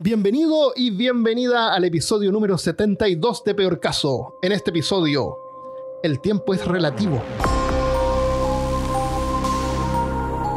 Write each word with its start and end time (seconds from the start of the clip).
Bienvenido 0.00 0.74
y 0.76 0.90
bienvenida 0.92 1.74
al 1.74 1.84
episodio 1.84 2.30
número 2.30 2.56
72 2.56 3.42
de 3.42 3.52
Peor 3.52 3.80
Caso. 3.80 4.38
En 4.42 4.52
este 4.52 4.70
episodio, 4.70 5.36
el 6.04 6.20
tiempo 6.20 6.54
es 6.54 6.64
relativo. 6.64 7.20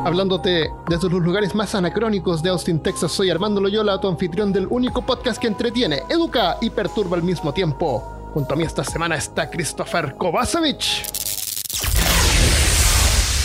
Hablándote 0.06 0.70
desde 0.88 1.10
los 1.10 1.24
lugares 1.24 1.56
más 1.56 1.74
anacrónicos 1.74 2.44
de 2.44 2.50
Austin, 2.50 2.84
Texas, 2.84 3.12
soy 3.12 3.32
Armando 3.32 3.60
Loyola, 3.60 4.00
tu 4.00 4.08
anfitrión 4.08 4.54
del 4.54 4.68
único 4.70 5.04
podcast 5.04 5.42
que 5.42 5.48
entretiene, 5.48 6.04
educa 6.10 6.58
y 6.62 6.70
perturba 6.70 7.18
al 7.18 7.24
mismo 7.24 7.52
tiempo. 7.52 8.30
Junto 8.36 8.54
a 8.54 8.58
mí 8.58 8.64
esta 8.64 8.84
semana 8.84 9.16
está 9.16 9.50
Christopher 9.50 10.14
Kovacevic. 10.20 10.84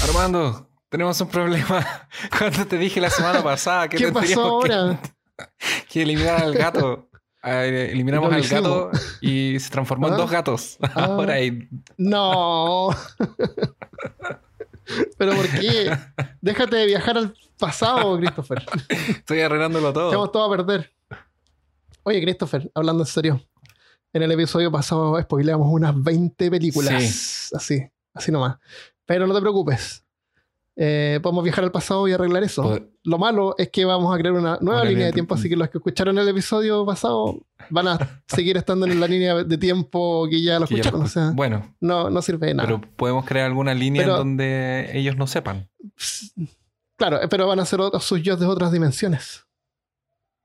Armando, 0.06 0.68
tenemos 0.90 1.18
un 1.22 1.28
problema. 1.28 2.06
Cuando 2.38 2.66
te 2.66 2.76
dije 2.76 3.00
la 3.00 3.08
semana 3.08 3.42
pasada 3.42 3.88
que 3.88 3.96
¿Qué 3.96 4.12
pasó 4.12 4.58
tendríamos 4.60 4.98
que- 5.00 5.15
Que, 5.88 6.02
eliminar 6.02 6.42
al 6.42 6.54
gato. 6.54 7.08
Eh, 7.42 7.90
Eliminamos 7.92 8.32
al 8.32 8.42
gato 8.42 8.90
y 9.20 9.58
se 9.60 9.70
transformó 9.70 10.06
Ah. 10.06 10.10
en 10.10 10.16
dos 10.16 10.30
gatos. 10.30 10.78
Ahora 10.94 11.34
hay 11.34 11.68
No. 11.96 12.88
¿Pero 15.18 15.34
por 15.34 15.48
qué? 15.50 15.96
Déjate 16.40 16.76
de 16.76 16.86
viajar 16.86 17.18
al 17.18 17.34
pasado, 17.58 18.16
Christopher. 18.18 18.64
Estoy 18.88 19.40
arreglándolo 19.40 19.92
todo. 19.92 20.08
Echamos 20.10 20.32
todo 20.32 20.44
a 20.52 20.56
perder. 20.56 20.92
Oye, 22.04 22.22
Christopher, 22.22 22.70
hablando 22.74 23.02
en 23.02 23.06
serio. 23.08 23.42
En 24.12 24.22
el 24.22 24.32
episodio 24.32 24.70
pasado 24.70 25.20
spoileamos 25.20 25.68
unas 25.70 26.00
20 26.02 26.50
películas. 26.50 27.50
Así, 27.54 27.82
así 28.14 28.30
nomás. 28.32 28.56
Pero 29.04 29.26
no 29.26 29.34
te 29.34 29.40
preocupes. 29.40 30.04
Eh, 30.78 31.20
podemos 31.22 31.42
viajar 31.42 31.64
al 31.64 31.72
pasado 31.72 32.06
y 32.06 32.12
arreglar 32.12 32.42
eso. 32.42 32.62
Pod- 32.64 32.86
Lo 33.04 33.16
malo 33.18 33.54
es 33.56 33.70
que 33.70 33.86
vamos 33.86 34.14
a 34.14 34.18
crear 34.18 34.34
una 34.34 34.58
nueva 34.60 34.82
Una 34.82 34.90
línea 34.90 35.06
de 35.06 35.12
tiempo, 35.12 35.34
así 35.34 35.48
que 35.48 35.56
los 35.56 35.70
que 35.70 35.78
escucharon 35.78 36.18
el 36.18 36.28
episodio 36.28 36.84
pasado 36.84 37.40
van 37.70 37.88
a 37.88 37.98
seguir 38.28 38.58
estando 38.58 38.84
en 38.86 39.00
la 39.00 39.06
línea 39.06 39.42
de 39.42 39.56
tiempo 39.58 40.26
que 40.28 40.42
ya 40.42 40.58
lo 40.60 40.66
que 40.66 40.74
escucharon. 40.74 41.02
O 41.02 41.08
sea, 41.08 41.32
Bueno, 41.34 41.74
no, 41.80 42.10
no 42.10 42.20
sirve 42.20 42.48
de 42.48 42.54
nada. 42.54 42.68
pero 42.68 42.80
podemos 42.96 43.24
crear 43.24 43.46
alguna 43.46 43.72
línea 43.72 44.02
Pero- 44.02 44.12
en 44.16 44.18
donde 44.18 44.90
ellos 44.98 45.16
no 45.16 45.26
sepan. 45.26 45.68
Claro, 46.98 47.22
eh, 47.22 47.28
pero 47.28 47.46
van 47.46 47.60
a 47.60 47.64
ser 47.64 47.80
otros 47.80 48.04
sus 48.04 48.22
yo 48.22 48.36
de 48.36 48.44
otras 48.46 48.70
dimensiones. 48.70 49.46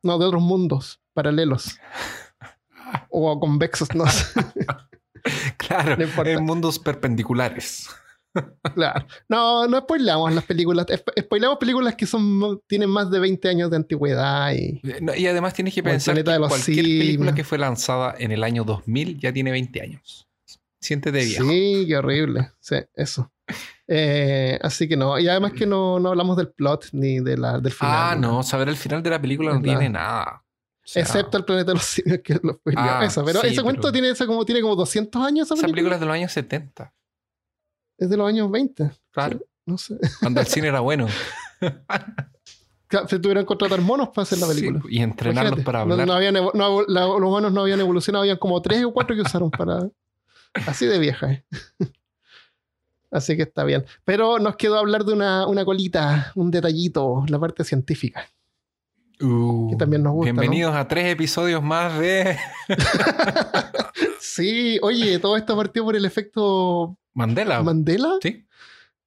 No, 0.04 0.18
de 0.18 0.26
otros 0.26 0.42
mundos 0.42 1.00
paralelos. 1.14 1.78
O 3.10 3.40
convexos, 3.40 3.94
no 3.96 4.06
sé. 4.08 4.28
Claro, 5.58 5.96
No 5.98 6.24
en 6.26 6.44
mundos 6.44 6.80
perpendiculares. 6.80 7.88
Claro. 8.76 9.06
No, 9.28 9.68
no 9.68 9.80
spoilamos 9.80 10.34
las 10.34 10.44
películas. 10.46 10.86
Spo- 10.88 11.14
Spoilamos 11.22 11.58
películas 11.58 11.96
que 11.96 12.06
son 12.06 12.62
tienen 12.68 12.90
más 12.90 13.10
de 13.12 13.20
20 13.20 13.50
años 13.50 13.70
de 13.70 13.76
antigüedad 13.78 14.54
y. 14.54 14.80
Eh, 14.84 15.00
no, 15.02 15.14
Y 15.16 15.28
además 15.28 15.54
tienes 15.54 15.74
que 15.74 15.84
pensar 15.84 16.16
que 16.16 16.24
cualquier 16.24 16.86
película 16.86 17.36
que 17.36 17.44
fue 17.44 17.58
lanzada 17.58 18.16
en 18.18 18.32
el 18.32 18.44
año 18.44 18.64
2000 18.64 19.20
ya 19.20 19.34
tiene 19.34 19.52
20 19.52 19.82
años. 19.82 20.28
Siéntete 20.80 21.24
viejo. 21.24 21.48
Sí, 21.50 21.86
qué 21.88 21.98
horrible. 21.98 22.52
Sí, 22.60 22.76
eso. 22.96 23.32
Eh, 23.88 24.58
así 24.62 24.88
que 24.88 24.96
no. 24.96 25.20
Y 25.20 25.28
además 25.28 25.52
que 25.54 25.66
no, 25.66 26.00
no 26.00 26.10
hablamos 26.10 26.38
del 26.38 26.50
plot 26.50 26.88
ni 26.94 27.20
de 27.20 27.38
la, 27.38 27.60
del 27.60 27.72
final. 27.74 28.14
Ah, 28.14 28.16
no, 28.16 28.42
saber 28.44 28.70
el 28.70 28.78
final 28.78 29.04
de 29.04 29.10
la 29.10 29.22
película 29.22 29.54
no 29.54 29.62
tiene 29.62 29.90
nada. 29.90 30.44
O 30.84 30.88
sea, 30.88 31.04
Excepto 31.04 31.38
el 31.38 31.46
planeta 31.46 31.72
de 31.72 31.76
los 31.76 31.84
simios 31.84 32.20
que 32.24 32.40
lo. 32.42 32.60
Ah, 32.76 33.04
Eso, 33.06 33.24
pero 33.24 33.42
sí, 33.42 33.48
ese 33.48 33.62
cuento 33.62 33.82
pero- 33.84 33.92
tiene, 33.92 34.10
esa 34.10 34.26
como, 34.26 34.44
tiene 34.46 34.62
como 34.62 34.76
200 34.76 35.22
años. 35.24 35.46
Esa 35.48 35.54
esa 35.56 35.62
película. 35.62 35.74
película 35.76 35.96
es 35.96 36.00
de 36.00 36.06
los 36.08 36.16
años 36.16 36.32
70. 36.32 36.94
Es 38.02 38.10
de 38.10 38.18
los 38.18 38.28
años 38.28 38.50
20. 38.50 38.92
Claro. 39.12 39.40
No 39.66 39.78
sé. 39.78 39.96
Cuando 40.20 40.42
el 40.42 40.48
cine 40.48 40.68
era 40.70 40.80
bueno. 40.80 41.08
Se 43.08 43.20
tuvieron 43.20 43.44
que 43.44 43.48
contratar 43.48 43.80
monos 43.82 44.10
para 44.10 44.24
hacer 44.24 44.40
la 44.40 44.48
película. 44.48 44.82
Sí, 44.82 44.88
y 44.90 45.02
entrenarlos 45.02 45.52
Imagínate, 45.52 45.64
para 45.66 45.82
hablar. 45.82 46.08
no 46.08 46.14
habían 46.14 46.36
evo- 46.36 46.52
no, 46.54 46.82
la- 46.88 47.06
los 47.06 47.22
monos 47.30 47.54
no 47.54 47.62
habían 47.62 47.80
evolucionado, 47.80 48.24
habían 48.24 48.38
como 48.38 48.62
tres 48.62 48.84
o 48.84 48.92
cuatro 48.92 49.16
que 49.16 49.22
usaron 49.22 49.50
para. 49.52 49.88
Así 50.68 50.86
de 50.88 51.00
vieja. 51.00 51.32
eh. 51.32 51.46
Así 53.12 53.38
que 53.38 53.44
está 53.44 53.64
bien. 53.64 53.86
Pero 54.04 54.40
nos 54.40 54.56
quedó 54.56 54.78
hablar 54.80 55.06
de 55.06 55.14
una, 55.14 55.46
una 55.48 55.64
colita, 55.64 56.32
un 56.36 56.50
detallito, 56.50 57.24
la 57.30 57.40
parte 57.40 57.64
científica. 57.64 58.28
Uh, 59.22 59.70
que 59.70 59.76
también 59.76 60.02
nos 60.02 60.14
gusta, 60.14 60.32
Bienvenidos 60.32 60.74
a 60.76 60.88
tres 60.88 61.06
episodios 61.06 61.62
más 61.62 62.00
de 62.00 62.40
Sí, 64.20 64.80
oye, 64.82 65.20
todo 65.20 65.38
esto 65.38 65.56
partió 65.56 65.84
por 65.84 65.96
el 65.96 66.06
efecto 66.06 66.98
Mandela. 67.14 67.62
Mandela 67.64 68.18
sí. 68.22 68.46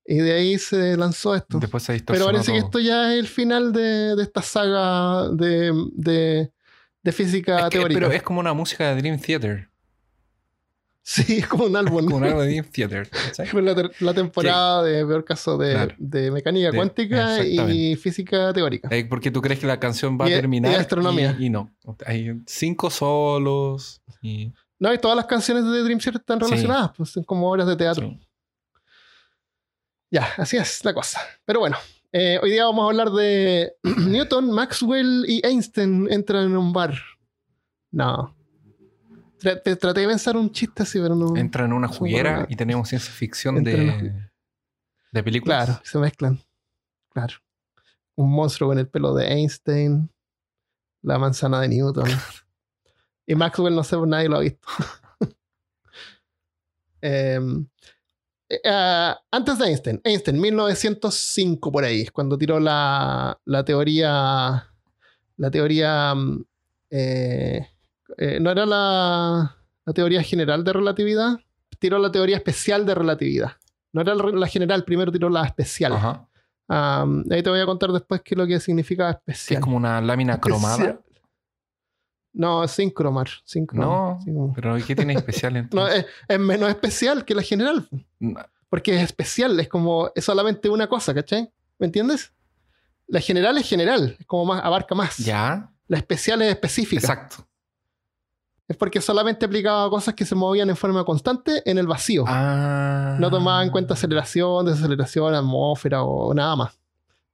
y 0.06 0.16
de 0.16 0.32
ahí 0.32 0.58
se 0.58 0.96
lanzó 0.96 1.34
esto. 1.34 1.58
Después 1.58 1.82
se 1.82 1.98
Pero 2.00 2.26
parece 2.26 2.52
que 2.52 2.58
esto 2.58 2.78
ya 2.78 3.12
es 3.14 3.20
el 3.20 3.26
final 3.28 3.72
de, 3.72 4.14
de 4.16 4.22
esta 4.22 4.42
saga 4.42 5.28
de, 5.30 5.72
de, 5.94 6.50
de 7.02 7.12
física 7.12 7.58
Es 7.58 7.64
que- 7.64 7.78
teórica. 7.78 8.00
pero 8.00 8.12
es 8.12 8.22
como 8.22 8.40
una 8.40 8.52
música 8.52 8.94
de 8.94 9.00
Dream 9.00 9.18
Theater. 9.20 9.68
Sí, 11.06 11.36
es 11.38 11.46
como 11.46 11.64
un 11.66 11.76
álbum. 11.76 12.06
Como 12.10 12.24
algo 12.24 12.40
de 12.40 12.48
Dream 12.48 12.64
Theater. 12.72 13.10
la, 13.52 13.90
la 14.00 14.14
temporada 14.14 14.82
de 14.82 15.04
peor 15.04 15.22
caso 15.22 15.58
de, 15.58 15.72
Claro. 15.74 15.94
de 15.98 16.30
mecánica 16.30 16.72
cuántica 16.72 17.44
y 17.44 17.94
física 17.96 18.54
teórica. 18.54 18.88
Eh, 18.90 19.04
Porque 19.04 19.30
tú 19.30 19.42
crees 19.42 19.60
que 19.60 19.66
la 19.66 19.78
canción 19.78 20.16
va 20.18 20.28
Y- 20.30 20.32
a 20.32 20.36
y 20.36 20.40
terminar. 20.40 20.74
astronomía. 20.76 21.36
Y, 21.38 21.46
y 21.46 21.50
no. 21.50 21.70
Hay 22.06 22.40
cinco 22.46 22.88
solos. 22.88 24.00
Y, 24.22 24.54
No, 24.84 24.92
y 24.92 24.98
todas 24.98 25.16
las 25.16 25.24
canciones 25.26 25.64
de 25.64 25.82
Dream 25.82 25.98
Theater 25.98 26.20
están 26.20 26.38
Sí. 26.40 26.44
relacionadas, 26.44 26.90
pues 26.94 27.08
son 27.10 27.24
como 27.24 27.50
obras 27.50 27.66
de 27.66 27.74
teatro. 27.76 28.06
sí. 28.08 28.20
Ya, 30.10 30.28
así 30.36 30.56
es 30.58 30.84
la 30.84 30.92
cosa. 30.92 31.20
Pero 31.46 31.60
bueno, 31.60 31.76
eh, 32.12 32.38
hoy 32.42 32.50
día 32.50 32.66
vamos 32.66 32.84
a 32.84 32.86
hablar 32.90 33.10
de 33.10 33.74
Newton, 33.82 34.50
Maxwell 34.52 35.24
y 35.26 35.40
Einstein 35.44 36.06
entran 36.10 36.44
en 36.44 36.56
un 36.56 36.72
bar. 36.72 36.94
No. 37.90 38.36
Te- 39.40 39.56
traté 39.76 40.00
de 40.00 40.06
pensar 40.06 40.36
un 40.36 40.52
chiste 40.52 40.82
así, 40.82 41.00
pero 41.00 41.14
no. 41.16 41.34
Entra 41.36 41.64
en 41.64 41.72
una 41.72 41.88
juguera 41.88 42.46
y 42.48 42.56
tenemos 42.56 42.88
ciencia 42.90 43.10
ficción 43.12 43.56
Entra 43.56 43.72
de, 43.72 44.30
de 45.12 45.22
películas. 45.22 45.64
Claro, 45.66 45.80
se 45.84 45.98
mezclan. 45.98 46.40
Claro. 47.10 47.34
Un 48.14 48.30
monstruo 48.30 48.68
con 48.68 48.78
el 48.78 48.86
pelo 48.88 49.14
de 49.14 49.26
Einstein, 49.32 50.10
la 51.02 51.18
manzana 51.18 51.60
de 51.60 51.68
Newton. 51.68 52.04
y 53.26 53.34
Maxwell, 53.34 53.74
no 53.74 53.84
sé, 53.84 53.96
pues 53.96 54.08
nadie 54.08 54.28
lo 54.28 54.36
ha 54.36 54.40
visto. 54.40 54.66
Em, 57.06 57.66
eh, 58.48 58.60
ah, 58.64 59.20
antes 59.30 59.58
de 59.58 59.66
Einstein, 59.66 60.00
Einstein, 60.04 60.40
1905 60.40 61.70
por 61.70 61.84
ahí, 61.84 62.06
cuando 62.06 62.38
tiró 62.38 62.58
la, 62.58 63.38
la 63.44 63.62
teoría, 63.62 64.70
la 65.36 65.50
teoría, 65.50 66.14
mm, 66.14 66.44
eh, 66.88 67.68
eh, 68.16 68.38
no 68.40 68.50
era 68.50 68.64
la, 68.64 69.56
la 69.84 69.92
teoría 69.92 70.22
general 70.22 70.64
de 70.64 70.72
relatividad, 70.72 71.40
tiró 71.78 71.98
la 71.98 72.10
teoría 72.10 72.36
especial 72.36 72.86
de 72.86 72.94
relatividad. 72.94 73.52
No 73.92 74.00
era 74.00 74.14
la 74.14 74.24
la 74.24 74.46
general, 74.46 74.84
primero 74.84 75.12
tiró 75.12 75.28
la 75.28 75.44
especial. 75.44 75.92
Ajá. 75.92 76.26
Ahí 77.30 77.42
te 77.42 77.50
voy 77.50 77.60
a 77.60 77.66
contar 77.66 77.92
después 77.92 78.22
qué 78.22 78.34
es 78.34 78.38
lo 78.38 78.46
que 78.46 78.58
significa 78.60 79.10
especial. 79.10 79.58
es 79.58 79.62
como 79.62 79.76
una 79.76 80.00
lámina 80.00 80.40
cromada. 80.40 80.74
Especial. 80.74 81.03
No, 82.34 82.66
sin 82.68 82.90
cromar. 82.90 83.28
Sin 83.44 83.64
cromar. 83.64 84.18
No, 84.26 84.52
pero 84.54 84.76
¿qué 84.86 84.94
tiene 84.94 85.14
especial 85.14 85.52
No, 85.54 85.58
entonces? 85.60 86.00
es, 86.00 86.06
es 86.28 86.38
menos 86.38 86.68
especial 86.68 87.24
que 87.24 87.34
la 87.34 87.42
general. 87.42 87.88
Porque 88.68 88.94
es 88.96 89.02
especial, 89.02 89.58
es 89.60 89.68
como, 89.68 90.10
es 90.14 90.24
solamente 90.24 90.68
una 90.68 90.88
cosa, 90.88 91.14
¿cachai? 91.14 91.48
¿Me 91.78 91.86
entiendes? 91.86 92.32
La 93.06 93.20
general 93.20 93.56
es 93.58 93.68
general, 93.68 94.16
es 94.18 94.26
como 94.26 94.46
más, 94.46 94.64
abarca 94.64 94.94
más. 94.94 95.16
ya, 95.18 95.70
La 95.86 95.96
especial 95.98 96.42
es 96.42 96.48
específica. 96.50 97.00
exacto. 97.00 97.46
Es 98.66 98.76
porque 98.78 99.00
solamente 99.00 99.44
aplicaba 99.44 99.84
a 99.84 99.90
cosas 99.90 100.14
que 100.14 100.24
se 100.24 100.34
movían 100.34 100.70
en 100.70 100.76
forma 100.76 101.04
constante 101.04 101.62
en 101.70 101.76
el 101.78 101.86
vacío. 101.86 102.24
Ah. 102.26 103.16
No 103.20 103.30
tomaba 103.30 103.62
en 103.62 103.68
cuenta 103.70 103.92
aceleración, 103.94 104.64
desaceleración, 104.66 105.34
atmósfera 105.34 106.02
o 106.02 106.32
nada 106.32 106.56
más. 106.56 106.80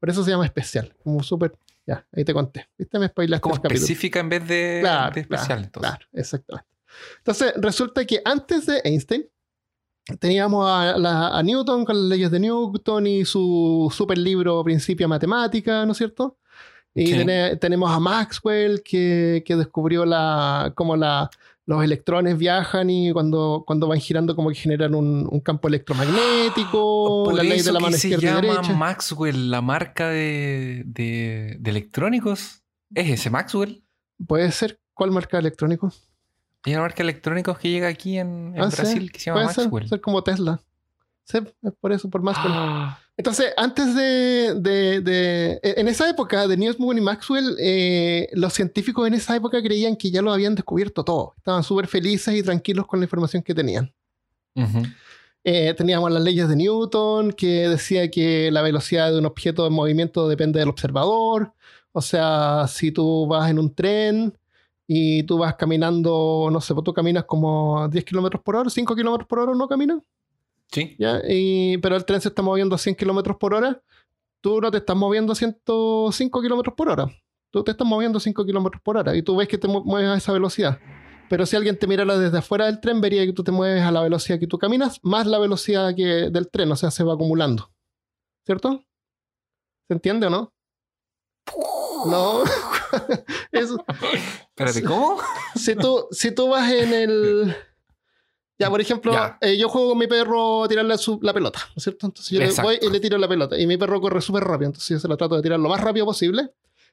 Por 0.01 0.11
eso 0.11 0.25
se 0.25 0.31
llama 0.33 0.45
especial. 0.45 0.93
Como 1.05 1.23
súper. 1.23 1.55
Ya, 1.87 2.07
ahí 2.13 2.25
te 2.25 2.33
conté. 2.35 2.69
¿Viste? 2.79 2.99
Me 2.99 3.09
spoilaste 3.09 3.41
como 3.43 3.55
capítulo. 3.57 3.75
específica 3.77 4.21
en 4.21 4.29
vez 4.29 4.47
de, 4.47 4.79
Claro, 4.83 5.15
de 5.15 5.21
especial. 5.23 5.47
claro, 5.49 5.63
entonces. 5.65 5.91
claro, 5.91 6.07
exactamente. 6.13 6.69
Entonces, 7.19 7.53
resulta 7.57 8.05
que 8.05 8.21
antes 8.25 8.67
de 8.67 8.81
Einstein, 8.85 9.25
teníamos 10.19 10.69
a, 10.69 10.97
la- 10.99 11.37
a 11.39 11.43
Newton 11.43 11.85
con 11.85 11.97
las 11.97 12.05
leyes 12.09 12.31
de 12.31 12.41
Newton 12.41 13.07
y 13.07 13.25
su 13.25 13.93
super 13.95 14.19
libro 14.19 14.63
Principia 14.65 15.07
Matemática, 15.07 15.87
¿no 15.87 15.93
es 15.93 15.99
cierto? 15.99 16.39
Y 17.03 17.07
Sí. 17.07 17.27
tenemos 17.61 17.91
a 17.91 17.99
Maxwell 18.01 18.83
que, 18.83 19.43
que 19.47 19.57
descubrió 19.57 20.05
la, 20.05 20.73
cómo 20.75 20.97
la, 20.97 21.31
los 21.67 21.83
electrones 21.83 22.37
viajan 22.37 22.91
y 22.91 23.13
cuando, 23.13 23.65
cuando 23.67 23.87
van 23.89 24.01
girando 24.01 24.35
como 24.37 24.49
que 24.51 24.57
generan 24.57 24.95
un, 24.95 25.27
un 25.31 25.41
campo 25.41 25.69
electromagnético, 25.69 27.25
Por 27.25 27.35
la 27.35 27.43
ley 27.43 27.61
de 27.63 27.73
la 27.73 27.79
que 27.79 27.85
mano 27.85 27.97
se 27.97 28.09
izquierda 28.09 28.41
y 28.45 28.47
llama. 28.55 28.75
Maxwell, 28.75 29.51
la 29.51 29.61
marca 29.61 30.09
de, 30.09 30.83
de, 30.87 31.57
de 31.61 31.71
electrónicos. 31.71 32.63
¿Es 32.95 33.09
ese 33.09 33.31
Maxwell? 33.31 33.83
Puede 34.27 34.51
ser, 34.53 34.81
¿cuál 34.95 35.11
marca 35.13 35.37
de 35.37 35.43
electrónico? 35.43 35.93
Hay 36.65 36.73
una 36.75 36.83
marca 36.83 36.99
de 36.99 37.05
electrónicos 37.05 37.59
que 37.59 37.71
llega 37.71 37.89
aquí 37.89 38.19
en, 38.19 38.53
en 38.55 38.61
Ah, 38.61 38.71
sí, 38.71 38.77
Brasil 38.77 39.13
que 39.13 39.19
se 39.21 39.27
llama 39.31 39.43
Puede 39.43 39.55
ser, 39.55 39.65
Maxwell. 39.65 39.89
ser 39.89 40.01
como 40.01 40.23
Tesla. 40.23 40.61
Sí, 41.25 41.39
es 41.63 41.73
por 41.81 41.93
eso, 41.93 42.11
por 42.11 42.23
Maxwell. 42.23 42.53
Ah, 42.55 42.99
Entonces, 43.21 43.53
antes 43.57 43.95
de, 43.95 44.55
de- 44.55 45.01
de- 45.03 45.61
En 45.77 45.89
esa 45.89 46.09
época 46.09 46.49
de 46.49 46.57
Newton 46.57 46.97
y 46.97 47.01
Maxwell, 47.03 47.55
eh, 47.61 48.29
los 48.33 48.53
científicos 48.55 49.07
en 49.07 49.13
esa 49.15 49.37
época 49.37 49.63
creían 49.63 49.95
que 49.97 50.11
ya 50.11 50.23
lo 50.23 50.33
habían 50.33 50.55
descubierto 50.55 51.05
todo. 51.05 51.35
Estaban 51.37 51.63
súper 51.63 51.87
felices 51.87 52.35
y 52.35 52.43
tranquilos 52.43 52.87
con 52.87 52.99
la 52.99 53.05
información 53.05 53.43
que 53.43 53.55
tenían. 53.55 53.93
Eh, 55.45 55.75
teníamos 55.75 56.11
las 56.11 56.23
leyes 56.23 56.49
de 56.49 56.57
Newton, 56.57 57.33
que 57.33 57.69
decía 57.69 58.11
que 58.11 58.51
la 58.51 58.63
velocidad 58.63 59.11
de 59.13 59.19
un 59.19 59.27
objeto 59.27 59.67
en 59.67 59.73
movimiento 59.73 60.29
depende 60.29 60.59
del 60.59 60.69
observador. 60.69 61.53
O 61.93 62.01
sea, 62.03 62.67
si 62.69 62.91
tú 62.93 63.27
vas 63.27 63.51
en 63.51 63.59
un 63.59 63.75
tren 63.75 64.37
y 64.87 65.23
tú 65.25 65.39
vas 65.39 65.55
caminando, 65.57 66.49
no 66.51 66.61
sé, 66.61 66.73
pues 66.75 66.85
tú 66.85 66.93
caminas 66.95 67.25
como 67.25 67.87
10 67.89 68.05
kilómetros 68.05 68.43
por 68.43 68.57
hora, 68.57 68.71
5 68.71 68.95
kilómetros 68.97 69.29
por 69.29 69.41
hora, 69.41 69.53
¿no 69.55 69.69
caminas? 69.69 69.99
Sí. 70.73 70.97
¿ya? 70.99 71.21
Y, 71.29 71.79
pero 71.79 71.97
el 71.97 72.05
tren 72.05 72.21
se 72.21 72.29
está 72.29 72.43
moviendo 72.43 72.75
a 72.75 72.79
100 72.79 72.95
kilómetros 72.95 73.37
por 73.39 73.55
hora, 73.55 73.83
tú 74.41 74.61
no 74.61 74.71
te 74.71 74.79
estás 74.79 74.97
moviendo 74.97 75.33
a 75.33 75.37
105 75.37 76.41
kilómetros 76.43 76.75
por 76.75 76.89
hora. 76.89 77.07
Tú 77.51 77.65
te 77.65 77.73
estás 77.73 77.87
moviendo 77.87 78.19
a 78.19 78.21
5 78.21 78.45
kilómetros 78.47 78.81
por 78.83 78.97
hora 78.97 79.17
y 79.17 79.23
tú 79.23 79.35
ves 79.37 79.49
que 79.49 79.59
te 79.59 79.67
mu- 79.67 79.83
mueves 79.85 80.09
a 80.11 80.17
esa 80.17 80.33
velocidad. 80.33 80.79
Pero 81.29 81.47
si 81.47 81.57
alguien 81.57 81.77
te 81.79 81.87
mirara 81.87 82.17
desde 82.19 82.39
afuera 82.39 82.67
del 82.67 82.81
tren, 82.81 83.01
vería 83.01 83.25
que 83.27 83.33
tú 83.33 83.43
te 83.45 83.51
mueves 83.53 83.83
a 83.83 83.91
la 83.91 84.03
velocidad 84.03 84.39
que 84.39 84.47
tú 84.47 84.59
caminas, 84.59 84.99
más 85.03 85.27
la 85.27 85.39
velocidad 85.39 85.95
que 85.97 86.31
del 86.31 86.49
tren, 86.51 86.71
o 86.73 86.77
sea, 86.77 86.91
se 86.93 87.03
va 87.05 87.15
acumulando. 87.15 87.71
¿Cierto? 88.47 88.85
¿Se 89.89 89.95
entiende 89.95 90.27
o 90.27 90.31
no? 90.31 90.53
No. 92.07 92.43
Eso, 93.53 93.85
Espérate, 94.49 94.83
¿cómo? 94.85 95.19
si 95.55 95.75
tú, 95.77 96.07
si 96.11 96.33
tú 96.35 96.49
vas 96.49 96.71
en 96.73 96.95
el. 96.95 97.57
Ya, 98.61 98.69
por 98.71 98.81
ejemplo, 98.81 99.13
Ya. 99.13 99.39
eh, 99.41 99.57
yo 99.57 99.69
juego 99.69 99.89
con 99.91 99.99
mi 99.99 100.07
perro 100.07 100.65
a 100.65 100.69
tirarle 100.69 100.97
su- 100.99 101.19
la 101.23 101.33
pelota, 101.33 101.59
¿no 101.69 101.73
es 101.79 101.83
cierto? 101.83 102.07
Entonces 102.07 102.31
yo 102.31 102.39
le 102.39 102.45
Exacto. 102.45 102.69
voy 102.69 102.79
y 102.83 102.91
le 102.91 103.01
tiro 103.01 103.17
la 103.19 103.27
pelota. 103.27 103.59
Y 103.59 103.67
mi 103.67 103.77
perro 103.79 104.01
corre 104.01 104.21
súper 104.21 104.45
rápido, 104.45 104.67
entonces 104.69 104.89
yo 104.91 105.01
se 105.01 105.09
la 105.09 105.17
trato 105.17 105.35
de 105.37 105.43
tirar 105.43 105.59
lo 105.59 105.69
más 105.71 105.81
rápido 105.81 106.05
posible. 106.07 106.51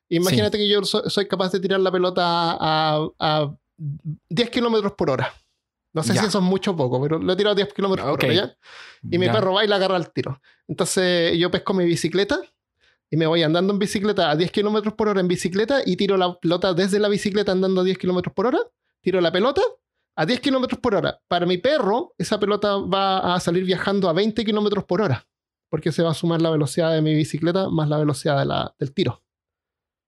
Imagínate 0.10 0.58
que 0.58 0.68
yo 0.70 0.82
so- 0.84 1.10
soy 1.10 1.28
capaz 1.28 1.52
de 1.52 1.60
tirar 1.60 1.82
la 1.82 1.92
pelota 1.92 2.24
a, 2.60 3.06
a 3.20 3.54
10 4.30 4.50
kilómetros 4.50 4.94
por 4.94 5.10
hora. 5.10 5.34
No 5.94 6.04
sé 6.04 6.14
Ya. 6.14 6.22
si 6.22 6.28
eso 6.28 6.38
es 6.38 6.44
mucho 6.44 6.72
o 6.72 6.76
poco, 6.78 7.02
pero 7.02 7.20
lo 7.20 7.34
he 7.34 7.36
tirado 7.36 7.52
a 7.52 7.56
10 7.56 7.74
kilómetros 7.74 8.08
Ok. 8.08 8.20
por 8.22 8.26
hora, 8.30 8.34
¿ya? 8.34 8.58
Y 9.12 9.18
mi 9.18 9.26
Ya. 9.26 9.34
perro 9.34 9.54
va 9.54 9.66
y 9.66 9.68
la 9.68 9.76
agarra 9.76 9.98
al 9.98 10.12
tiro. 10.14 10.40
Entonces 10.70 11.38
yo 11.38 11.52
pesco 11.52 11.74
mi 11.74 11.84
bicicleta 11.86 12.40
y 13.10 13.18
me 13.18 13.26
voy 13.28 13.44
andando 13.44 13.74
en 13.74 13.80
bicicleta 13.80 14.30
a 14.32 14.36
10 14.38 14.52
kilómetros 14.52 14.94
por 14.94 15.10
hora 15.10 15.20
en 15.20 15.28
bicicleta 15.28 15.82
y 15.86 15.98
tiro 15.98 16.16
la 16.16 16.34
pelota 16.40 16.74
desde 16.74 17.00
la 17.00 17.10
bicicleta 17.10 17.52
andando 17.52 17.82
a 17.82 17.84
10 17.84 17.98
kilómetros 17.98 18.34
por 18.34 18.46
hora. 18.48 18.60
Tiro 19.02 19.20
la 19.22 19.32
pelota 19.32 19.62
a 20.18 20.26
10 20.26 20.40
kilómetros 20.42 20.80
por 20.80 20.96
hora. 20.96 21.20
Para 21.28 21.46
mi 21.46 21.58
perro, 21.60 22.14
esa 22.18 22.40
pelota 22.40 22.78
va 22.78 23.36
a 23.36 23.40
salir 23.40 23.64
viajando 23.64 24.10
a 24.10 24.14
20 24.14 24.44
kilómetros 24.44 24.84
por 24.86 25.02
hora. 25.02 25.28
Porque 25.70 25.92
se 25.92 26.02
va 26.02 26.12
a 26.12 26.14
sumar 26.14 26.42
la 26.42 26.50
velocidad 26.50 26.92
de 26.94 27.02
mi 27.02 27.14
bicicleta 27.14 27.70
más 27.70 27.88
la 27.90 27.98
velocidad 27.98 28.40
de 28.40 28.46
la- 28.46 28.74
del 28.80 28.94
tiro. 28.94 29.22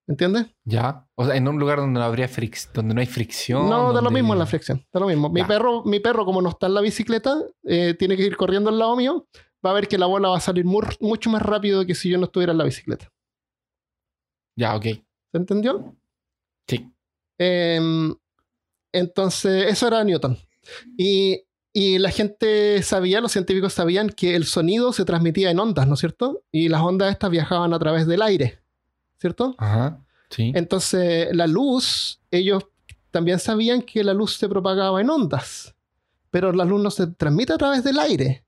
¿Entiendes? 0.07 0.47
Ya. 0.65 1.07
O 1.15 1.25
sea, 1.25 1.35
en 1.35 1.47
un 1.47 1.59
lugar 1.59 1.77
donde 1.77 1.99
no 1.99 2.05
habría 2.05 2.27
fric- 2.27 2.71
donde 2.73 2.95
no 2.95 3.01
hay 3.01 3.05
fricción. 3.05 3.69
No, 3.69 3.93
da 3.93 4.01
lo 4.01 4.09
mismo 4.09 4.33
en 4.33 4.39
la 4.39 4.47
fricción. 4.47 4.83
Da 4.91 4.99
lo 4.99 5.05
mismo. 5.07 5.29
Mi 5.29 5.41
Ya. 5.41 5.47
perro, 5.47 5.83
mi 5.85 5.99
perro, 5.99 6.25
como 6.25 6.41
no 6.41 6.49
está 6.49 6.65
en 6.65 6.73
la 6.73 6.81
bicicleta, 6.81 7.37
eh, 7.63 7.93
tiene 7.93 8.17
que 8.17 8.23
ir 8.23 8.35
corriendo 8.35 8.71
al 8.71 8.79
lado 8.79 8.95
mío. 8.95 9.27
Va 9.63 9.69
a 9.71 9.73
ver 9.73 9.87
que 9.87 9.99
la 9.99 10.07
bola 10.07 10.29
va 10.29 10.37
a 10.37 10.41
salir 10.41 10.65
mu- 10.65 10.81
mucho 11.01 11.29
más 11.29 11.41
rápido 11.43 11.85
que 11.85 11.93
si 11.93 12.09
yo 12.09 12.17
no 12.17 12.25
estuviera 12.25 12.53
en 12.53 12.57
la 12.57 12.63
bicicleta. 12.63 13.07
Ya, 14.57 14.75
ok. 14.75 14.83
¿Se 14.83 15.37
entendió? 15.37 15.95
Sí. 16.67 16.91
Em, 17.39 18.15
entonces, 18.91 19.65
eso 19.67 19.87
era 19.87 20.03
Newton. 20.03 20.37
Y, 20.97 21.43
y 21.73 21.97
la 21.99 22.11
gente 22.11 22.81
sabía, 22.83 23.21
los 23.21 23.31
científicos 23.31 23.73
sabían 23.73 24.09
que 24.09 24.35
el 24.35 24.45
sonido 24.45 24.93
se 24.93 25.05
transmitía 25.05 25.51
en 25.51 25.59
ondas, 25.59 25.87
¿no 25.87 25.93
es 25.93 25.99
cierto? 25.99 26.43
Y 26.51 26.69
las 26.69 26.81
ondas 26.81 27.11
estas 27.11 27.31
viajaban 27.31 27.73
a 27.73 27.79
través 27.79 28.07
del 28.07 28.21
aire, 28.21 28.59
¿cierto? 29.19 29.55
Ajá. 29.57 30.03
Sí. 30.29 30.51
Entonces, 30.55 31.29
la 31.35 31.47
luz, 31.47 32.21
ellos 32.31 32.63
también 33.11 33.39
sabían 33.39 33.81
que 33.81 34.03
la 34.03 34.13
luz 34.13 34.37
se 34.37 34.47
propagaba 34.47 35.01
en 35.01 35.09
ondas, 35.09 35.75
pero 36.29 36.51
la 36.51 36.65
luz 36.65 36.81
no 36.81 36.91
se 36.91 37.07
transmite 37.07 37.53
a 37.53 37.57
través 37.57 37.83
del 37.83 37.99
aire. 37.99 38.45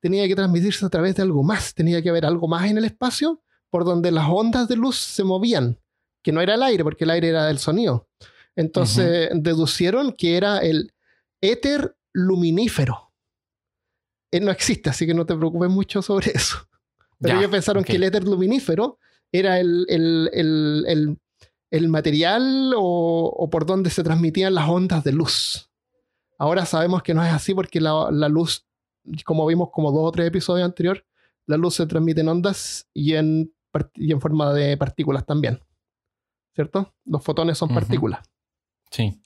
Tenía 0.00 0.26
que 0.26 0.34
transmitirse 0.34 0.84
a 0.84 0.90
través 0.90 1.14
de 1.14 1.22
algo 1.22 1.42
más, 1.42 1.74
tenía 1.74 2.02
que 2.02 2.10
haber 2.10 2.26
algo 2.26 2.48
más 2.48 2.68
en 2.70 2.76
el 2.76 2.84
espacio 2.84 3.40
por 3.70 3.84
donde 3.84 4.10
las 4.10 4.28
ondas 4.28 4.68
de 4.68 4.76
luz 4.76 4.98
se 4.98 5.24
movían, 5.24 5.78
que 6.22 6.32
no 6.32 6.42
era 6.42 6.54
el 6.54 6.62
aire, 6.62 6.84
porque 6.84 7.04
el 7.04 7.10
aire 7.10 7.28
era 7.28 7.46
del 7.46 7.58
sonido. 7.58 8.06
Entonces, 8.56 9.30
deducieron 9.34 10.12
que 10.12 10.36
era 10.36 10.58
el 10.58 10.92
éter 11.40 11.96
luminífero. 12.12 13.12
Él 14.30 14.44
no 14.44 14.50
existe, 14.50 14.90
así 14.90 15.06
que 15.06 15.14
no 15.14 15.26
te 15.26 15.34
preocupes 15.36 15.70
mucho 15.70 16.02
sobre 16.02 16.30
eso. 16.34 16.58
Pero 17.18 17.34
Ya, 17.34 17.40
ellos 17.40 17.50
pensaron 17.50 17.84
que 17.84 17.96
el 17.96 18.02
éter 18.04 18.24
luminífero 18.24 18.98
era 19.30 19.58
el, 19.60 19.86
el- 19.88 20.30
el- 20.32 20.84
el- 20.88 21.18
el 21.70 21.88
material 21.88 22.74
o, 22.76 23.32
o 23.34 23.48
por 23.48 23.64
donde 23.64 23.88
se 23.88 24.02
transmitían 24.04 24.54
las 24.54 24.68
ondas 24.68 25.04
de 25.04 25.12
luz. 25.12 25.70
Ahora 26.38 26.66
sabemos 26.66 27.02
que 27.02 27.14
no 27.14 27.24
es 27.24 27.32
así 27.32 27.54
porque 27.54 27.80
la, 27.80 28.10
la 28.10 28.28
luz, 28.28 28.66
como 29.24 29.46
vimos 29.46 29.70
como 29.72 29.90
dos 29.90 30.02
o 30.08 30.12
tres 30.12 30.26
episodios 30.28 30.66
anteriores, 30.66 31.02
la 31.46 31.56
luz 31.56 31.76
se 31.76 31.86
transmite 31.86 32.20
en 32.20 32.28
ondas 32.28 32.86
y 32.92 33.14
en, 33.14 33.54
y 33.94 34.12
en 34.12 34.20
forma 34.20 34.52
de 34.52 34.76
partículas 34.76 35.24
también. 35.24 35.60
¿Cierto? 36.54 36.94
Los 37.06 37.24
fotones 37.24 37.56
son 37.56 37.70
partículas 37.74 38.20
Sí. 38.92 39.18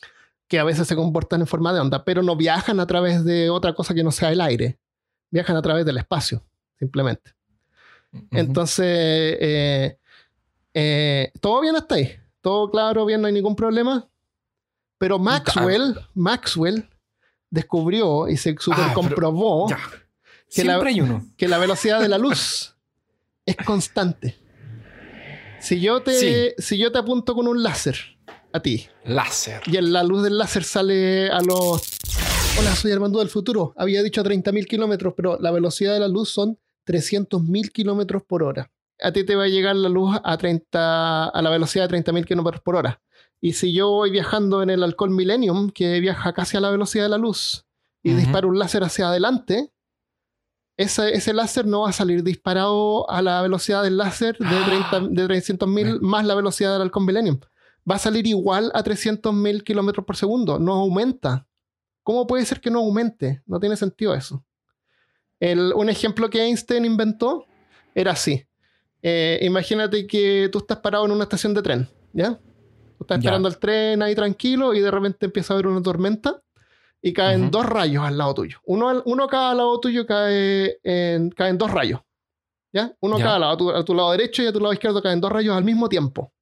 que 0.49 0.59
a 0.61 0.65
veces 0.65 0.87
se 0.89 0.97
comportan 0.97 1.41
en 1.43 1.47
forma 1.47 1.73
de 1.75 1.81
onda, 1.81 2.05
pero 2.05 2.23
no 2.23 2.37
viajan 2.37 2.79
a 2.81 2.87
través 2.87 3.25
de 3.25 3.51
otra 3.51 3.75
cosa 3.75 3.93
que 3.95 4.03
no 4.05 4.13
sea 4.13 4.31
el 4.33 4.41
aire. 4.41 4.79
Viajan 5.31 5.57
a 5.57 5.63
través 5.63 5.85
del 5.85 5.99
espacio, 5.99 6.43
simplemente. 6.79 7.33
Entonces, 8.31 8.87
eh, 9.41 9.99
eh, 10.73 11.33
todo 11.41 11.61
bien 11.61 11.75
hasta 11.77 11.97
ahí. 11.97 12.13
Todo 12.41 12.71
claro, 12.71 13.05
bien, 13.05 13.21
no 13.21 13.27
hay 13.27 13.33
ningún 13.33 13.57
problema. 13.57 14.09
Pero 14.99 15.19
Maxwell, 15.19 15.99
Maxwell 16.15 16.89
descubrió 17.51 18.29
y 18.29 18.37
se 18.37 18.57
super 18.59 18.79
Ah, 18.81 18.93
pero- 18.95 18.95
comprobó 18.95 19.67
que 19.67 19.75
la- 20.65 20.75
Siempre 20.75 20.91
hay 20.91 21.01
uno. 21.01 21.27
que 21.37 21.49
la 21.49 21.59
velocidad 21.59 22.01
de 22.01 22.09
la 22.09 22.19
luz 22.19 22.77
es 23.47 23.57
constante. 23.57 24.37
Si 25.61 25.81
yo, 25.81 26.03
te, 26.03 26.12
Sí. 26.57 26.62
si 26.62 26.79
yo 26.79 26.93
te 26.93 26.99
apunto 26.99 27.35
con 27.35 27.49
un 27.49 27.62
láser 27.62 28.16
a 28.56 28.61
ti 28.61 28.87
Láser. 29.05 29.62
y 29.67 29.76
en 29.76 29.93
la 29.93 30.03
luz 30.03 30.23
del 30.23 30.38
láser 30.38 30.64
sale 30.64 31.31
a 31.31 31.41
los... 31.41 31.99
Hola, 32.58 32.75
soy 32.75 32.91
Armando 32.91 33.19
del 33.19 33.29
futuro. 33.29 33.75
Había 33.76 34.03
dicho 34.03 34.25
30.000 34.25 34.67
kilómetros, 34.67 35.12
pero 35.14 35.38
la 35.38 35.50
velocidad 35.50 35.93
de 35.93 36.00
la 36.00 36.08
luz 36.08 36.31
son 36.31 36.58
300.000 36.87 37.70
kilómetros 37.70 38.23
por 38.23 38.43
hora. 38.43 38.70
A 39.03 39.12
ti 39.12 39.25
te 39.25 39.37
va 39.37 39.44
a 39.44 39.49
llegar 39.49 39.76
la 39.76 39.91
luz 39.91 40.17
a, 40.25 40.38
30, 40.38 41.29
a 41.29 41.43
la 41.43 41.50
velocidad 41.50 41.88
de 41.88 41.99
30.000 41.99 42.25
kilómetros 42.25 42.62
por 42.62 42.76
hora. 42.76 43.02
Y 43.42 43.52
si 43.52 43.75
yo 43.75 43.90
voy 43.90 44.11
viajando 44.11 44.62
en 44.62 44.71
el 44.71 44.83
Alcohol 44.83 45.11
Millennium, 45.11 45.69
que 45.69 46.00
viaja 46.00 46.33
casi 46.33 46.57
a 46.57 46.61
la 46.61 46.71
velocidad 46.71 47.04
de 47.04 47.11
la 47.11 47.19
luz, 47.19 47.66
y 48.02 48.14
disparo 48.14 48.49
un 48.49 48.59
láser 48.59 48.85
hacia 48.85 49.09
adelante, 49.09 49.71
ese, 50.78 51.14
ese 51.14 51.35
láser 51.35 51.66
no 51.66 51.83
va 51.83 51.90
a 51.90 51.92
salir 51.92 52.23
disparado 52.23 53.09
a 53.11 53.21
la 53.21 53.42
velocidad 53.42 53.83
del 53.83 53.99
láser 53.99 54.38
de, 54.38 54.64
30 54.64 55.00
de 55.11 55.26
300.000 55.26 56.00
más 56.00 56.25
la 56.25 56.35
velocidad 56.35 56.73
del 56.73 56.83
Halcón 56.83 57.04
Millennium. 57.04 57.40
Va 57.88 57.97
a 57.97 57.99
salir 57.99 58.26
igual 58.26 58.71
a 58.75 58.83
300.000 58.83 59.62
kilómetros 59.62 60.05
por 60.05 60.16
segundo. 60.16 60.59
No 60.59 60.75
aumenta. 60.75 61.47
¿Cómo 62.02 62.26
puede 62.26 62.45
ser 62.45 62.61
que 62.61 62.71
no 62.71 62.81
aumente? 62.81 63.43
No 63.47 63.61
tiene 63.61 63.76
sentido 63.76 64.14
eso. 64.14 64.45
El- 65.40 65.73
un 65.75 65.88
ejemplo 65.88 66.28
que 66.31 66.43
Einstein 66.43 66.85
inventó 66.85 67.47
era 67.95 68.12
así. 68.12 68.45
Eh, 69.02 69.38
imagínate 69.43 70.07
que 70.07 70.49
tú 70.50 70.59
estás 70.59 70.78
parado 70.78 71.05
en 71.05 71.12
una 71.12 71.25
estación 71.25 71.55
de 71.55 71.62
tren, 71.62 71.88
¿ya? 72.12 72.38
Tú 72.99 73.02
estás 73.05 73.19
esperando 73.19 73.49
el 73.49 73.59
tren 73.59 74.02
ahí 74.02 74.14
tranquilo 74.14 74.75
y 74.75 74.81
de 74.81 74.90
repente 74.90 75.26
empieza 75.26 75.52
a 75.52 75.57
haber 75.57 75.66
una 75.66 75.83
tormenta 75.83 76.43
y 77.02 77.12
caen 77.12 77.50
dos 77.50 77.66
rayos 77.66 78.05
al 78.05 78.16
lado 78.19 78.35
tuyo. 78.35 78.59
Uno, 78.64 78.88
al- 78.88 79.02
uno 79.05 79.26
cada 79.28 79.55
lado 79.55 79.78
tuyo 79.81 80.07
cae 80.07 80.78
en, 80.83 81.31
caen 81.31 81.59
dos 81.59 81.71
rayos. 81.71 82.00
¿Ya? 82.73 82.95
Uno 83.00 83.19
Ya. 83.19 83.25
cada 83.25 83.38
lado. 83.38 83.52
A 83.52 83.57
tu, 83.57 83.71
a 83.71 83.85
tu 83.85 83.95
lado 83.95 84.11
derecho 84.12 84.43
y 84.43 84.47
a 84.47 84.52
tu 84.52 84.61
lado 84.61 84.73
izquierdo 84.73 85.00
caen 85.02 85.21
dos 85.21 85.31
rayos 85.31 85.57
al 85.57 85.64
mismo 85.64 85.88
tiempo 85.88 86.33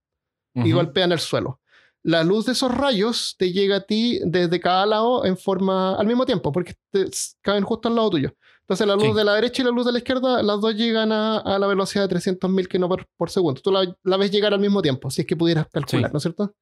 y 0.55 0.61
Ujú. 0.73 0.75
golpean 0.77 1.13
el 1.13 1.19
suelo. 1.19 1.61
La 2.03 2.23
luz 2.23 2.45
de 2.47 2.53
esos 2.53 2.71
rayos 2.75 3.35
te 3.39 3.51
llega 3.53 3.77
a 3.77 3.81
ti 3.81 4.21
desde 4.25 4.61
cada 4.61 4.85
lado 4.85 5.25
en 5.25 5.37
forma 5.39 5.97
al 5.97 6.07
mismo 6.07 6.27
tiempo, 6.27 6.53
porque 6.53 6.75
te- 6.91 7.09
caen 7.41 7.65
justo 7.65 7.89
al 7.89 7.95
lado 7.97 8.11
tuyo. 8.11 8.35
Entonces 8.61 8.87
la 8.87 8.95
luz 8.95 9.05
Sí. 9.09 9.13
de 9.15 9.25
la 9.25 9.35
derecha 9.35 9.63
y 9.63 9.65
la 9.65 9.71
luz 9.71 9.87
de 9.87 9.93
la 9.93 9.99
izquierda, 9.99 10.43
las 10.43 10.61
dos 10.61 10.75
llegan 10.75 11.13
a, 11.13 11.39
a 11.39 11.59
la 11.59 11.67
velocidad 11.67 12.05
de 12.05 12.09
300.000 12.09 12.69
kilómetros 12.69 13.07
por 13.17 13.31
segundo. 13.31 13.61
Tú 13.61 13.71
la, 13.73 13.95
la 14.05 14.17
ves 14.17 14.31
llegar 14.31 14.53
al 14.55 14.61
mismo 14.61 14.81
tiempo, 14.83 15.11
si 15.11 15.23
es 15.23 15.27
que 15.27 15.37
pudieras 15.37 15.67
calcular, 15.73 16.11
Sí. 16.11 16.13
¿no 16.13 16.17
es 16.19 16.23
cierto? 16.23 16.55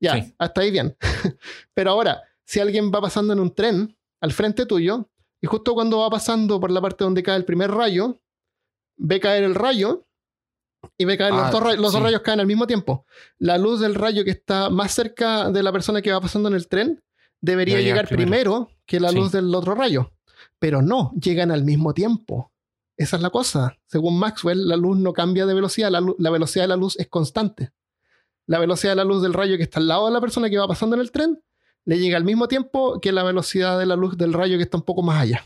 Ya, 0.00 0.14
Sí. 0.14 0.34
hasta 0.38 0.60
ahí 0.60 0.70
bien. 0.70 0.96
Pero 1.74 1.90
ahora, 1.90 2.22
si 2.44 2.60
alguien 2.60 2.90
va 2.94 3.00
pasando 3.00 3.32
en 3.32 3.40
un 3.40 3.52
tren 3.54 3.96
al 4.20 4.32
frente 4.32 4.66
tuyo, 4.66 5.08
y 5.40 5.46
justo 5.46 5.74
cuando 5.74 5.98
va 5.98 6.10
pasando 6.10 6.58
por 6.60 6.70
la 6.70 6.80
parte 6.80 7.04
donde 7.04 7.22
cae 7.22 7.36
el 7.36 7.44
primer 7.44 7.70
rayo, 7.70 8.20
ve 8.96 9.20
caer 9.20 9.44
el 9.44 9.54
rayo 9.54 10.05
y 10.98 11.04
ve 11.04 11.16
caer 11.18 11.32
los, 11.32 11.42
Ah, 11.42 11.50
dos, 11.50 11.78
los 11.78 11.94
rayos 12.00 12.20
caen 12.22 12.40
al 12.40 12.46
mismo 12.46 12.66
tiempo. 12.66 13.06
La 13.38 13.58
luz 13.58 13.80
del 13.80 13.94
rayo 13.94 14.24
que 14.24 14.30
está 14.30 14.70
más 14.70 14.92
cerca 14.94 15.50
de 15.50 15.62
la 15.62 15.72
persona 15.72 16.02
que 16.02 16.12
va 16.12 16.20
pasando 16.20 16.48
en 16.48 16.54
el 16.54 16.68
tren 16.68 17.02
debería 17.40 17.76
Debe 17.76 17.84
llegar 17.88 18.08
primero. 18.08 18.30
primero. 18.66 18.70
que 18.86 19.00
la 19.00 19.10
Sí. 19.10 19.16
luz 19.16 19.32
del 19.32 19.52
otro 19.54 19.74
rayo. 19.74 20.12
Pero 20.58 20.80
no, 20.82 21.12
llegan 21.20 21.50
al 21.50 21.64
mismo 21.64 21.92
tiempo. 21.92 22.52
Esa 22.96 23.16
es 23.16 23.22
la 23.22 23.30
cosa. 23.30 23.76
Según 23.86 24.18
Maxwell, 24.18 24.68
la 24.68 24.76
luz 24.76 24.96
no 24.98 25.12
cambia 25.12 25.44
de 25.44 25.52
velocidad, 25.54 25.90
la 25.90 26.30
velocidad 26.30 26.64
de 26.64 26.68
la 26.68 26.76
luz 26.76 26.96
es 26.98 27.08
constante. 27.08 27.72
La 28.46 28.58
velocidad 28.60 28.92
de 28.92 28.96
la 28.96 29.04
luz 29.04 29.22
del 29.22 29.34
rayo 29.34 29.56
que 29.56 29.64
está 29.64 29.80
al 29.80 29.88
lado 29.88 30.06
de 30.06 30.12
la 30.12 30.20
persona 30.20 30.48
que 30.48 30.56
va 30.56 30.68
pasando 30.68 30.94
en 30.96 31.02
el 31.02 31.10
tren 31.10 31.42
le 31.84 31.98
llega 31.98 32.16
al 32.16 32.24
mismo 32.24 32.46
tiempo 32.48 33.00
que 33.00 33.10
la 33.12 33.22
velocidad 33.24 33.78
de 33.78 33.86
la 33.86 33.96
luz 33.96 34.16
del 34.16 34.32
rayo 34.32 34.56
que 34.56 34.62
está 34.62 34.76
un 34.78 34.84
poco 34.84 35.02
más 35.02 35.20
allá. 35.20 35.44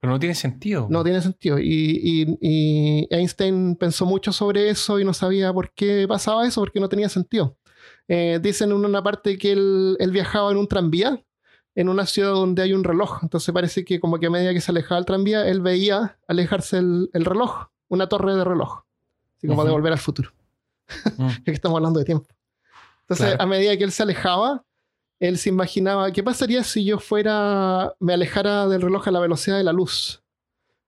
Pero 0.00 0.12
no 0.12 0.18
tiene 0.18 0.34
sentido. 0.34 0.86
No 0.90 1.02
tiene 1.02 1.20
sentido. 1.20 1.58
Y, 1.58 1.66
y- 2.02 2.38
y 2.40 3.08
Einstein 3.10 3.74
pensó 3.76 4.06
mucho 4.06 4.32
sobre 4.32 4.68
eso 4.70 5.00
y 5.00 5.04
no 5.04 5.12
sabía 5.12 5.52
por 5.52 5.72
qué 5.72 6.06
pasaba 6.08 6.46
eso, 6.46 6.60
porque 6.60 6.78
no 6.80 6.88
tenía 6.88 7.08
sentido. 7.08 7.56
Eh, 8.06 8.38
dicen 8.42 8.70
en 8.70 8.84
una 8.84 9.02
parte 9.02 9.36
que 9.38 9.52
él, 9.52 9.96
él 9.98 10.10
viajaba 10.12 10.50
en 10.50 10.56
un 10.56 10.68
tranvía 10.68 11.22
en 11.74 11.88
una 11.88 12.06
ciudad 12.06 12.30
donde 12.32 12.62
hay 12.62 12.72
un 12.72 12.82
reloj. 12.84 13.18
Entonces 13.22 13.52
parece 13.54 13.84
que 13.84 14.00
como 14.00 14.18
que 14.18 14.26
a 14.26 14.30
medida 14.30 14.52
que 14.52 14.60
se 14.60 14.70
alejaba 14.72 14.98
el 14.98 15.04
tranvía, 15.04 15.46
él 15.48 15.60
veía 15.60 16.18
alejarse 16.26 16.78
el, 16.78 17.08
el 17.12 17.24
reloj, 17.24 17.66
una 17.88 18.08
torre 18.08 18.34
de 18.34 18.42
reloj. 18.44 18.80
Así 19.36 19.46
como 19.46 19.62
de 19.62 19.70
Ujú. 19.70 19.76
volver 19.78 19.92
al 19.92 19.98
futuro. 19.98 20.30
Mm. 21.18 21.26
Ya 21.38 21.44
que 21.44 21.50
estamos 21.52 21.76
hablando 21.76 21.98
de 22.00 22.04
tiempo. 22.04 22.26
Entonces, 23.02 23.26
Claro. 23.26 23.42
a 23.42 23.46
medida 23.46 23.76
que 23.76 23.84
él 23.84 23.92
se 23.92 24.02
alejaba, 24.02 24.64
él 25.20 25.38
se 25.38 25.48
imaginaba, 25.48 26.10
¿qué 26.12 26.22
pasaría 26.22 26.62
si 26.64 26.84
yo 26.84 26.98
fuera, 26.98 27.94
me 27.98 28.14
alejara 28.14 28.68
del 28.68 28.82
reloj 28.82 29.08
a 29.08 29.10
la 29.10 29.20
velocidad 29.20 29.56
de 29.56 29.64
la 29.64 29.72
luz? 29.72 30.22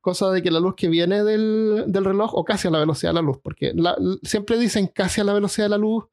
Cosa 0.01 0.31
de 0.31 0.43
que 0.43 0.51
la 0.51 0.61
luz 0.61 0.75
que 0.77 0.89
viene 0.89 1.25
del, 1.25 1.85
del 1.89 2.05
reloj, 2.05 2.35
o 2.35 2.45
casi 2.45 2.69
a 2.69 2.71
la 2.71 2.79
velocidad 2.79 3.11
de 3.11 3.15
la 3.15 3.23
luz, 3.23 3.39
porque 3.43 3.75
siempre 4.23 4.59
dicen 4.59 4.87
casi 4.87 5.21
a 5.21 5.25
la 5.25 5.33
velocidad 5.33 5.67
de 5.67 5.71
la 5.71 5.79
luz, 5.79 6.05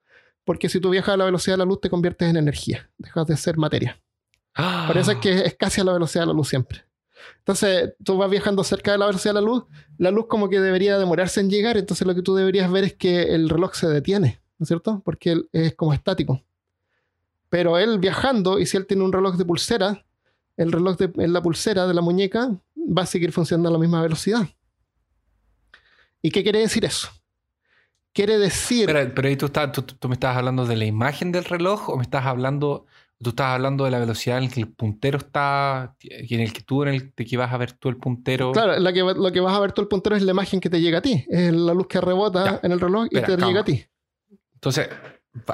porque 0.44 0.70
si 0.70 0.80
tú 0.80 0.90
viajas 0.90 1.14
a 1.14 1.18
la 1.18 1.26
velocidad 1.26 1.56
de 1.56 1.60
la 1.60 1.66
luz 1.66 1.82
te 1.82 1.90
conviertes 1.90 2.30
en 2.30 2.38
energía, 2.38 2.90
dejas 2.98 3.28
de 3.28 3.38
ser 3.38 3.58
materia. 3.58 4.02
Por 4.88 4.98
eso 4.98 5.12
es 5.12 5.18
que 5.18 5.46
es 5.46 5.56
casi 5.56 5.82
a 5.82 5.84
la 5.84 5.94
velocidad 5.94 6.24
de 6.24 6.28
la 6.28 6.34
luz 6.34 6.50
siempre. 6.50 6.84
Entonces, 7.40 7.94
tú 8.04 8.18
vas 8.18 8.30
viajando 8.30 8.64
cerca 8.64 8.92
de 8.92 8.98
la 8.98 9.06
velocidad 9.06 9.34
de 9.34 9.42
la 9.42 9.46
luz, 9.46 9.66
la 9.98 10.12
luz 10.12 10.26
como 10.28 10.50
que 10.50 10.60
debería 10.60 10.98
demorarse 10.98 11.40
en 11.40 11.50
llegar, 11.50 11.78
entonces 11.78 12.06
lo 12.08 12.16
que 12.16 12.22
tú 12.22 12.36
deberías 12.36 12.72
ver 12.72 12.84
es 12.84 12.94
que 12.96 13.36
el 13.36 13.50
reloj 13.50 13.74
se 13.76 13.88
detiene, 13.88 14.42
¿no 14.58 14.64
es 14.64 14.68
cierto? 14.68 15.02
Porque 15.06 15.42
es 15.52 15.76
como 15.76 15.94
estático. 15.94 16.42
Pero 17.50 17.77
él 17.77 18.00
viajando, 18.00 18.60
y 18.60 18.66
si 18.66 18.77
él 18.77 18.86
tiene 18.86 19.04
un 19.04 19.13
reloj 19.13 19.36
de 19.38 19.46
pulsera, 19.46 20.04
el 20.58 20.72
reloj 20.72 20.98
de, 20.98 21.12
en 21.24 21.34
la 21.34 21.42
pulsera 21.42 21.88
de 21.88 21.94
la 21.94 22.01
muñeca 22.01 22.50
va 22.75 23.04
a 23.04 23.06
seguir 23.06 23.32
funcionando 23.32 23.70
a 23.70 23.72
la 23.72 23.77
misma 23.80 24.01
velocidad. 24.01 24.48
¿Y 26.22 26.32
qué 26.32 26.44
quiere 26.44 26.60
decir 26.60 26.84
eso? 26.86 27.10
Quiere 28.13 28.38
decir... 28.39 28.88
Pero, 28.88 29.13
pero 29.13 29.27
ahí 29.27 29.36
tú, 29.36 29.46
estás- 29.46 29.72
tú, 29.72 29.82
tú 29.84 30.08
me 30.08 30.16
estás 30.16 30.36
hablando 30.36 30.66
de 30.66 30.75
la 30.75 30.86
imagen 30.86 31.32
del 31.32 31.46
reloj 31.46 31.89
o 31.89 31.98
me 31.98 32.04
estás 32.04 32.25
hablando, 32.25 32.88
tú 33.22 33.30
estás 33.30 33.48
hablando 33.54 33.86
de 33.86 33.92
la 33.92 34.00
velocidad 34.00 34.39
en 34.39 34.46
la 34.46 34.50
que 34.50 34.60
el 34.62 34.68
puntero 34.70 35.20
está, 35.20 35.96
en 36.01 36.39
el 36.39 36.51
que 36.51 36.62
tú, 36.62 36.82
en 36.84 36.89
el 36.89 37.13
que 37.13 37.38
vas 37.38 37.54
a 37.54 37.58
ver 37.58 37.74
tú 37.74 37.89
el 37.89 37.98
puntero. 37.98 38.51
Claro, 38.54 38.77
la 38.80 38.92
que, 38.92 39.01
lo 39.01 39.32
que 39.32 39.39
vas 39.39 39.56
a 39.56 39.60
ver 39.60 39.72
tú 39.72 39.82
el 39.82 39.88
puntero 39.88 40.16
es 40.16 40.24
la 40.24 40.32
imagen 40.32 40.60
que 40.60 40.70
te 40.70 40.82
llega 40.82 40.98
a 40.98 41.01
ti. 41.01 41.24
Es 41.30 41.54
la 41.54 41.74
luz 41.75 41.88
que 41.88 42.01
rebota 42.01 42.44
Ya. 42.46 42.60
en 42.63 42.72
el 42.72 42.80
reloj 42.80 43.04
y 43.12 43.18
Espera, 43.18 43.27
te 43.27 43.32
calma. 43.34 43.48
llega 43.48 43.62
a 43.62 43.63
ti. 43.66 43.86
Entonces, 44.56 44.89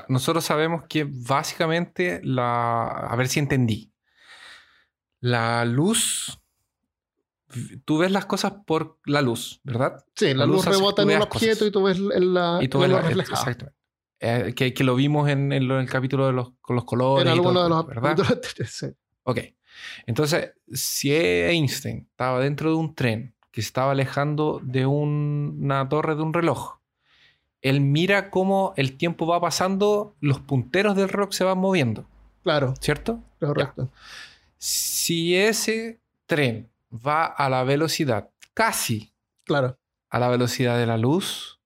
nosotros 0.07 0.43
sabemos 0.45 0.83
que 0.89 1.05
básicamente 1.09 2.21
la. 2.23 2.83
A 2.87 3.15
ver 3.15 3.27
si 3.27 3.39
entendí. 3.39 3.91
La 5.19 5.65
luz. 5.65 6.39
Tú 7.85 7.99
ves 7.99 8.11
las 8.11 8.25
cosas 8.25 8.53
por 8.65 8.97
la 9.05 9.21
luz, 9.21 9.61
¿verdad? 9.63 10.03
Sí, 10.15 10.33
la, 10.33 10.39
La 10.39 10.45
luz, 10.47 10.65
rebota 10.65 11.03
en 11.03 11.09
un 11.09 11.21
objeto 11.21 11.51
cosas. 11.59 11.67
y 11.67 11.71
tú 11.71 11.83
ves 11.83 11.99
la, 11.99 12.59
Y 12.61 12.67
tú 12.67 12.79
ves 12.79 12.89
la-. 12.89 13.07
Exactamente. 13.09 13.71
Eh, 14.19 14.53
que, 14.55 14.73
que 14.73 14.83
lo 14.83 14.95
vimos 14.95 15.29
en, 15.29 15.51
en 15.51 15.67
lo- 15.67 15.75
en 15.75 15.81
el 15.81 15.89
capítulo 15.89 16.25
de 16.25 16.33
los, 16.33 16.53
con 16.61 16.75
los 16.75 16.85
colores. 16.85 17.25
En 17.25 17.31
alguno 17.31 17.61
de 17.63 17.69
los 17.69 17.85
¿verdad? 17.85 18.17
sí. 18.65 18.87
Ok. 19.23 19.39
Entonces, 20.07 20.53
si 20.71 21.13
Einstein 21.13 22.07
estaba 22.09 22.39
dentro 22.39 22.69
de 22.71 22.75
un 22.77 22.95
tren 22.95 23.35
que 23.51 23.61
se 23.61 23.67
estaba 23.67 23.91
alejando 23.91 24.59
de 24.63 24.85
un- 24.87 25.59
una 25.61 25.87
torre 25.87 26.15
de 26.15 26.21
un 26.23 26.33
reloj, 26.33 26.77
él 27.63 27.81
mira 27.81 28.29
cómo 28.29 28.73
el 28.77 28.95
tiempo 28.97 29.25
va 29.25 29.41
pasando, 29.41 30.15
los 30.19 30.39
punteros 30.39 30.95
del 30.95 31.09
reloj 31.09 31.31
se 31.31 31.43
van 31.43 31.57
moviendo, 31.57 32.05
Claro, 32.43 32.75
¿cierto? 32.79 33.19
correcto. 33.39 33.89
Si 34.57 35.35
ese 35.35 35.99
tren 36.27 36.69
va 36.93 37.25
a 37.25 37.49
la 37.49 37.63
velocidad, 37.63 38.29
casi 38.53 39.13
Claro, 39.45 39.77
a 40.09 40.19
la 40.19 40.29
velocidad 40.29 40.77
de 40.77 40.85
la 40.85 40.97
luz, 40.97 41.59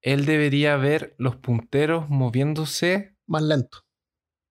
él 0.00 0.24
debería 0.24 0.76
ver 0.76 1.14
los 1.18 1.36
punteros 1.36 2.08
moviéndose 2.08 3.14
más 3.26 3.42
lento. 3.42 3.78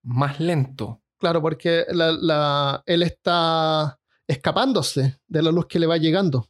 más 0.03 0.39
lento. 0.39 1.01
Claro, 1.19 1.41
porque 1.41 1.85
la- 1.89 2.11
la- 2.11 2.83
él 2.87 3.03
está 3.03 3.99
escapándose 4.27 5.19
de 5.27 5.41
la 5.43 5.51
luz 5.51 5.67
que 5.67 5.77
le 5.79 5.85
va 5.87 5.97
llegando. 5.97 6.49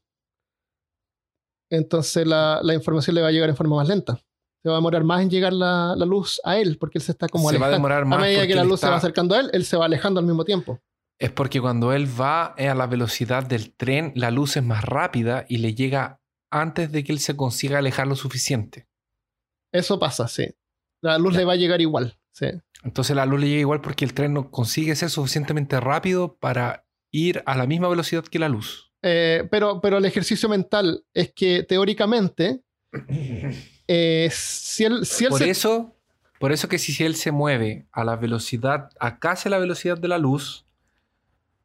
Entonces 1.72 2.28
la, 2.28 2.60
la 2.62 2.74
información 2.74 3.16
le 3.16 3.22
va 3.22 3.30
a 3.30 3.32
llegar 3.32 3.50
en 3.50 3.56
forma 3.56 3.78
más 3.78 3.88
lenta. 3.88 4.20
Se 4.62 4.70
va 4.70 4.75
a 4.75 4.78
demorar 4.78 5.04
más 5.04 5.22
en 5.22 5.30
llegar 5.32 5.54
la, 5.54 5.96
la 5.98 6.06
luz 6.06 6.40
a 6.44 6.58
él, 6.60 6.78
porque 6.78 7.00
él 7.00 7.04
se 7.04 7.13
está 7.13 7.28
como 7.28 7.50
se 7.50 7.58
va 7.58 7.66
a 7.66 7.70
alejando. 7.70 7.78
demorar 7.88 8.06
más 8.06 8.20
a 8.20 8.22
medida 8.22 8.46
que 8.46 8.54
la 8.56 8.63
luz 8.63 8.80
se 8.82 8.88
va 8.88 8.98
acercando 8.98 9.34
a 9.36 9.40
él, 9.40 9.50
él 9.54 9.66
se 9.66 9.75
va 9.78 9.86
alejando 9.86 10.20
al 10.20 10.25
mismo 10.28 10.46
tiempo. 10.46 10.80
Es 11.20 11.32
porque 11.32 11.60
cuando 11.62 11.94
él 11.94 12.08
va 12.20 12.46
a 12.48 12.75
la 12.75 12.86
velocidad 12.88 13.44
del 13.44 13.74
tren, 13.75 14.12
la 14.16 14.30
luz 14.32 14.58
es 14.58 14.63
más 14.63 14.84
rápida 14.84 15.46
y 15.50 15.58
le 15.58 15.74
llega 15.74 16.20
antes 16.51 16.92
de 16.92 17.04
que 17.04 17.12
él 17.12 17.20
se 17.20 17.36
consiga 17.36 17.78
alejar 17.80 18.06
lo 18.08 18.16
suficiente. 18.16 18.88
Eso 19.74 19.98
pasa, 20.00 20.28
sí. 20.28 20.48
La 21.01 21.18
luz 21.18 21.34
Ya. 21.34 21.40
le 21.40 21.46
va 21.46 21.54
a 21.54 21.58
llegar 21.58 21.80
igual, 21.82 22.20
sí. 22.34 22.48
Entonces 22.84 23.16
la 23.16 23.25
luz 23.25 23.40
le 23.40 23.48
llega 23.48 23.62
igual 23.62 23.82
porque 23.82 24.04
el 24.06 24.13
tren 24.13 24.34
no 24.34 24.51
consigue 24.51 24.96
ser 24.96 25.10
suficientemente 25.10 25.80
rápido 25.80 26.36
para 26.38 26.86
ir 27.12 27.42
a 27.46 27.56
la 27.56 27.66
misma 27.68 27.88
velocidad 27.88 28.24
que 28.25 28.38
la 28.40 28.50
luz. 28.50 28.90
Eh, 29.03 29.48
pero, 29.50 29.81
pero 29.81 29.98
el 29.98 30.05
ejercicio 30.05 30.48
mental 30.50 31.03
es 31.13 31.31
que 31.34 31.63
teóricamente, 31.63 32.62
eh, 33.88 34.29
si 34.31 34.84
él, 34.86 35.05
si 35.05 35.25
él 35.25 35.29
Por 35.29 35.39
se- 35.39 35.50
eso, 35.50 35.96
por 36.39 36.51
eso 36.51 36.67
que 36.67 36.77
si 36.77 37.03
él 37.03 37.15
se 37.15 37.31
mueve 37.31 37.86
a 37.91 38.03
la 38.03 38.15
velocidad, 38.15 38.89
a 39.00 39.20
casi 39.20 39.50
la 39.50 39.58
velocidad 39.58 39.98
de 39.98 40.08
la 40.08 40.17
luz, 40.17 40.65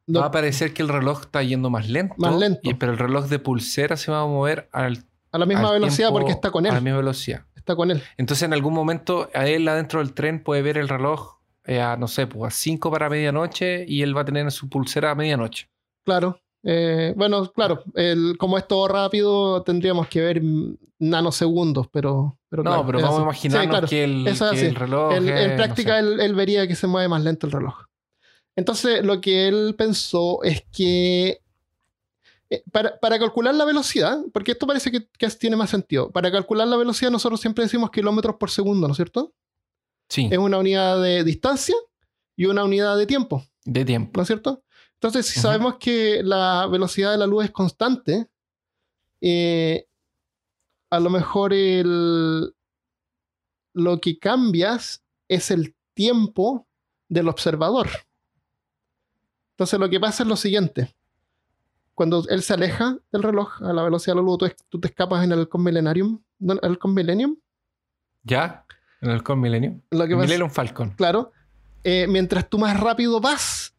no- 0.07 0.21
va 0.21 0.27
a 0.27 0.31
parecer 0.31 0.73
que 0.73 0.81
el 0.81 0.89
reloj 0.89 1.21
está 1.21 1.43
yendo 1.43 1.69
más 1.69 1.87
lento. 1.89 2.15
Más 2.17 2.35
lento. 2.35 2.61
y- 2.63 2.73
pero 2.73 2.91
el 2.91 2.97
reloj 2.97 3.27
de 3.27 3.39
pulsera 3.39 3.97
se 3.97 4.11
va 4.11 4.21
a 4.21 4.25
mover 4.25 4.69
al, 4.71 5.03
a 5.31 5.37
la 5.37 5.45
misma 5.45 5.67
al 5.69 5.73
velocidad 5.75 6.07
tiempo- 6.09 6.19
porque 6.19 6.31
está 6.31 6.51
con 6.51 6.65
A 6.65 6.71
la 6.71 6.77
él. 6.77 6.83
misma 6.83 6.97
velocidad. 6.99 7.43
Está 7.55 7.75
con 7.75 7.91
él. 7.91 8.01
Entonces, 8.17 8.43
en 8.43 8.53
algún 8.53 8.73
momento, 8.73 9.29
a 9.33 9.45
él 9.47 9.67
adentro 9.67 9.99
del 9.99 10.13
tren 10.13 10.41
puede 10.41 10.61
ver 10.61 10.77
el 10.77 10.87
reloj 10.87 11.35
eh, 11.65 11.81
a, 11.81 11.97
no 11.97 12.07
sé, 12.07 12.25
pues 12.27 12.53
a 12.53 12.55
5 12.57 12.89
para 12.89 13.09
medianoche 13.09 13.83
y 13.85 14.01
él 14.01 14.15
va 14.15 14.21
a 14.21 14.25
tener 14.25 14.49
su 14.53 14.69
pulsera 14.69 15.11
a 15.11 15.15
medianoche. 15.15 15.67
Claro. 16.05 16.39
Eh, 16.63 17.13
bueno, 17.15 17.51
claro, 17.53 17.83
el- 17.95 18.35
como 18.37 18.57
es 18.57 18.67
todo 18.67 18.87
rápido, 18.87 19.61
tendríamos 19.63 20.07
que 20.07 20.21
ver 20.21 20.41
nanosegundos, 20.99 21.87
pero, 21.89 22.37
pero 22.49 22.63
No, 22.63 22.71
claro, 22.71 22.85
pero 22.87 23.01
vamos 23.01 23.19
a 23.19 23.23
imaginarnos 23.23 23.63
Sí, 23.65 23.69
claro. 23.69 23.87
que, 23.87 24.03
el, 24.03 24.27
eso 24.27 24.45
es 24.45 24.51
que 24.51 24.57
así. 24.57 24.65
el 24.67 24.75
reloj. 24.75 25.11
Es, 25.13 25.17
en 25.19 25.49
no 25.51 25.55
práctica, 25.55 25.93
sé. 25.93 25.99
él, 25.99 26.19
él 26.19 26.35
vería 26.35 26.67
que 26.67 26.75
se 26.75 26.87
mueve 26.87 27.07
más 27.07 27.23
lento 27.23 27.45
el 27.47 27.53
reloj. 27.53 27.85
Entonces, 28.55 29.03
lo 29.05 29.21
que 29.21 29.47
él 29.47 29.75
pensó 29.77 30.41
es 30.43 30.63
que 30.75 31.41
eh, 32.49 32.63
para, 32.71 32.97
para 32.99 33.19
calcular 33.19 33.53
la 33.53 33.65
velocidad, 33.65 34.17
porque 34.33 34.53
esto 34.53 34.65
parece 34.65 34.89
que, 34.91 35.07
que 35.17 35.27
tiene 35.31 35.55
más 35.55 35.69
sentido, 35.69 36.09
para 36.11 36.31
calcular 36.31 36.67
la 36.67 36.77
velocidad 36.77 37.11
nosotros 37.11 37.39
siempre 37.39 37.63
decimos 37.65 37.91
kilómetros 37.91 38.37
por 38.37 38.49
segundo, 38.49 38.87
¿no 38.87 38.93
es 38.93 38.97
cierto? 38.97 39.33
Sí, 40.09 40.29
Es 40.31 40.37
una 40.37 40.57
unidad 40.57 41.01
de 41.01 41.23
distancia 41.25 41.75
y 42.35 42.45
una 42.45 42.63
unidad 42.63 42.97
de 42.97 43.05
tiempo. 43.05 43.43
de 43.65 43.83
tiempo. 43.85 44.11
¿no 44.15 44.21
es 44.21 44.27
cierto? 44.27 44.63
Entonces, 44.99 45.27
si 45.27 45.39
sabemos 45.39 45.75
que 45.79 46.21
la 46.23 46.67
velocidad 46.67 47.11
de 47.11 47.17
la 47.17 47.27
luz 47.27 47.45
es 47.45 47.51
constante, 47.51 48.27
eh, 49.21 49.87
a 50.89 50.99
lo 50.99 51.09
mejor 51.09 51.53
el, 51.53 52.53
lo 53.73 53.99
que 54.01 54.17
cambias 54.17 55.03
es 55.27 55.51
el 55.51 55.75
tiempo 55.93 56.67
del 57.09 57.27
observador. 57.27 57.87
Entonces, 59.51 59.79
lo 59.79 59.89
que 59.89 59.99
pasa 59.99 60.23
es 60.23 60.29
lo 60.29 60.35
siguiente. 60.35 60.95
Cuando 61.93 62.23
él 62.29 62.41
se 62.43 62.53
aleja 62.53 62.97
del 63.11 63.23
reloj 63.23 63.61
a 63.63 63.73
la 63.73 63.83
velocidad 63.83 64.13
de 64.15 64.21
la 64.21 64.25
luz, 64.25 64.37
tú, 64.37 64.47
tú 64.69 64.79
te 64.79 64.87
escapas 64.87 65.23
en 65.23 65.31
el 65.31 65.39
Halcón 65.39 65.63
Millennium. 65.63 66.21
¿no? 66.39 66.53
¿El 66.53 66.59
Halcón 66.63 66.93
Millennium? 66.93 67.37
¿Ya? 68.23 68.65
En 69.01 69.11
el 69.11 69.21
Con 69.23 69.39
Millennium. 69.39 69.81
Lo 69.91 70.07
que 70.07 70.15
pasa- 70.15 70.25
Millennium 70.25 70.49
Falcon. 70.49 70.89
Claro. 70.91 71.31
Eh, 71.83 72.07
mientras 72.09 72.49
tú 72.49 72.57
más 72.57 72.79
rápido 72.79 73.21
vas, 73.21 73.73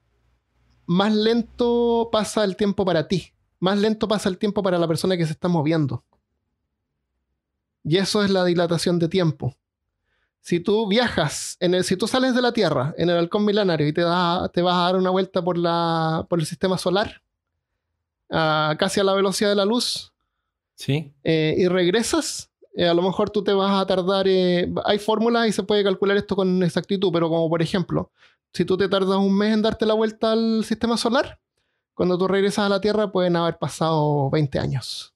más 0.88 1.14
lento 1.14 2.08
pasa 2.10 2.42
el 2.44 2.56
tiempo 2.56 2.84
para 2.84 3.06
ti. 3.06 3.32
Más 3.60 3.78
lento 3.78 4.08
pasa 4.08 4.28
el 4.28 4.38
tiempo 4.38 4.62
para 4.62 4.78
la 4.78 4.88
persona 4.88 5.16
que 5.16 5.26
se 5.26 5.32
está 5.32 5.46
moviendo. 5.48 6.02
Y 7.84 7.98
eso 7.98 8.22
es 8.24 8.30
la 8.30 8.44
dilatación 8.44 8.98
de 8.98 9.08
tiempo. 9.08 9.54
Si 10.40 10.60
tú 10.60 10.88
viajas, 10.88 11.56
en 11.60 11.74
el, 11.74 11.84
si 11.84 11.96
tú 11.96 12.06
sales 12.06 12.34
de 12.34 12.40
la 12.42 12.52
Tierra 12.52 12.94
en 12.96 13.10
el 13.10 13.16
halcón 13.18 13.44
milenario 13.44 13.86
y 13.86 13.92
te, 13.92 14.00
da- 14.00 14.48
te 14.48 14.62
vas 14.62 14.76
a 14.76 14.84
dar 14.84 14.96
una 14.96 15.10
vuelta 15.10 15.42
por, 15.42 15.58
la, 15.58 16.24
por 16.28 16.40
el 16.40 16.46
sistema 16.46 16.78
solar, 16.78 17.20
a- 18.30 18.74
casi 18.78 19.00
a 19.00 19.04
la 19.04 19.12
velocidad 19.14 19.50
de 19.50 19.56
la 19.56 19.64
luz, 19.64 20.12
Sí. 20.74 21.12
eh, 21.24 21.54
y 21.58 21.66
regresas, 21.68 22.50
eh, 22.76 22.86
a 22.88 22.94
lo 22.94 23.02
mejor 23.02 23.30
tú 23.30 23.42
te 23.42 23.52
vas 23.52 23.78
a 23.82 23.86
tardar. 23.86 24.26
eh, 24.28 24.72
hay 24.84 24.98
fórmulas 24.98 25.48
y 25.48 25.52
se 25.52 25.64
puede 25.64 25.82
calcular 25.84 26.16
esto 26.16 26.36
con 26.36 26.62
exactitud, 26.62 27.10
pero 27.12 27.28
como 27.28 27.48
por 27.50 27.60
ejemplo, 27.60 28.10
si 28.52 28.64
tú 28.64 28.76
te 28.76 28.88
tardas 28.88 29.18
un 29.18 29.36
mes 29.36 29.54
en 29.54 29.62
darte 29.62 29.86
la 29.86 29.94
vuelta 29.94 30.32
al 30.32 30.64
sistema 30.64 30.96
solar, 30.96 31.38
cuando 31.94 32.16
tú 32.18 32.28
regresas 32.28 32.66
a 32.66 32.68
la 32.68 32.80
Tierra 32.80 33.10
pueden 33.10 33.36
haber 33.36 33.58
pasado 33.58 34.30
20 34.30 34.58
años. 34.58 35.14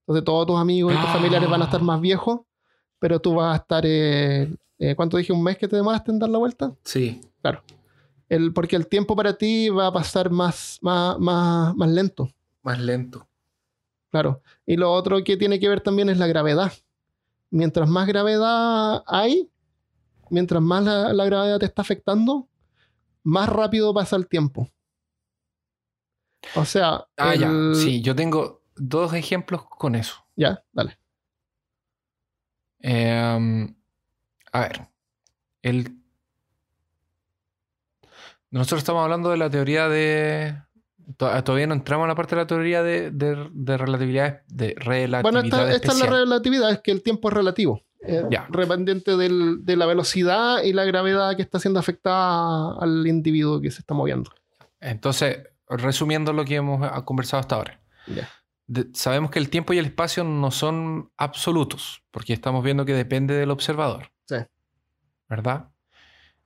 Entonces 0.00 0.24
todos 0.24 0.46
tus 0.46 0.58
amigos 0.58 0.92
y 0.92 0.96
tus 0.96 1.04
Ah. 1.06 1.12
familiares 1.12 1.48
van 1.50 1.62
a 1.62 1.64
estar 1.66 1.82
más 1.82 2.00
viejos, 2.00 2.40
pero 2.98 3.20
tú 3.20 3.34
vas 3.34 3.52
a 3.54 3.62
estar, 3.62 3.84
eh, 3.86 4.54
eh, 4.78 4.94
¿cuánto 4.94 5.16
dije? 5.16 5.32
¿Un 5.32 5.42
mes 5.42 5.58
que 5.58 5.68
te 5.68 5.76
demoraste 5.76 6.10
en 6.10 6.18
dar 6.18 6.30
la 6.30 6.38
vuelta? 6.38 6.72
Sí. 6.84 7.20
El, 8.28 8.52
porque 8.52 8.74
el 8.74 8.88
tiempo 8.88 9.14
para 9.14 9.38
ti 9.38 9.68
va 9.68 9.86
a 9.86 9.92
pasar 9.92 10.30
más, 10.30 10.78
más, 10.82 11.16
más, 11.18 11.76
más 11.76 11.88
lento, 11.88 12.28
Más 12.62 12.80
lento. 12.80 13.28
claro. 14.10 14.42
Y 14.66 14.76
lo 14.76 14.92
otro 14.92 15.22
que 15.22 15.36
tiene 15.36 15.60
que 15.60 15.68
ver 15.68 15.80
también 15.80 16.08
es 16.08 16.18
la 16.18 16.26
gravedad. 16.26 16.72
Mientras 17.50 17.88
más 17.88 18.06
gravedad 18.08 19.04
hay, 19.06 19.48
mientras 20.30 20.60
más 20.60 20.82
la, 20.82 21.12
la 21.12 21.24
gravedad 21.24 21.60
te 21.60 21.66
está 21.66 21.82
afectando, 21.82 22.48
más 23.26 23.48
rápido 23.48 23.92
pasa 23.92 24.16
el 24.16 24.28
tiempo. 24.28 24.70
O 26.54 26.64
sea, 26.64 27.04
Ah, 27.16 27.34
ya. 27.34 27.50
Sí, 27.74 28.00
yo 28.02 28.14
tengo 28.14 28.62
dos 28.76 29.12
ejemplos 29.14 29.64
con 29.68 29.94
eso. 29.96 30.24
Ya, 30.36 30.62
dale. 30.72 30.98
Eh, 32.80 33.66
a 34.52 34.60
ver. 34.60 34.88
El... 35.62 35.98
Nosotros 38.50 38.78
estamos 38.78 39.02
hablando 39.02 39.30
de 39.30 39.36
la 39.38 39.50
teoría 39.50 39.88
de... 39.88 40.56
to- 41.16 41.42
Todavía 41.42 41.66
no 41.66 41.74
entramos 41.74 42.04
en 42.04 42.08
la 42.08 42.14
parte 42.14 42.36
de 42.36 42.42
la 42.42 42.46
teoría 42.46 42.82
de, 42.82 43.10
de- 43.10 43.48
de 43.52 43.76
relatividad, 43.76 44.42
de 44.46 44.74
relatividad 44.78 45.22
Bueno, 45.22 45.40
esta, 45.40 45.70
esta 45.72 45.92
es 45.92 45.98
la 45.98 46.06
relatividad, 46.06 46.70
es 46.70 46.80
que 46.80 46.92
el 46.92 47.02
tiempo 47.02 47.28
es 47.28 47.34
relativo. 47.34 47.82
Eh, 48.06 48.24
del- 49.16 49.64
de 49.64 49.76
la 49.76 49.86
velocidad 49.86 50.62
y 50.62 50.72
la 50.72 50.84
gravedad 50.84 51.36
que 51.36 51.42
está 51.42 51.58
siendo 51.58 51.80
afectada 51.80 52.76
al 52.80 53.06
individuo 53.06 53.60
que 53.60 53.70
se 53.70 53.80
está 53.80 53.94
moviendo. 53.94 54.30
Entonces, 54.80 55.38
resumiendo 55.68 56.32
lo 56.32 56.44
que 56.44 56.56
hemos 56.56 56.80
ah, 56.82 57.04
conversado 57.04 57.40
hasta 57.40 57.56
ahora. 57.56 57.80
De- 58.66 58.88
sabemos 58.94 59.30
que 59.30 59.38
el 59.38 59.48
tiempo 59.50 59.72
y 59.72 59.78
el 59.78 59.86
espacio 59.86 60.24
no 60.24 60.50
son 60.50 61.10
absolutos, 61.16 62.02
porque 62.10 62.32
estamos 62.32 62.62
viendo 62.64 62.84
que 62.84 62.94
depende 62.94 63.34
del 63.34 63.50
observador. 63.50 64.10
Sí. 64.26 64.36
¿Verdad? 65.28 65.68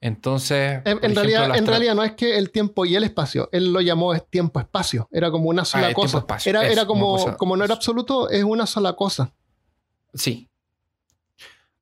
Entonces. 0.03 0.81
En, 0.87 1.15
realidad, 1.15 1.57
en 1.57 1.67
realidad 1.67 1.95
no 1.95 2.03
es 2.03 2.13
que 2.13 2.39
el 2.39 2.51
tiempo 2.51 2.87
y 2.87 2.97
el 2.97 3.05
espacio, 3.05 3.49
él 3.53 3.73
lo 3.73 3.81
llamó 3.83 4.15
es 4.15 4.27
tiempo-espacio, 4.29 5.09
era 5.13 5.31
como 5.31 5.51
una 5.51 5.65
sola 5.65 5.89
es 5.91 5.95
cosa. 5.95 6.25
Era, 6.47 6.65
es 6.67 6.73
era 6.73 6.87
como, 6.87 7.17
cosa- 7.19 7.37
como 7.37 7.57
no 7.57 7.65
era 7.65 7.75
absoluto, 7.75 8.31
es 8.31 8.43
una 8.45 8.67
sola 8.67 8.95
cosa. 8.95 9.35
Sí. 10.15 10.49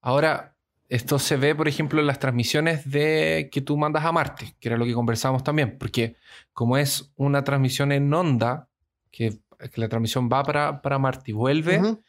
Ahora, 0.01 0.55
esto 0.89 1.19
se 1.19 1.37
ve, 1.37 1.55
por 1.55 1.69
ejemplo, 1.69 2.01
en 2.01 2.07
las 2.07 2.19
transmisiones 2.19 2.91
de 2.91 3.49
que 3.53 3.61
tú 3.61 3.77
mandas 3.77 4.05
a 4.05 4.13
Marte, 4.13 4.55
que 4.59 4.69
era 4.69 4.79
lo 4.79 4.85
que 4.85 4.95
conversamos 4.95 5.45
también, 5.45 5.77
porque 5.79 6.17
como 6.53 6.77
es 6.79 7.13
una 7.17 7.45
transmisión 7.45 7.93
en 7.93 8.13
onda, 8.15 8.69
que, 9.11 9.39
que 9.73 9.81
la 9.81 9.89
transmisión 9.89 10.29
va 10.33 10.43
para, 10.43 10.81
para 10.81 10.99
Marte 10.99 11.31
y 11.31 11.35
vuelve, 11.35 11.79
Ujú. 11.81 12.03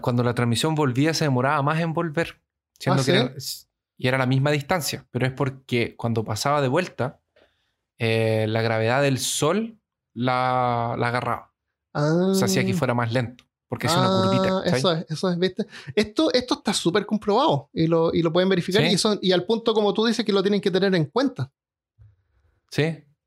cuando 0.00 0.22
la 0.22 0.34
transmisión 0.34 0.74
volvía 0.74 1.14
se 1.14 1.24
demoraba 1.24 1.62
más 1.62 1.80
en 1.80 1.92
volver, 1.92 2.40
siendo 2.78 3.02
Ah, 3.02 3.04
que 3.04 3.12
¿sí? 3.12 3.18
era, 3.18 3.32
y 3.96 4.08
era 4.08 4.18
la 4.18 4.26
misma 4.26 4.50
distancia, 4.50 5.06
pero 5.10 5.26
es 5.26 5.32
porque 5.32 5.96
cuando 5.96 6.24
pasaba 6.24 6.60
de 6.62 6.68
vuelta, 6.68 7.20
eh, 7.98 8.46
la 8.48 8.62
gravedad 8.62 9.02
del 9.02 9.18
Sol 9.18 9.78
la, 10.14 10.94
la 10.98 11.08
agarraba, 11.08 11.52
Ah, 11.92 12.32
se 12.34 12.44
hacía 12.44 12.64
que 12.64 12.72
fuera 12.72 12.94
más 12.94 13.12
lento, 13.12 13.44
porque 13.70 13.86
es 13.86 13.92
una 13.94 14.08
curvita. 14.08 14.58
Ah, 14.58 14.62
¿cachai? 14.64 14.78
Eso 14.80 14.92
es, 14.92 15.06
eso 15.10 15.30
es, 15.30 15.38
¿viste? 15.38 15.64
Esto, 15.94 16.32
esto 16.32 16.54
está 16.54 16.74
súper 16.74 17.06
comprobado 17.06 17.70
y 17.72 17.86
lo, 17.86 18.12
y 18.12 18.20
lo 18.20 18.32
pueden 18.32 18.48
verificar 18.48 18.82
Sí. 18.82 18.88
y, 18.94 18.98
son, 18.98 19.18
y 19.22 19.30
al 19.30 19.44
punto, 19.46 19.72
como 19.72 19.94
tú 19.94 20.04
dices, 20.06 20.24
que 20.26 20.32
lo 20.32 20.42
tienen 20.42 20.60
que 20.60 20.72
tener 20.72 20.92
en 20.96 21.04
cuenta. 21.04 21.52
Sí, 22.70 22.82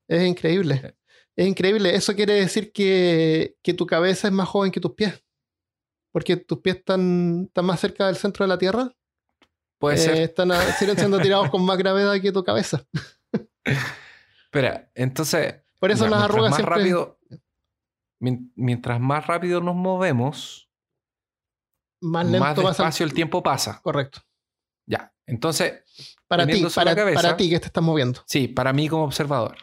Es 0.09 0.23
increíble. 0.27 0.97
Es 1.35 1.47
increíble. 1.47 1.95
Eso 1.95 2.13
quiere 2.13 2.33
decir 2.33 2.71
que, 2.73 3.55
que 3.63 3.73
tu 3.73 3.87
cabeza 3.87 4.27
es 4.27 4.33
más 4.33 4.49
joven 4.49 4.71
que 4.71 4.81
tus 4.81 4.91
pies. 4.93 5.23
Porque 6.11 6.35
tus 6.37 6.59
pies 6.59 6.75
están, 6.75 7.45
están 7.47 7.65
más 7.65 7.79
cerca 7.79 8.05
del 8.07 8.17
centro 8.17 8.43
de 8.43 8.49
la 8.49 8.57
Tierra. 8.57 8.91
puede 9.79 9.95
Eh, 9.95 9.99
ser. 9.99 10.15
Están 10.17 10.51
a- 10.51 10.61
siguen 10.77 10.97
siendo 10.97 11.19
tirados 11.19 11.49
con 11.49 11.63
más 11.65 11.77
gravedad 11.77 12.19
que 12.21 12.31
tu 12.33 12.43
cabeza. 12.43 12.85
Espera, 14.45 14.91
entonces. 14.93 15.55
Por 15.79 15.91
eso 15.91 16.07
las 16.07 16.23
arrugas 16.23 16.51
más 16.51 16.57
siempre... 16.57 16.77
rápido, 16.77 17.17
mien- 17.21 17.22
mientras 18.55 18.99
más 18.99 19.27
rápido 19.27 19.61
nos 19.61 19.75
movemos, 19.75 20.69
más 22.01 22.25
lento 22.25 22.39
pasa. 22.63 22.67
despacio 22.69 23.05
el 23.05 23.13
tiempo 23.13 23.41
pasa. 23.43 23.79
Correcto. 23.81 24.21
Ya. 24.85 25.13
Entonces, 25.25 25.83
Para 26.27 26.45
ti, 26.45 26.63
para, 26.75 26.95
cabeza- 26.95 27.21
para 27.21 27.37
ti 27.37 27.49
que 27.49 27.59
te 27.59 27.67
estás 27.67 27.83
moviendo. 27.83 28.21
sí, 28.27 28.47
para 28.47 28.73
mí 28.73 28.89
como 28.89 29.03
observador. 29.05 29.57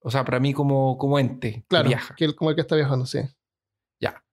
O 0.00 0.10
sea, 0.10 0.24
para 0.24 0.40
mí 0.40 0.54
como, 0.54 0.96
como 0.96 1.18
ente 1.18 1.52
que 1.54 1.64
Claro, 1.68 1.88
viaja. 1.88 2.14
que 2.14 2.24
el- 2.24 2.34
como 2.34 2.50
el 2.50 2.56
que 2.56 2.62
está 2.62 2.76
viajando, 2.76 3.04
sí. 3.04 3.18
Ya. 4.00 4.24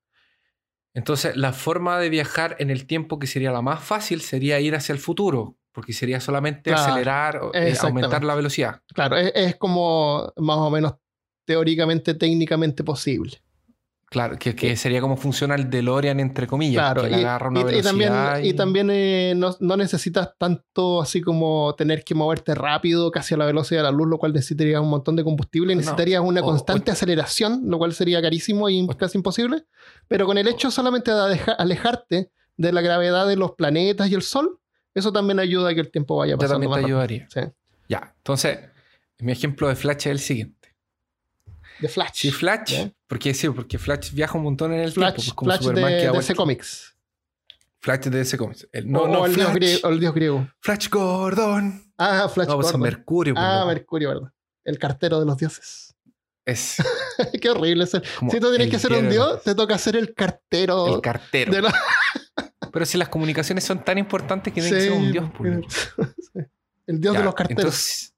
Entonces, 0.93 1.35
la 1.35 1.51
forma 1.51 1.99
de 1.99 2.09
viajar 2.09 2.55
en 2.59 2.69
el 2.69 2.87
tiempo 2.87 3.19
que 3.19 3.27
sería 3.27 3.51
la 3.51 3.61
más 3.61 3.83
fácil 3.83 4.21
sería 4.21 4.59
ir 4.61 4.75
hacia 4.75 4.93
el 4.93 4.99
futuro, 4.99 5.57
porque 5.73 5.91
sería 5.91 6.21
solamente 6.21 6.69
Claro, 6.69 6.83
acelerar, 6.83 7.37
o, 7.43 7.51
eh, 7.53 7.75
aumentar 7.81 8.23
la 8.23 8.35
velocidad. 8.35 8.81
Claro, 8.93 9.17
es, 9.17 9.33
es 9.35 9.55
como 9.57 10.31
más 10.37 10.57
o 10.57 10.69
menos 10.69 10.95
teóricamente, 11.45 12.13
técnicamente 12.13 12.83
posible. 12.85 13.41
Claro, 14.15 14.37
que, 14.39 14.55
que 14.55 14.77
sería 14.77 15.01
como 15.01 15.17
funciona 15.17 15.55
el 15.55 15.69
DeLorean, 15.69 16.21
entre 16.21 16.47
comillas, 16.47 16.81
Claro, 16.81 17.01
que 17.01 17.09
y, 17.09 17.13
agarra 17.15 17.49
una 17.49 17.59
y- 17.69 17.79
y 17.79 17.81
también, 17.81 18.13
velocidad 18.13 18.39
y 18.43 18.53
también 18.53 18.89
eh, 18.89 19.33
no, 19.35 19.53
no 19.59 19.75
necesitas 19.75 20.29
tanto 20.37 21.01
así 21.01 21.19
como 21.19 21.75
tener 21.77 22.05
que 22.05 22.15
moverte 22.15 22.55
rápido, 22.55 23.11
casi 23.11 23.33
a 23.33 23.37
la 23.37 23.45
velocidad 23.45 23.81
de 23.81 23.83
la 23.83 23.91
luz, 23.91 24.07
lo 24.07 24.17
cual 24.17 24.31
necesitaría 24.31 24.79
un 24.79 24.89
montón 24.89 25.17
de 25.17 25.25
combustible 25.25 25.73
y 25.73 25.75
No. 25.75 25.81
necesitarías 25.81 26.21
una 26.21 26.39
O- 26.39 26.45
constante 26.45 26.91
aceleración, 26.91 27.63
lo 27.65 27.77
cual 27.77 27.91
sería 27.93 28.21
carísimo 28.21 28.69
y 28.69 28.87
O- 28.89 28.97
casi 28.97 29.17
imposible. 29.17 29.65
Pero 30.07 30.25
con 30.25 30.37
el 30.37 30.47
hecho 30.47 30.71
solamente 30.71 31.11
de 31.11 31.19
aleja- 31.21 31.51
alejarte 31.57 32.31
de 32.55 32.71
la 32.71 32.79
gravedad 32.79 33.27
de 33.27 33.35
los 33.35 33.51
planetas 33.51 34.09
y 34.09 34.15
el 34.15 34.21
Sol, 34.21 34.59
eso 34.93 35.11
también 35.11 35.39
ayuda 35.41 35.71
a 35.71 35.73
que 35.73 35.81
el 35.81 35.91
tiempo 35.91 36.15
vaya 36.15 36.35
ya 36.35 36.37
pasando 36.37 36.53
también 36.53 36.71
te 36.71 36.75
rápido. 36.83 36.99
ayudaría. 37.01 37.27
Sí. 37.29 37.41
Ya, 37.89 38.13
entonces, 38.15 38.59
mi 39.19 39.33
ejemplo 39.33 39.67
de 39.67 39.75
Flash 39.75 39.97
es 39.97 40.05
el 40.05 40.19
siguiente. 40.19 40.73
De 41.79 41.89
Flash. 41.89 42.11
Si 42.13 42.31
Flash, 42.31 42.71
Ya. 42.71 42.91
Porque 43.15 43.33
sí, 43.33 43.49
porque 43.49 43.77
Flash 43.77 44.11
viaja 44.11 44.37
un 44.37 44.43
montón 44.43 44.73
en 44.73 44.81
el 44.81 44.91
Flash, 44.91 45.13
tiempo, 45.15 45.21
pues 45.23 45.33
como 45.33 45.51
Flash 45.51 45.61
Superman 45.63 45.91
de, 45.91 45.97
que 46.01 46.11
de 46.11 46.17
ese 46.17 46.35
cómics. 46.35 46.95
Flash 47.81 47.99
de 48.05 48.21
ese 48.21 48.37
cómic. 48.37 48.67
El- 48.71 48.91
No, 48.91 49.01
o, 49.01 49.07
no, 49.07 49.19
o 49.21 49.25
el 49.25 49.35
dios 49.35 49.45
Flash. 49.47 49.55
griego, 49.55 49.87
o 49.87 49.91
el 49.91 49.99
dios 49.99 50.13
griego. 50.15 50.47
Flash 50.59 50.89
Gordon. 50.89 51.93
Ah, 51.97 52.27
Flash 52.27 52.47
no, 52.47 52.55
pues 52.55 52.67
es 52.67 52.71
Gordon. 52.73 52.81
Mercurio. 52.81 53.33
pues, 53.33 53.45
Ah, 53.45 53.55
loco. 53.59 53.67
Mercurio, 53.67 54.09
¿verdad? 54.09 54.31
El 54.63 54.79
cartero 54.79 55.19
de 55.19 55.25
los 55.25 55.37
dioses. 55.37 55.95
Es 56.45 56.75
Qué 57.41 57.49
horrible 57.49 57.87
ser. 57.87 58.03
como 58.19 58.29
Si 58.31 58.39
tú 58.39 58.49
tienes 58.49 58.69
que 58.69 58.79
ser 58.79 58.93
un 58.93 59.09
dios, 59.09 59.41
te 59.43 59.55
toca 59.55 59.77
ser 59.77 59.95
el 59.95 60.13
cartero 60.13 60.93
El 60.95 61.01
cartero. 61.01 61.51
de 61.51 61.61
los. 61.61 61.73
Pero 62.71 62.85
si 62.85 62.97
las 62.97 63.07
comunicaciones 63.09 63.63
son 63.63 63.83
tan 63.83 63.97
importantes 63.97 64.53
que 64.53 64.61
tiene 64.61 64.75
que 64.77 64.83
ser 64.83 64.91
un 64.91 65.11
dios. 65.11 65.29
pues. 65.37 65.65
Sí. 66.33 66.39
El 66.87 66.99
dios 66.99 67.13
Ya, 67.13 67.19
de 67.19 67.25
los 67.25 67.33
carteros. 67.35 67.59
Entonces, 67.63 68.13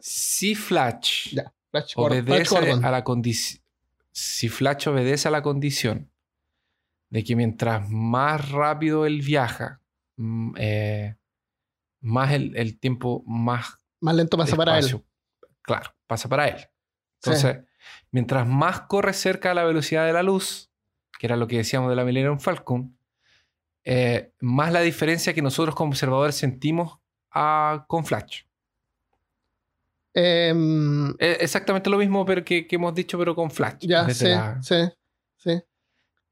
si 0.00 0.54
Flash 0.54 1.34
Ya, 1.34 1.52
Flash 1.70 1.92
obedece 1.96 2.56
a 2.58 2.90
la 2.90 3.04
condición. 3.04 3.59
Si 4.12 4.48
Flash 4.48 4.88
obedece 4.88 5.28
a 5.28 5.30
la 5.30 5.42
condición 5.42 6.10
de 7.10 7.24
que 7.24 7.36
mientras 7.36 7.88
más 7.88 8.50
rápido 8.50 9.06
él 9.06 9.20
viaja, 9.20 9.80
mm, 10.16 10.54
eh, 10.58 11.16
más 12.00 12.32
el, 12.32 12.56
el 12.56 12.78
tiempo 12.78 13.22
más 13.26 13.78
Más 14.00 14.14
lento 14.14 14.36
pasa 14.36 14.56
para 14.56 14.78
él. 14.78 15.04
Claro, 15.62 15.94
pasa 16.06 16.28
para 16.28 16.48
él. 16.48 16.58
Sí. 16.58 16.66
Entonces, 17.30 17.64
mientras 18.10 18.46
más 18.46 18.82
corre 18.82 19.12
cerca 19.12 19.50
de 19.50 19.54
la 19.56 19.64
velocidad 19.64 20.06
de 20.06 20.12
la 20.12 20.22
luz, 20.22 20.70
que 21.18 21.26
era 21.26 21.36
lo 21.36 21.46
que 21.46 21.58
decíamos 21.58 21.90
de 21.90 21.96
la 21.96 22.04
Millennium 22.04 22.38
Falcon, 22.38 22.96
eh, 23.84 24.32
más 24.40 24.72
la 24.72 24.80
diferencia 24.80 25.34
que 25.34 25.42
nosotros 25.42 25.74
como 25.74 25.90
observadores 25.90 26.34
sentimos 26.34 26.98
ah, 27.30 27.84
con 27.88 28.04
Flash. 28.04 28.42
Em, 30.14 31.10
Eh, 31.18 31.38
exactamente 31.40 31.88
lo 31.90 31.98
mismo 31.98 32.24
pero 32.26 32.44
que, 32.44 32.66
que 32.66 32.76
hemos 32.76 32.94
dicho, 32.94 33.18
pero 33.18 33.34
con 33.34 33.50
Flash. 33.50 33.76
ya, 33.80 34.08
sí, 34.10 34.24
la- 34.28 34.60
sí, 34.62 34.74
sí. 35.36 35.62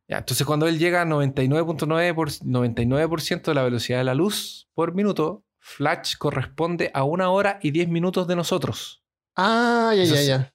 Ya, 0.09 0.19
entonces, 0.19 0.47
cuando 0.47 0.67
él 0.67 0.79
llega 0.79 1.03
a 1.03 1.05
99.9% 1.05 2.15
por 2.15 2.31
99% 2.31 3.51
de 3.51 3.55
la 3.55 3.63
velocidad 3.63 3.99
de 3.99 4.05
la 4.05 4.15
luz 4.15 4.69
por 4.75 4.95
minuto, 4.95 5.45
Flash 5.61 6.17
corresponde 6.17 6.91
a 6.95 7.05
una 7.05 7.29
hora 7.31 7.59
y 7.63 7.73
10 7.73 7.89
minutos 7.89 8.27
de 8.27 8.35
nosotros, 8.37 9.05
Ah, 9.37 9.93
ya, 9.95 10.05
ya, 10.05 10.23
ya. 10.23 10.55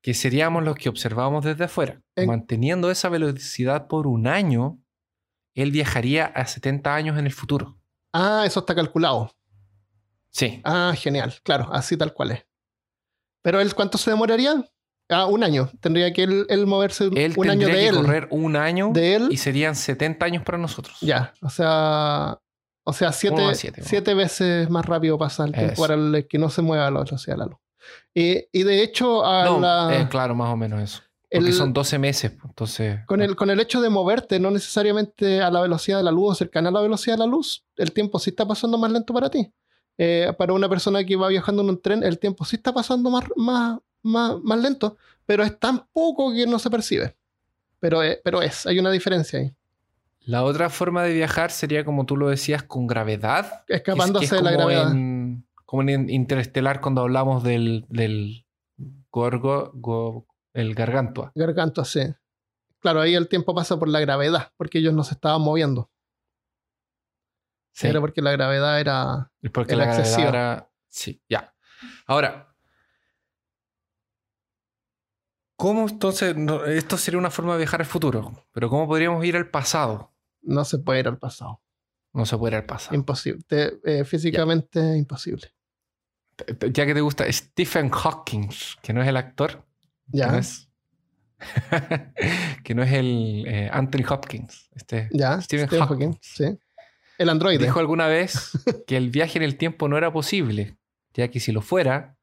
que 0.00 0.14
seríamos 0.14 0.62
los 0.64 0.76
que 0.76 0.88
observamos 0.88 1.44
desde 1.44 1.64
afuera. 1.64 2.00
En- 2.14 2.28
Manteniendo 2.28 2.90
esa 2.90 3.08
velocidad 3.08 3.88
por 3.88 4.06
un 4.06 4.26
año, 4.28 4.78
él 5.54 5.70
viajaría 5.72 6.26
a 6.26 6.46
70 6.46 6.94
años 6.94 7.18
en 7.18 7.26
el 7.26 7.32
futuro. 7.32 7.76
Ah, 8.12 8.44
eso 8.46 8.60
está 8.60 8.74
calculado. 8.76 9.32
Sí. 10.34 10.60
Ah, 10.64 10.92
genial. 10.96 11.32
Claro, 11.44 11.68
así 11.72 11.96
tal 11.96 12.12
cual 12.12 12.32
es. 12.32 12.46
Pero 13.42 13.60
él, 13.60 13.74
¿cuánto 13.74 13.98
se 13.98 14.10
demoraría? 14.10 14.64
Ah, 15.08 15.26
un 15.26 15.44
año. 15.44 15.70
Tendría 15.80 16.12
que 16.12 16.24
él, 16.24 16.46
él 16.48 16.66
moverse 16.66 17.04
Él 17.14 17.34
un 17.36 17.48
año 17.50 17.66
tendría 17.66 17.68
de 17.68 17.80
que 17.80 17.88
él. 17.88 17.94
correr 17.96 18.28
un 18.30 18.56
año 18.56 18.90
De 18.92 19.14
él. 19.16 19.28
y 19.30 19.36
serían 19.36 19.76
70 19.76 20.24
años 20.26 20.42
para 20.42 20.58
nosotros. 20.58 20.96
Ya, 21.02 21.34
o 21.42 21.50
sea, 21.50 22.40
o 22.84 22.92
sea, 22.92 23.12
siete, 23.12 23.42
siete, 23.82 24.14
veces 24.14 24.68
más 24.70 24.84
rápido 24.86 25.16
pasa 25.18 25.44
el 25.44 25.52
tiempo 25.52 25.72
Eso. 25.74 25.82
para 25.82 25.94
el 25.94 26.26
que 26.28 26.38
no 26.38 26.50
se 26.50 26.62
mueva 26.62 26.86
a 26.86 26.90
la 26.90 27.00
velocidad 27.04 27.34
de 27.36 27.38
la 27.38 27.46
luz. 27.46 27.58
Y, 28.14 28.46
y 28.50 28.62
de 28.62 28.82
hecho, 28.82 29.24
a 29.24 29.44
No, 29.44 29.60
la- 29.60 30.00
eh, 30.00 30.08
claro, 30.08 30.34
más 30.34 30.48
o 30.50 30.56
menos 30.56 30.82
eso. 30.82 31.02
Porque 31.30 31.48
el- 31.48 31.52
son 31.54 31.72
12 31.72 31.98
meses, 31.98 32.30
pues, 32.30 32.44
entonces... 32.46 33.00
con, 33.06 33.20
el, 33.20 33.36
con 33.36 33.50
el 33.50 33.60
hecho 33.60 33.80
de 33.82 33.90
moverte, 33.90 34.40
no 34.40 34.50
necesariamente 34.50 35.42
a 35.42 35.50
la 35.50 35.60
velocidad 35.60 35.98
de 35.98 36.04
la 36.04 36.12
luz 36.12 36.32
o 36.32 36.34
cercana 36.34 36.70
a 36.70 36.72
la 36.72 36.80
velocidad 36.80 37.16
de 37.16 37.20
la 37.20 37.26
luz, 37.26 37.64
el 37.76 37.92
tiempo 37.92 38.18
sí 38.18 38.30
está 38.30 38.46
pasando 38.46 38.78
más 38.78 38.90
lento 38.90 39.12
para 39.12 39.28
ti. 39.28 39.52
Eh, 39.98 40.32
para 40.36 40.52
una 40.52 40.68
persona 40.68 41.04
que 41.04 41.16
va 41.16 41.28
viajando 41.28 41.62
en 41.62 41.68
un 41.70 41.80
tren, 41.80 42.02
el 42.02 42.18
tiempo 42.18 42.44
sí 42.44 42.56
está 42.56 42.72
pasando 42.72 43.10
más, 43.10 43.24
más, 43.36 43.78
más, 44.02 44.36
más 44.42 44.58
lento, 44.60 44.96
pero 45.24 45.42
es 45.44 45.58
tan 45.58 45.86
poco 45.92 46.32
que 46.32 46.46
no 46.46 46.58
se 46.58 46.68
percibe. 46.70 47.14
Pero, 47.80 48.02
es- 48.02 48.18
pero 48.24 48.42
es, 48.42 48.66
hay 48.66 48.78
una 48.78 48.90
diferencia 48.90 49.38
ahí. 49.38 49.54
La 50.26 50.42
otra 50.42 50.70
forma 50.70 51.02
de 51.04 51.12
viajar 51.14 51.50
sería, 51.50 51.84
como 51.84 52.06
tú 52.06 52.16
lo 52.16 52.28
decías, 52.28 52.62
con 52.62 52.86
gravedad. 52.86 53.64
que 53.66 53.74
es- 53.74 53.82
que 53.82 53.90
es 53.92 53.96
Escapándose 53.96 54.34
de 54.36 54.42
la 54.42 54.50
gravedad. 54.52 54.90
en- 54.92 55.44
como 55.64 55.82
en 55.82 56.08
Interestelar 56.10 56.80
cuando 56.80 57.02
hablamos 57.02 57.42
del, 57.44 57.84
del 57.88 58.44
gorgo, 59.10 59.70
go- 59.74 60.26
el 60.52 60.74
gargantua. 60.74 61.32
Gargantua, 61.34 61.84
sí. 61.84 62.00
Claro, 62.80 63.00
ahí 63.00 63.14
el 63.14 63.28
tiempo 63.28 63.54
pasa 63.54 63.78
por 63.78 63.88
la 63.88 64.00
gravedad, 64.00 64.52
porque 64.56 64.78
ellos 64.78 64.92
no 64.94 65.04
se 65.04 65.14
estaban 65.14 65.40
moviendo. 65.40 65.88
Sí, 67.74 67.88
Era 67.88 68.00
porque 68.00 68.22
la 68.22 68.30
gravedad 68.32 68.78
era. 68.80 69.32
porque 69.52 69.72
era 69.74 69.80
la 69.80 69.84
gravedad 69.86 70.00
excesiva. 70.06 70.28
era... 70.28 70.70
Sí, 70.88 71.20
ya. 71.28 71.54
Ahora, 72.06 72.54
¿cómo 75.56 75.88
entonces... 75.88 76.36
no, 76.36 76.64
esto 76.64 76.96
sería 76.96 77.18
una 77.18 77.30
forma 77.30 77.52
de 77.54 77.58
viajar 77.58 77.80
al 77.80 77.86
futuro, 77.86 78.44
pero 78.52 78.68
¿cómo 78.70 78.86
podríamos 78.86 79.24
ir 79.24 79.36
al 79.36 79.50
pasado? 79.50 80.12
No 80.42 80.64
se 80.64 80.78
puede 80.78 81.00
ir 81.00 81.08
al 81.08 81.18
pasado. 81.18 81.60
No 82.12 82.26
se 82.26 82.38
puede 82.38 82.52
ir 82.52 82.56
al 82.58 82.66
pasado. 82.66 82.94
Imposible. 82.94 83.42
Te- 83.46 83.80
eh, 83.84 84.04
físicamente 84.04 84.96
imposible. 84.96 85.52
Ya 86.72 86.86
que 86.86 86.94
te 86.94 87.00
gusta 87.00 87.30
Stephen 87.32 87.90
Hawking, 87.90 88.48
que 88.82 88.92
no 88.92 89.02
es 89.02 89.08
el 89.08 89.16
actor, 89.16 89.64
que 90.12 90.18
no 90.18 90.32
Ya, 90.32 90.38
es, 90.38 90.68
que 92.64 92.74
no 92.74 92.82
es 92.82 92.92
el 92.92 93.44
eh, 93.48 93.70
Anthony 93.72 94.04
Hopkins. 94.08 94.68
Este, 94.74 95.08
ya. 95.12 95.40
Stephen 95.40 95.66
Stephen 95.66 95.86
Hawking. 95.86 96.06
Hawking, 96.12 96.18
sí. 96.20 96.58
El 97.18 97.28
androide. 97.28 97.64
dijo 97.64 97.78
alguna 97.80 98.06
vez 98.06 98.50
que 98.86 98.96
el 98.96 99.10
viaje 99.10 99.38
en 99.38 99.44
el 99.44 99.56
tiempo 99.56 99.88
no 99.88 99.96
era 99.98 100.12
posible, 100.12 100.76
ya 101.14 101.28
que 101.28 101.40
si 101.40 101.52
lo 101.52 101.60
fuera, 101.62 102.16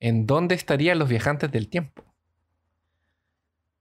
¿en 0.00 0.26
dónde 0.26 0.54
estarían 0.54 0.98
los 0.98 1.08
viajantes 1.08 1.50
del 1.50 1.68
tiempo? 1.68 2.04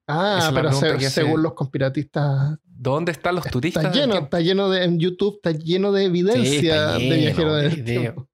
Ah, 0.08 0.52
pero 0.54 0.72
se- 0.74 1.00
según 1.10 1.42
los 1.44 1.54
conspiratistas, 1.54 2.58
¿Dónde 2.66 3.14
están 3.14 3.36
los 3.36 3.46
turistas? 3.46 3.86
está 3.86 3.96
lleno, 3.96 4.16
está 4.16 4.40
lleno 4.42 4.70
de. 4.70 4.84
En 4.84 5.00
YouTube 5.00 5.36
está 5.38 5.52
lleno 5.52 5.92
de 5.94 6.04
evidencia 6.06 6.94
de 6.98 7.16
viajeros 7.18 7.56
de 7.58 7.70
del 7.70 7.84
tiempo. 7.86 8.30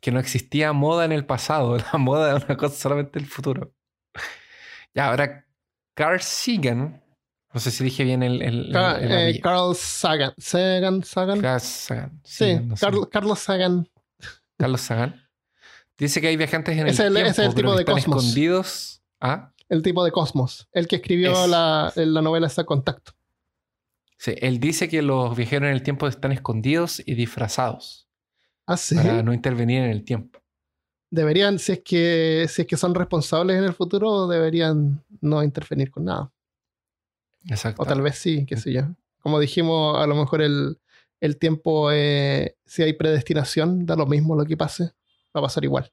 Que 0.00 0.10
no 0.10 0.18
existía 0.20 0.72
moda 0.72 1.04
en 1.04 1.12
el 1.12 1.26
pasado, 1.26 1.76
la 1.92 1.98
moda 1.98 2.36
es 2.36 2.44
una 2.44 2.56
cosa 2.56 2.74
solamente 2.76 3.18
del 3.18 3.28
futuro. 3.28 3.74
Ya, 4.94 5.08
ahora, 5.08 5.46
Carl 5.94 6.20
Sagan, 6.20 7.02
no 7.54 7.60
sé 7.60 7.70
si 7.70 7.84
dije 7.84 8.04
bien 8.04 8.22
el, 8.22 8.40
el, 8.42 8.70
Ca- 8.72 8.98
el- 8.98 9.10
el 9.12 9.36
eh. 9.36 9.40
Carl 9.40 9.74
Sagan. 9.74 10.32
Sagan, 10.38 11.04
Sagan. 11.04 11.40
Carl 11.40 11.60
Sagan. 11.60 12.20
sí, 12.24 12.54
no. 12.62 12.74
Carl- 12.76 13.08
Carlos 13.10 13.38
Sagan. 13.38 13.88
Carlos 14.58 14.80
Sagan. 14.80 15.20
Dice 15.98 16.20
que 16.20 16.28
hay 16.28 16.36
viajantes 16.36 16.74
en 16.74 16.80
el 16.80 16.88
es 16.88 17.00
el- 17.00 17.12
tiempo, 17.14 17.30
es 17.30 17.38
el 17.38 17.54
tipo 17.54 17.76
de 17.76 17.84
cosmos. 17.84 18.24
escondidos. 18.24 19.02
¿Ah? 19.20 19.52
El 19.68 19.82
tipo 19.82 20.04
de 20.04 20.10
Cosmos. 20.12 20.68
El 20.72 20.86
que 20.86 20.96
escribió 20.96 21.44
Es- 21.44 21.48
la, 21.48 21.92
la 21.96 22.20
novela 22.22 22.46
esa 22.46 22.64
Contacto. 22.64 23.12
Sí, 24.18 24.34
él 24.38 24.60
dice 24.60 24.88
que 24.88 25.00
los 25.02 25.34
viajeros 25.36 25.68
en 25.68 25.74
el 25.74 25.82
tiempo 25.82 26.06
están 26.06 26.30
escondidos 26.32 27.02
y 27.04 27.14
disfrazados 27.14 28.06
Ah, 28.66 28.76
sí. 28.76 28.94
para 28.94 29.22
no 29.22 29.32
intervenir 29.32 29.82
en 29.82 29.90
el 29.90 30.04
tiempo. 30.04 30.40
Deberían, 31.10 31.58
si 31.58 31.72
es 31.72 31.80
que 31.84 32.46
si 32.48 32.62
es 32.62 32.68
que 32.68 32.76
son 32.76 32.94
responsables 32.94 33.56
en 33.58 33.64
el 33.64 33.72
futuro, 33.74 34.26
deberían 34.28 35.04
no 35.20 35.42
intervenir 35.42 35.90
con 35.90 36.04
nada. 36.04 36.30
Exacto. 37.48 37.82
O 37.82 37.86
tal 37.86 38.00
vez 38.02 38.16
sí, 38.18 38.46
qué 38.46 38.56
sé 38.56 38.72
yo. 38.72 38.82
Como 39.20 39.38
dijimos, 39.40 39.98
a 39.98 40.06
lo 40.06 40.14
mejor 40.14 40.42
el, 40.42 40.78
el 41.20 41.36
tiempo, 41.38 41.90
eh, 41.92 42.56
si 42.66 42.82
hay 42.82 42.92
predestinación, 42.94 43.86
da 43.86 43.96
lo 43.96 44.06
mismo 44.06 44.34
lo 44.36 44.44
que 44.44 44.56
pase, 44.56 44.84
va 45.34 45.40
a 45.40 45.42
pasar 45.42 45.64
igual. 45.64 45.92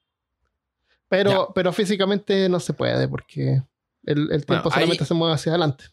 Pero, 1.08 1.52
pero 1.56 1.74
físicamente 1.74 2.48
no 2.50 2.60
se 2.60 2.74
puede 2.74 3.08
porque 3.08 3.64
el, 4.06 4.32
el 4.32 4.46
tiempo 4.46 4.70
Bueno, 4.70 4.72
solamente 4.72 5.04
ahí- 5.04 5.08
se 5.08 5.14
mueve 5.14 5.34
hacia 5.34 5.52
adelante. 5.52 5.86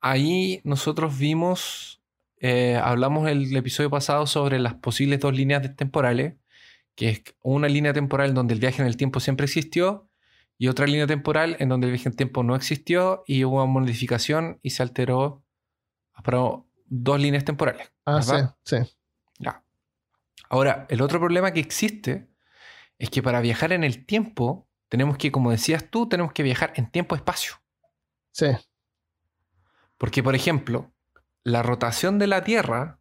Ahí 0.00 0.60
nosotros 0.64 1.16
vimos, 1.18 2.00
eh, 2.40 2.76
hablamos 2.82 3.28
el 3.28 3.54
episodio 3.56 3.88
pasado 3.90 4.26
sobre 4.26 4.58
las 4.58 4.74
posibles 4.74 5.20
dos 5.20 5.34
líneas 5.34 5.62
de- 5.62 5.68
temporales, 5.68 6.34
que 6.94 7.08
es 7.10 7.22
una 7.42 7.68
línea 7.68 7.92
temporal 7.92 8.34
donde 8.34 8.54
el 8.54 8.60
viaje 8.60 8.82
en 8.82 8.88
el 8.88 8.96
tiempo 8.96 9.20
siempre 9.20 9.44
existió 9.46 10.08
y 10.58 10.68
otra 10.68 10.86
línea 10.86 11.06
temporal 11.06 11.56
en 11.58 11.68
donde 11.68 11.86
el 11.86 11.92
viaje 11.92 12.08
en 12.08 12.16
tiempo 12.16 12.42
no 12.42 12.54
existió 12.54 13.24
y 13.26 13.44
hubo 13.44 13.62
una 13.62 13.66
modificación 13.66 14.58
y 14.62 14.70
se 14.70 14.82
alteró 14.82 15.42
para 16.22 16.38
dos 16.86 17.20
líneas 17.20 17.44
temporales. 17.44 17.92
Ah, 18.04 18.16
¿verdad? 18.16 18.56
sí, 18.64 18.76
sí. 18.76 18.92
Ya. 19.38 19.64
Ahora, 20.48 20.86
el 20.88 21.00
otro 21.00 21.18
problema 21.18 21.52
que 21.52 21.60
existe 21.60 22.28
es 22.98 23.10
que 23.10 23.22
para 23.22 23.40
viajar 23.40 23.72
en 23.72 23.82
el 23.82 24.06
tiempo 24.06 24.68
tenemos 24.88 25.16
que, 25.16 25.32
como 25.32 25.50
decías 25.50 25.90
tú, 25.90 26.08
tenemos 26.08 26.32
que 26.32 26.42
viajar 26.42 26.74
en 26.76 26.90
tiempo-espacio. 26.90 27.54
Sí. 28.30 28.48
Porque, 29.96 30.22
por 30.22 30.34
ejemplo, 30.34 30.92
la 31.44 31.62
rotación 31.62 32.18
de 32.18 32.26
la 32.26 32.44
Tierra 32.44 33.00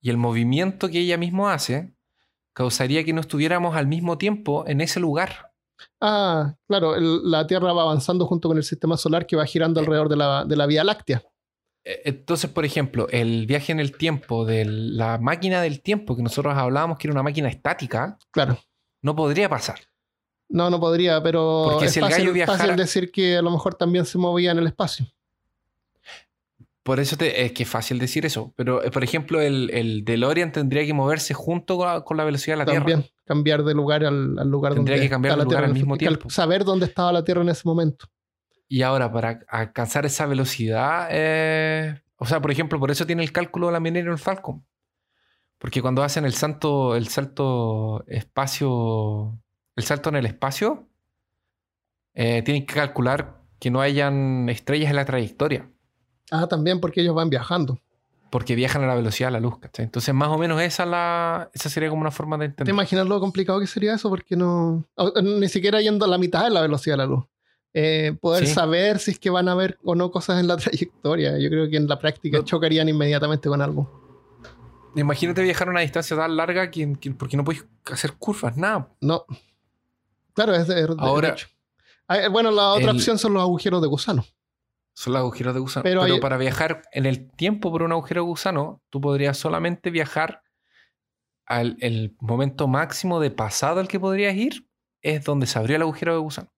y 0.00 0.10
el 0.10 0.16
movimiento 0.16 0.88
que 0.88 0.98
ella 0.98 1.16
misma 1.16 1.54
hace 1.54 1.94
causaría 2.52 3.04
que 3.04 3.12
no 3.12 3.20
estuviéramos 3.20 3.76
al 3.76 3.86
mismo 3.86 4.18
tiempo 4.18 4.64
en 4.66 4.80
ese 4.80 4.98
lugar. 4.98 5.45
Ah, 6.00 6.54
claro, 6.68 6.94
el- 6.94 7.30
la 7.30 7.46
Tierra 7.46 7.72
va 7.72 7.82
avanzando 7.82 8.26
junto 8.26 8.48
con 8.48 8.56
el 8.56 8.64
sistema 8.64 8.96
solar 8.96 9.26
que 9.26 9.36
va 9.36 9.44
girando 9.46 9.80
alrededor 9.80 10.08
de 10.08 10.16
la, 10.16 10.44
de 10.44 10.56
la 10.56 10.66
Vía 10.66 10.84
Láctea. 10.84 11.22
Eh, 11.84 12.02
Entonces, 12.04 12.50
por 12.50 12.64
ejemplo, 12.64 13.06
el 13.10 13.46
viaje 13.46 13.72
en 13.72 13.80
el 13.80 13.96
tiempo 13.96 14.44
de 14.44 14.64
la 14.64 15.18
máquina 15.18 15.60
del 15.62 15.80
tiempo 15.82 16.16
que 16.16 16.22
nosotros 16.22 16.54
hablábamos 16.56 16.98
que 16.98 17.06
era 17.08 17.12
una 17.12 17.22
máquina 17.22 17.48
estática, 17.48 18.18
Claro. 18.30 18.58
no 19.02 19.14
podría 19.16 19.48
pasar. 19.48 19.78
No, 20.48 20.70
no 20.70 20.78
podría, 20.78 21.20
pero 21.22 21.66
Porque 21.70 21.86
es 21.86 21.92
si 21.92 21.98
el 21.98 22.04
fácil, 22.06 22.24
gallo 22.24 22.32
viajara- 22.34 22.58
fácil 22.58 22.76
decir 22.76 23.10
que 23.10 23.36
a 23.36 23.42
lo 23.42 23.50
mejor 23.50 23.74
también 23.74 24.04
se 24.04 24.16
movía 24.18 24.52
en 24.52 24.58
el 24.58 24.66
espacio. 24.68 25.06
Por 26.86 27.00
eso 27.00 27.16
te- 27.16 27.44
es 27.44 27.50
que 27.52 27.64
es 27.64 27.68
fácil 27.68 27.98
decir 27.98 28.24
eso. 28.24 28.54
Pero, 28.56 28.82
eh, 28.84 28.90
por 28.92 29.02
ejemplo, 29.02 29.40
el, 29.40 29.70
el 29.74 30.04
DeLorean 30.04 30.52
tendría 30.52 30.86
que 30.86 30.94
moverse 30.94 31.34
junto 31.34 31.76
con 31.76 31.86
la, 31.88 32.00
con 32.02 32.16
la 32.16 32.22
velocidad 32.24 32.54
de 32.54 32.58
la 32.58 32.64
Tierra. 32.64 32.86
También 32.86 33.10
cambiar 33.24 33.64
de 33.64 33.74
lugar 33.74 34.04
al, 34.04 34.38
al 34.38 34.48
lugar 34.48 34.74
Tendría 34.74 34.94
donde 34.96 35.06
que 35.06 35.10
cambiar 35.10 35.32
está 35.32 35.36
la 35.38 35.44
lugar 35.44 35.58
Tierra 35.58 35.66
al 35.66 35.74
mismo 35.74 35.96
tiempo. 35.98 36.30
Saber 36.30 36.64
dónde 36.64 36.86
estaba 36.86 37.12
la 37.12 37.24
Tierra 37.24 37.42
en 37.42 37.48
ese 37.48 37.62
momento. 37.64 38.06
Y 38.68 38.82
ahora, 38.82 39.10
para 39.12 39.40
alcanzar 39.48 40.06
esa 40.06 40.26
velocidad, 40.26 41.08
eh, 41.10 42.00
o 42.18 42.24
sea, 42.24 42.40
por 42.40 42.52
ejemplo, 42.52 42.78
por 42.78 42.90
eso 42.92 43.04
tiene 43.04 43.24
el 43.24 43.32
cálculo 43.32 43.66
de 43.66 43.72
la 43.72 43.80
Millennium 43.80 44.16
Falcon. 44.16 44.64
Porque 45.58 45.82
cuando 45.82 46.02
hacen 46.04 46.24
el 46.24 46.34
salto, 46.34 46.94
el 46.94 47.08
salto 47.08 48.04
espacio, 48.06 49.36
el 49.74 49.82
salto 49.84 50.10
en 50.10 50.16
el 50.16 50.26
espacio, 50.26 50.88
eh, 52.14 52.42
tienen 52.42 52.64
que 52.66 52.74
calcular 52.74 53.40
que 53.58 53.70
no 53.70 53.80
hayan 53.80 54.48
estrellas 54.48 54.90
en 54.90 54.96
la 54.96 55.04
trayectoria, 55.04 55.68
Ah, 56.30 56.46
también 56.48 56.80
porque 56.80 57.00
ellos 57.02 57.14
van 57.14 57.30
viajando. 57.30 57.78
porque 58.30 58.54
viajan 58.56 58.82
a 58.82 58.86
la 58.88 58.94
velocidad 58.96 59.28
de 59.28 59.32
la 59.32 59.40
luz. 59.40 59.58
¿cachai? 59.58 59.84
Entonces, 59.86 60.12
más 60.12 60.28
o 60.28 60.36
menos 60.36 60.60
esa, 60.60 60.84
la, 60.84 61.48
esa 61.54 61.68
sería 61.70 61.88
como 61.88 62.02
una 62.02 62.10
forma 62.10 62.36
de 62.36 62.46
¿Te 62.46 62.50
entender. 62.50 62.74
imaginas 62.74 63.06
lo 63.06 63.20
complicado 63.20 63.60
que 63.60 63.66
sería 63.66 63.94
eso? 63.94 64.08
Porque 64.10 64.36
no. 64.36 64.84
Ni 65.22 65.48
siquiera 65.48 65.80
yendo 65.80 66.04
a 66.04 66.08
la 66.08 66.18
mitad 66.18 66.44
de 66.44 66.50
la 66.50 66.60
velocidad 66.60 66.94
de 66.94 66.98
la 66.98 67.06
luz. 67.06 67.24
Eh, 67.72 68.16
poder 68.20 68.46
Sí. 68.46 68.52
saber 68.54 68.98
si 68.98 69.12
es 69.12 69.18
que 69.18 69.30
van 69.30 69.48
a 69.48 69.52
haber 69.52 69.78
o 69.84 69.94
no 69.94 70.10
cosas 70.10 70.40
en 70.40 70.48
la 70.48 70.56
trayectoria. 70.56 71.38
Yo 71.38 71.48
creo 71.48 71.70
que 71.70 71.76
en 71.76 71.86
la 71.86 71.98
práctica 71.98 72.38
No. 72.38 72.44
chocarían 72.44 72.88
inmediatamente 72.88 73.48
con 73.48 73.62
algo. 73.62 74.02
Imagínate 74.96 75.42
viajar 75.42 75.68
a 75.68 75.70
una 75.70 75.80
distancia 75.80 76.16
tan 76.16 76.36
larga 76.36 76.70
que, 76.70 76.94
que- 76.98 77.10
porque 77.12 77.36
no 77.36 77.44
puedes 77.44 77.64
hacer 77.92 78.14
curvas, 78.14 78.56
nada. 78.56 78.88
No. 79.00 79.24
Claro, 80.34 80.54
es 80.54 80.66
de, 80.68 80.86
Ahora, 80.98 81.30
hecho. 81.30 81.48
Ah, 82.08 82.28
Bueno, 82.30 82.50
la 82.50 82.70
otra 82.70 82.90
el- 82.90 82.96
opción 82.96 83.18
son 83.18 83.34
los 83.34 83.42
agujeros 83.42 83.80
de 83.82 83.88
gusano. 83.88 84.24
Son 84.98 85.12
los 85.12 85.20
agujeros 85.20 85.52
de 85.52 85.60
gusano. 85.60 85.82
Pero 85.84 86.00
Pero, 86.02 86.14
hay- 86.14 86.20
para 86.20 86.38
viajar 86.38 86.82
en 86.92 87.04
el 87.04 87.30
tiempo 87.30 87.70
por 87.70 87.82
un 87.82 87.92
agujero 87.92 88.22
de 88.22 88.26
gusano, 88.28 88.80
tú 88.88 88.98
podrías 89.00 89.36
solamente 89.36 89.90
viajar 89.90 90.42
al 91.44 91.76
el 91.80 92.16
momento 92.18 92.66
máximo 92.66 93.20
de 93.20 93.30
pasado 93.30 93.78
al 93.80 93.88
que 93.88 94.00
podrías 94.00 94.34
ir, 94.34 94.66
es 95.02 95.22
donde 95.24 95.46
se 95.46 95.58
abrió 95.58 95.76
el 95.76 95.82
agujero 95.82 96.14
de 96.14 96.18
gusano. 96.20 96.50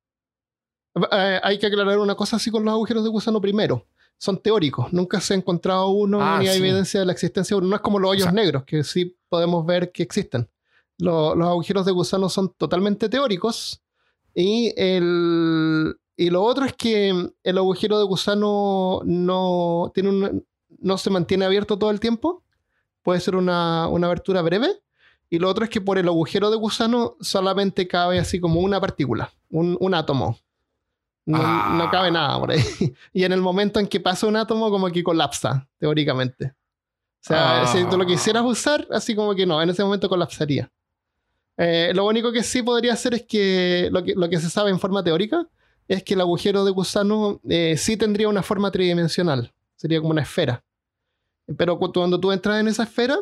Eh, 1.13 1.41
hay 1.43 1.59
que 1.59 1.67
aclarar 1.67 1.99
una 1.99 2.15
cosa 2.15 2.37
así 2.37 2.51
con 2.51 2.65
los 2.65 2.73
agujeros 2.73 3.03
de 3.03 3.11
gusano 3.11 3.41
primero. 3.41 3.87
Son 4.19 4.41
teóricos. 4.41 4.93
Nunca 4.93 5.21
se 5.21 5.35
ha 5.35 5.37
encontrado 5.37 5.89
uno 5.91 6.21
Ah, 6.23 6.39
ni 6.41 6.49
hay 6.49 6.59
evidencia 6.59 7.01
de 7.01 7.07
la 7.07 7.13
existencia 7.13 7.55
de 7.55 7.59
uno. 7.59 7.69
No 7.69 7.77
es 7.77 7.83
como 7.83 7.99
los 7.99 8.11
hoyos 8.13 8.25
sea- 8.25 8.33
negros, 8.33 8.65
que 8.65 8.83
sí 8.85 9.17
podemos 9.29 9.67
ver 9.67 9.93
que 9.93 10.03
existen. 10.03 10.49
Lo- 10.99 11.35
los 11.35 11.49
agujeros 11.49 11.85
de 11.87 11.93
gusano 11.93 12.29
son 12.29 12.53
totalmente 12.55 13.09
teóricos. 13.09 13.83
Y, 14.35 14.73
el, 14.77 15.95
y 16.19 16.29
lo 16.31 16.43
otro 16.43 16.65
es 16.67 16.75
que 16.75 17.31
el 17.45 17.59
agujero 17.59 17.99
de 17.99 18.05
gusano 18.05 19.01
no, 19.05 19.91
tiene 19.95 20.09
un- 20.11 20.47
no 20.81 20.99
se 20.99 21.09
mantiene 21.11 21.45
abierto 21.47 21.79
todo 21.79 21.91
el 21.91 22.01
tiempo. 22.01 22.43
Puede 23.03 23.21
ser 23.21 23.37
una, 23.37 23.87
una 23.89 24.07
abertura 24.09 24.43
breve. 24.43 24.69
Y 25.31 25.39
lo 25.39 25.49
otro 25.49 25.65
es 25.65 25.71
que 25.71 25.81
por 25.81 25.97
el 25.99 26.09
agujero 26.09 26.51
de 26.51 26.57
gusano 26.57 27.17
solamente 27.21 27.87
cabe 27.87 28.19
así 28.19 28.41
como 28.41 28.61
una 28.61 28.81
partícula, 28.81 29.33
un, 29.51 29.77
un 29.81 29.95
átomo. 29.95 30.39
No, 31.25 31.39
Ah. 31.41 31.75
no 31.77 31.91
cabe 31.91 32.11
nada 32.11 32.39
por 32.39 32.51
ahí. 32.51 32.61
Y 33.13 33.25
en 33.25 33.33
el 33.33 33.41
momento 33.41 33.79
en 33.79 33.87
que 33.87 34.01
pasa 34.01 34.27
un 34.27 34.37
átomo, 34.37 34.71
como 34.71 34.89
que 34.91 35.03
colapsa, 35.05 35.69
teóricamente. 35.79 36.47
O 36.47 37.29
sea, 37.29 37.63
Ah. 37.63 37.67
si 37.67 37.85
tú 37.85 37.97
lo 37.99 38.07
quisieras 38.07 38.43
usar, 38.45 38.87
así 38.91 39.15
como 39.15 39.35
que 39.35 39.45
no, 39.47 39.61
en 39.63 39.71
ese 39.71 39.85
momento 39.85 40.09
colapsaría. 40.09 40.71
Eh, 41.57 41.93
lo 41.95 42.07
único 42.07 42.33
que 42.33 42.43
sí 42.43 42.63
podría 42.63 42.93
hacer 42.95 43.15
es 43.15 43.23
que 43.25 43.89
lo, 43.93 44.03
que 44.03 44.15
lo 44.15 44.29
que 44.29 44.39
se 44.41 44.49
sabe 44.49 44.71
en 44.71 44.79
forma 44.81 45.03
teórica 45.05 45.47
es 45.89 46.03
que 46.05 46.15
el 46.15 46.21
agujero 46.21 46.65
de 46.65 46.71
gusano 46.71 47.41
eh, 47.49 47.75
sí 47.79 47.97
tendría 47.97 48.29
una 48.29 48.43
forma 48.43 48.71
tridimensional. 48.71 49.53
Sería 49.75 49.99
como 50.01 50.11
una 50.13 50.23
esfera. 50.23 50.63
Pero 51.57 51.79
cu- 51.79 51.93
cuando 51.93 52.21
tú 52.21 52.31
entras 52.31 52.61
en 52.61 52.69
esa 52.69 52.83
esfera, 52.83 53.17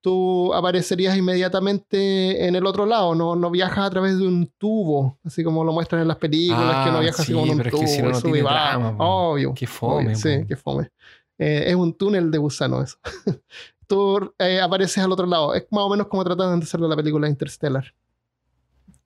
tú 0.00 0.54
aparecerías 0.54 1.14
inmediatamente 1.16 2.46
en 2.46 2.56
el 2.56 2.64
otro 2.66 2.86
lado. 2.86 3.14
No, 3.14 3.36
no 3.36 3.50
viajas 3.50 3.86
a 3.86 3.90
través 3.90 4.18
de 4.18 4.26
un 4.26 4.50
tubo, 4.56 5.18
así 5.24 5.44
como 5.44 5.62
lo 5.62 5.72
muestran 5.72 6.00
en 6.02 6.08
las 6.08 6.16
películas, 6.16 6.86
que 6.86 6.90
no 6.90 6.98
Ah, 6.98 7.00
viajas 7.00 7.20
así 7.20 7.26
sí, 7.28 7.32
como 7.34 7.44
en 7.46 7.50
un 7.52 7.56
pero 7.58 7.68
es 7.68 7.72
tubo. 7.74 7.80
que 7.82 7.86
si 7.88 8.02
no, 8.02 8.10
no 8.10 8.20
tiene 8.22 8.42
baja. 8.42 8.96
po. 8.96 9.04
Obvio. 9.04 9.52
Qué 9.54 9.66
fome, 9.66 10.06
obvio, 10.06 10.16
sí, 10.16 10.44
qué 10.48 10.56
fome. 10.56 10.90
Eh, 11.38 11.64
es 11.66 11.74
un 11.74 11.92
túnel 11.94 12.30
de 12.30 12.38
gusano 12.38 12.82
eso. 12.82 12.96
tú 13.86 14.32
eh, 14.38 14.60
apareces 14.60 14.98
al 15.04 15.12
otro 15.12 15.26
lado. 15.26 15.54
Es 15.54 15.66
más 15.70 15.82
o 15.84 15.90
menos 15.90 16.06
como 16.06 16.24
trataban 16.24 16.58
de 16.60 16.64
hacerlo 16.64 16.86
en 16.86 16.90
la 16.90 16.96
película 16.96 17.28
Interstellar 17.28 17.92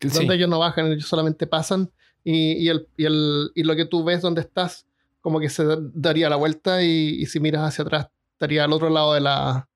Sí. 0.01 0.09
donde 0.11 0.35
ellos 0.35 0.49
no 0.51 0.59
bajan, 0.59 0.87
ellos 0.93 1.07
solamente 1.07 1.47
pasan 1.47 1.91
y, 2.25 2.53
y 2.55 2.69
el, 2.71 2.89
y, 2.97 3.05
el- 3.05 3.53
y 3.55 3.63
lo 3.65 3.77
que 3.77 3.85
tú 3.85 4.03
ves 4.03 4.23
donde 4.23 4.41
estás, 4.41 4.87
como 5.21 5.39
que 5.41 5.49
se 5.51 5.65
da- 5.65 5.79
daría 5.81 6.29
la 6.29 6.37
vuelta 6.37 6.83
y, 6.83 7.21
y 7.21 7.27
si 7.27 7.39
miras 7.41 7.63
hacia 7.63 7.83
atrás, 7.83 8.09
estaría 8.33 8.65
al 8.65 8.73
otro 8.73 8.91
lado 8.91 9.15
de 9.15 9.21
la. 9.21 9.69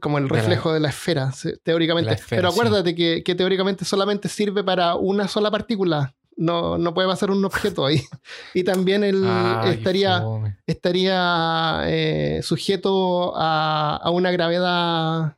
como 0.00 0.18
el 0.18 0.24
De 0.24 0.30
la- 0.30 0.36
reflejo 0.36 0.72
de 0.72 0.80
la 0.80 0.88
esfera, 0.90 1.32
teóricamente. 1.62 2.10
la 2.10 2.14
esfera, 2.16 2.40
Pero 2.42 2.52
sí. 2.52 2.58
acuérdate 2.60 2.94
que, 2.94 3.22
que 3.24 3.34
teóricamente 3.34 3.84
solamente 3.84 4.28
sirve 4.28 4.62
para 4.64 4.94
una 4.96 5.26
sola 5.28 5.50
partícula. 5.50 6.14
No, 6.40 6.78
no 6.78 6.94
puede 6.94 7.08
pasar 7.08 7.32
un 7.32 7.44
objeto 7.44 7.84
ahí. 7.84 8.00
Y 8.54 8.62
también 8.62 9.02
qué 9.02 9.70
estaría, 9.70 10.20
fome. 10.22 10.56
estaría 10.66 11.80
eh, 11.86 12.40
sujeto 12.44 13.32
a, 13.36 13.96
a 13.96 14.10
una 14.10 14.30
gravedad 14.30 15.36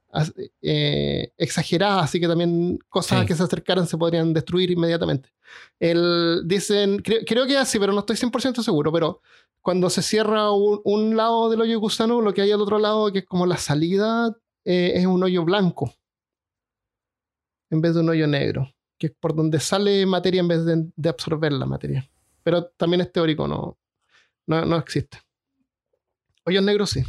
eh, 0.61 1.33
exagerada, 1.39 2.03
así 2.03 2.21
que 2.21 2.29
también 2.29 2.79
cosas 2.91 3.21
Sí. 3.21 3.27
que 3.27 3.35
se 3.35 3.43
acercaran 3.43 3.87
se 3.87 3.97
podrían 3.97 4.35
destruir 4.35 4.71
inmediatamente. 4.71 5.31
El, 5.79 6.43
dicen, 6.45 6.99
creo, 6.99 7.21
creo 7.27 7.47
que 7.47 7.55
es 7.55 7.61
así, 7.61 7.79
pero 7.79 7.93
no 7.95 8.01
estoy 8.01 8.17
100% 8.17 8.63
seguro, 8.63 8.93
pero 8.93 9.23
cuando 9.63 9.89
se 9.89 10.03
cierra 10.03 10.51
un, 10.53 10.81
un 10.85 11.17
lado 11.17 11.49
del 11.49 11.63
hoyo 11.63 11.81
gusano, 11.81 12.21
lo 12.21 12.35
que 12.35 12.43
hay 12.43 12.53
al 12.53 12.61
otro 12.61 12.79
lado, 12.79 13.11
que 13.11 13.21
es 13.21 13.27
como 13.27 13.47
la 13.47 13.57
salida, 13.57 14.37
eh, 14.67 14.93
es 14.97 15.07
un 15.07 15.23
hoyo 15.23 15.45
blanco, 15.45 15.95
en 17.71 17.81
vez 17.81 17.95
de 17.95 18.01
un 18.01 18.09
hoyo 18.11 18.27
negro, 18.27 18.69
que 19.01 19.07
es 19.09 19.13
por 19.19 19.35
donde 19.35 19.59
sale 19.59 20.05
materia 20.07 20.41
en 20.41 20.49
vez 20.49 20.65
de, 20.65 20.87
de 20.95 21.09
absorber 21.09 21.53
la 21.53 21.65
materia. 21.67 22.09
Pero 22.45 22.67
también 22.67 23.01
es 23.01 23.11
teórico, 23.11 23.49
no, 23.49 23.79
no, 24.47 24.65
no 24.67 24.77
existe. 24.77 25.19
Hoyos 26.45 26.63
negros 26.63 26.91
sí. 26.91 27.03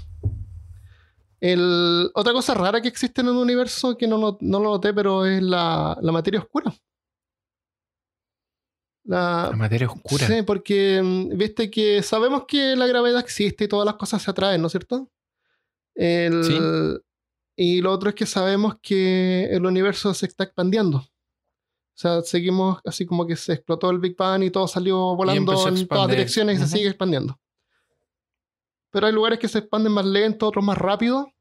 El, 1.41 2.09
otra 2.13 2.33
cosa 2.33 2.53
rara 2.53 2.81
que 2.81 2.87
existe 2.87 3.21
en 3.21 3.27
el 3.27 3.33
universo 3.35 3.97
que 3.97 4.07
no, 4.07 4.17
lo- 4.17 4.37
no 4.41 4.59
lo 4.59 4.69
noté, 4.71 4.93
pero 4.93 5.25
es 5.25 5.41
la, 5.41 5.97
la 6.01 6.11
materia 6.11 6.39
oscura. 6.39 6.73
La, 9.03 9.47
La 9.51 9.57
materia 9.57 9.87
oscura. 9.87 10.27
Sí, 10.27 10.43
porque 10.43 11.01
mm, 11.03 11.37
viste 11.37 11.69
que 11.71 12.03
sabemos 12.03 12.45
que 12.47 12.75
la 12.75 12.85
gravedad 12.87 13.19
existe 13.19 13.63
y 13.63 13.67
todas 13.67 13.85
las 13.85 13.95
cosas 13.95 14.21
se 14.21 14.29
atraen, 14.31 14.61
¿no 14.61 14.67
es 14.67 14.71
cierto? 14.71 15.09
El- 15.95 16.43
Sí. 16.43 16.57
Y 17.57 17.81
lo 17.81 17.91
otro 17.91 18.09
es 18.09 18.15
que 18.15 18.25
sabemos 18.25 18.75
que 18.81 19.45
el 19.51 19.65
universo 19.65 20.13
se 20.13 20.25
está 20.25 20.45
expandiendo. 20.45 21.05
O 21.93 21.97
sea, 22.01 22.21
seguimos 22.21 22.79
así 22.85 23.05
como 23.05 23.27
que 23.27 23.35
se 23.35 23.53
explotó 23.53 23.89
el 23.89 23.99
Big 23.99 24.15
Bang 24.17 24.43
y 24.43 24.49
todo 24.49 24.67
salió 24.67 25.15
volando 25.15 25.51
en 25.67 25.87
todas 25.87 26.09
direcciones 26.09 26.57
y 26.59 26.61
se 26.63 26.67
sigue 26.67 26.87
expandiendo. 26.89 27.39
Pero 28.89 29.07
hay 29.07 29.13
lugares 29.13 29.39
que 29.39 29.47
se 29.47 29.59
expanden 29.59 29.91
más 29.93 30.05
lento, 30.05 30.47
otros 30.47 30.63
más 30.65 30.77
rápido. 30.77 31.31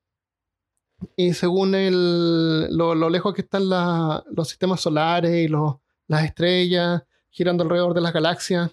Y 1.17 1.33
según 1.33 1.75
el- 1.75 2.77
lo, 2.77 2.95
lo 2.95 3.09
lejos 3.09 3.33
que 3.35 3.41
están 3.43 3.69
la- 3.69 4.23
los 4.33 4.49
sistemas 4.49 4.81
solares 4.81 5.35
y 5.45 5.49
los- 5.49 5.77
las 6.09 6.25
estrellas 6.25 7.03
girando 7.31 7.63
alrededor 7.65 7.95
de 7.95 8.01
las 8.03 8.13
galaxias, 8.13 8.71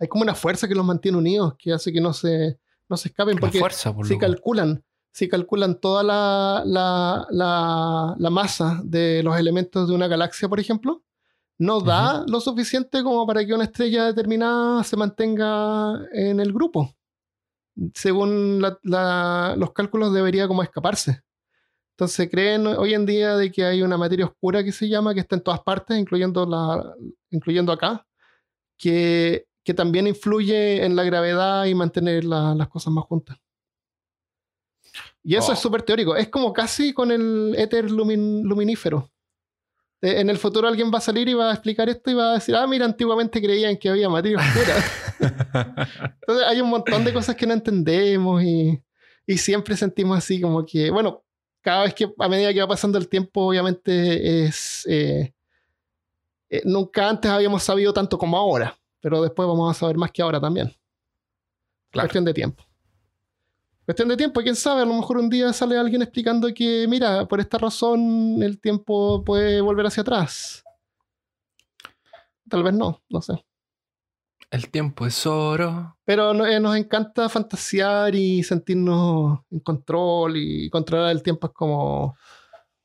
hay 0.00 0.08
como 0.08 0.22
una 0.22 0.34
fuerza 0.34 0.66
que 0.66 0.74
los 0.74 0.86
mantiene 0.86 1.18
unidos, 1.18 1.54
que 1.58 1.72
hace 1.72 1.92
que 1.92 2.00
no 2.00 2.12
se, 2.12 2.58
no 2.88 2.96
se 2.96 3.08
escapen. 3.08 3.34
La 3.34 3.40
Porque 3.42 3.58
fuerza, 3.58 3.94
por 3.94 4.06
si 4.06 4.14
loco. 4.14 4.20
calculan, 4.26 4.82
si 5.12 5.28
calculan 5.28 5.78
toda 5.78 6.02
la, 6.02 6.62
la, 6.64 7.26
la- 7.30 8.14
la 8.18 8.30
masa 8.30 8.80
de 8.84 9.22
los 9.22 9.38
elementos 9.38 9.88
de 9.88 9.94
una 9.94 10.08
galaxia, 10.08 10.48
por 10.48 10.58
ejemplo, 10.58 11.02
no 11.58 11.80
da 11.80 12.24
lo 12.26 12.40
suficiente 12.40 13.02
como 13.02 13.26
para 13.26 13.44
que 13.46 13.54
una 13.54 13.64
estrella 13.64 14.06
determinada 14.06 14.82
se 14.84 14.96
mantenga 14.96 16.00
en 16.12 16.40
el 16.40 16.52
grupo. 16.52 16.94
Según 17.94 18.60
los 18.60 19.72
cálculos 19.72 20.12
debería 20.12 20.48
como 20.48 20.62
escaparse. 20.62 21.22
Entonces 21.94 22.28
creen 22.30 22.66
hoy 22.66 22.94
en 22.94 23.06
día 23.06 23.36
de 23.36 23.52
que 23.52 23.64
hay 23.64 23.82
una 23.82 23.96
materia 23.98 24.24
oscura 24.26 24.64
que 24.64 24.72
se 24.72 24.88
llama, 24.88 25.14
que 25.14 25.20
está 25.20 25.36
en 25.36 25.42
todas 25.42 25.60
partes, 25.60 25.98
incluyendo, 25.98 26.44
la, 26.46 26.94
incluyendo 27.30 27.70
acá, 27.70 28.06
que, 28.78 29.46
que 29.62 29.74
también 29.74 30.06
influye 30.06 30.84
en 30.84 30.96
la 30.96 31.04
gravedad 31.04 31.66
y 31.66 31.74
mantener 31.74 32.24
la- 32.24 32.54
las 32.54 32.68
cosas 32.68 32.92
más 32.92 33.04
juntas. 33.04 33.36
Y 35.24 35.36
eso 35.36 35.50
Oh. 35.50 35.54
es 35.54 35.58
súper 35.60 35.82
teórico. 35.82 36.16
Es 36.16 36.28
como 36.28 36.52
casi 36.52 36.92
con 36.92 37.10
el 37.12 37.54
éter 37.56 37.90
lumin- 37.90 38.42
luminífero. 38.42 39.10
Eh, 40.02 40.20
En 40.20 40.28
el 40.30 40.36
futuro 40.38 40.66
alguien 40.66 40.90
va 40.92 40.98
a 40.98 41.00
salir 41.00 41.28
y 41.28 41.34
va 41.34 41.50
a 41.50 41.54
explicar 41.54 41.88
esto 41.88 42.10
y 42.10 42.14
va 42.14 42.30
a 42.32 42.34
decir, 42.34 42.56
ah, 42.56 42.66
mira, 42.66 42.84
antiguamente 42.84 43.40
creían 43.40 43.76
que 43.76 43.88
había 43.88 44.08
materia 44.08 44.38
oscura. 44.38 44.76
Entonces 46.20 46.46
hay 46.48 46.60
un 46.60 46.70
montón 46.70 47.04
de 47.04 47.12
cosas 47.14 47.36
que 47.36 47.46
no 47.46 47.54
entendemos 47.54 48.42
y, 48.42 48.82
y 49.26 49.38
siempre 49.38 49.76
sentimos 49.76 50.18
así 50.18 50.40
como 50.40 50.66
que, 50.66 50.90
bueno, 50.90 51.22
cada 51.60 51.84
vez 51.84 51.94
que 51.94 52.12
a 52.18 52.28
medida 52.28 52.52
que 52.52 52.60
va 52.60 52.66
pasando 52.68 52.98
el 52.98 53.08
tiempo, 53.08 53.46
obviamente 53.46 54.44
es... 54.44 54.84
eh, 54.88 55.32
eh, 56.50 56.62
nunca 56.64 57.08
antes 57.08 57.30
habíamos 57.30 57.62
sabido 57.62 57.92
tanto 57.92 58.18
como 58.18 58.36
ahora, 58.36 58.76
pero 59.00 59.22
después 59.22 59.46
vamos 59.48 59.70
a 59.74 59.78
saber 59.78 59.96
más 59.96 60.10
que 60.10 60.20
ahora 60.20 60.40
también. 60.40 60.66
Claro. 61.90 62.06
Cuestión 62.08 62.24
de 62.24 62.34
tiempo. 62.34 62.64
Cuestión 63.84 64.08
de 64.08 64.16
tiempo, 64.16 64.40
quién 64.42 64.54
sabe, 64.56 64.82
a 64.82 64.84
lo 64.84 64.94
mejor 64.94 65.18
un 65.18 65.28
día 65.28 65.52
sale 65.52 65.76
alguien 65.76 66.02
explicando 66.02 66.48
que, 66.54 66.86
mira, 66.88 67.26
por 67.26 67.40
esta 67.40 67.58
razón 67.58 68.40
el 68.42 68.60
tiempo 68.60 69.24
puede 69.24 69.60
volver 69.60 69.86
hacia 69.86 70.02
atrás. 70.02 70.62
Tal 72.48 72.62
vez 72.62 72.74
no, 72.74 73.02
no 73.08 73.22
sé. 73.22 73.44
El 74.50 74.68
tiempo 74.70 75.06
es 75.06 75.26
oro. 75.26 75.96
Pero 76.04 76.34
no- 76.34 76.46
eh, 76.46 76.60
nos 76.60 76.76
encanta 76.76 77.28
fantasear 77.28 78.14
y 78.14 78.42
sentirnos 78.42 79.40
en 79.50 79.60
control 79.60 80.36
y 80.36 80.68
controlar 80.70 81.10
el 81.10 81.22
tiempo 81.22 81.46
es 81.48 81.52
como 81.54 82.16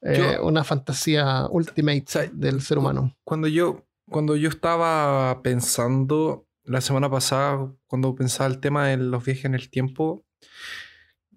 eh, 0.01 0.35
Yo- 0.37 0.45
una 0.45 0.63
fantasía 0.63 1.47
ultimate 1.49 2.03
O 2.07 2.09
sea, 2.11 2.29
del 2.31 2.61
ser 2.61 2.77
humano. 2.77 3.15
Cuando 3.23 3.47
yo, 3.47 3.85
cuando 4.09 4.35
yo 4.35 4.47
estaba 4.49 5.41
pensando 5.41 6.45
la 6.63 6.81
semana 6.81 7.09
pasada, 7.09 7.71
cuando 7.87 8.15
pensaba 8.15 8.49
el 8.49 8.59
tema 8.59 8.87
de 8.87 8.97
los 8.97 9.25
viajes 9.25 9.45
en 9.45 9.55
el 9.55 9.69
tiempo, 9.69 10.23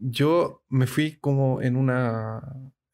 yo 0.00 0.62
me 0.68 0.86
fui 0.86 1.16
como 1.18 1.62
en 1.62 1.76
una... 1.76 2.40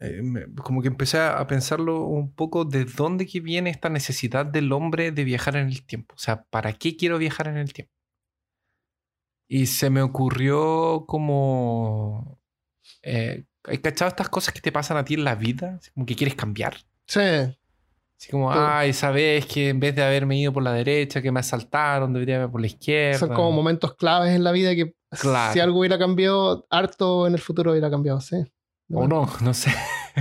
eh, 0.00 0.20
me- 0.22 0.46
como 0.62 0.82
que 0.82 0.88
empecé 0.88 1.18
a 1.20 1.46
pensarlo 1.46 2.04
un 2.06 2.34
poco 2.34 2.64
de 2.64 2.84
dónde 2.84 3.26
que 3.26 3.40
viene 3.40 3.70
esta 3.70 3.88
necesidad 3.88 4.44
del 4.44 4.72
hombre 4.72 5.12
de 5.12 5.24
viajar 5.24 5.56
en 5.56 5.68
el 5.68 5.86
tiempo. 5.86 6.14
O 6.14 6.18
sea, 6.18 6.44
¿para 6.50 6.72
qué 6.74 6.96
quiero 6.96 7.16
viajar 7.18 7.48
en 7.48 7.56
el 7.56 7.72
tiempo? 7.72 7.92
Y 9.48 9.66
se 9.66 9.90
me 9.90 10.02
ocurrió 10.02 11.04
como... 11.06 12.40
Eh, 13.02 13.44
¿Hay 13.64 13.78
cachado 13.78 14.08
estas 14.08 14.28
cosas 14.28 14.54
que 14.54 14.60
te 14.60 14.72
pasan 14.72 14.96
a 14.96 15.04
ti 15.04 15.14
en 15.14 15.24
la 15.24 15.34
vida? 15.34 15.80
Como 15.94 16.06
que 16.06 16.14
quieres 16.16 16.34
cambiar. 16.36 16.76
Sí, 17.06 17.20
Así 17.20 18.30
como, 18.30 18.50
Todo. 18.50 18.66
ay, 18.66 18.90
esa 18.90 19.10
vez 19.10 19.44
que 19.46 19.68
en 19.68 19.78
vez 19.78 19.94
de 19.94 20.02
haberme 20.02 20.38
ido 20.38 20.50
por 20.52 20.62
la 20.62 20.72
derecha, 20.72 21.20
que 21.20 21.30
me 21.30 21.40
asaltaron, 21.40 22.12
debería 22.14 22.36
haber 22.36 22.50
por 22.50 22.60
la 22.62 22.66
izquierda. 22.68 23.18
son 23.18 23.34
como 23.34 23.52
momentos 23.52 23.94
claves 23.94 24.34
en 24.34 24.42
la 24.42 24.52
vida 24.52 24.74
que 24.74 24.95
Claro. 25.20 25.52
si 25.52 25.60
algo 25.60 25.80
hubiera 25.80 25.98
cambiado, 25.98 26.66
harto 26.70 27.26
en 27.26 27.34
el 27.34 27.40
futuro 27.40 27.72
hubiera 27.72 27.90
cambiado, 27.90 28.20
sí. 28.20 28.36
O 28.92 29.06
no, 29.08 29.28
no 29.40 29.54
sé. 29.54 29.74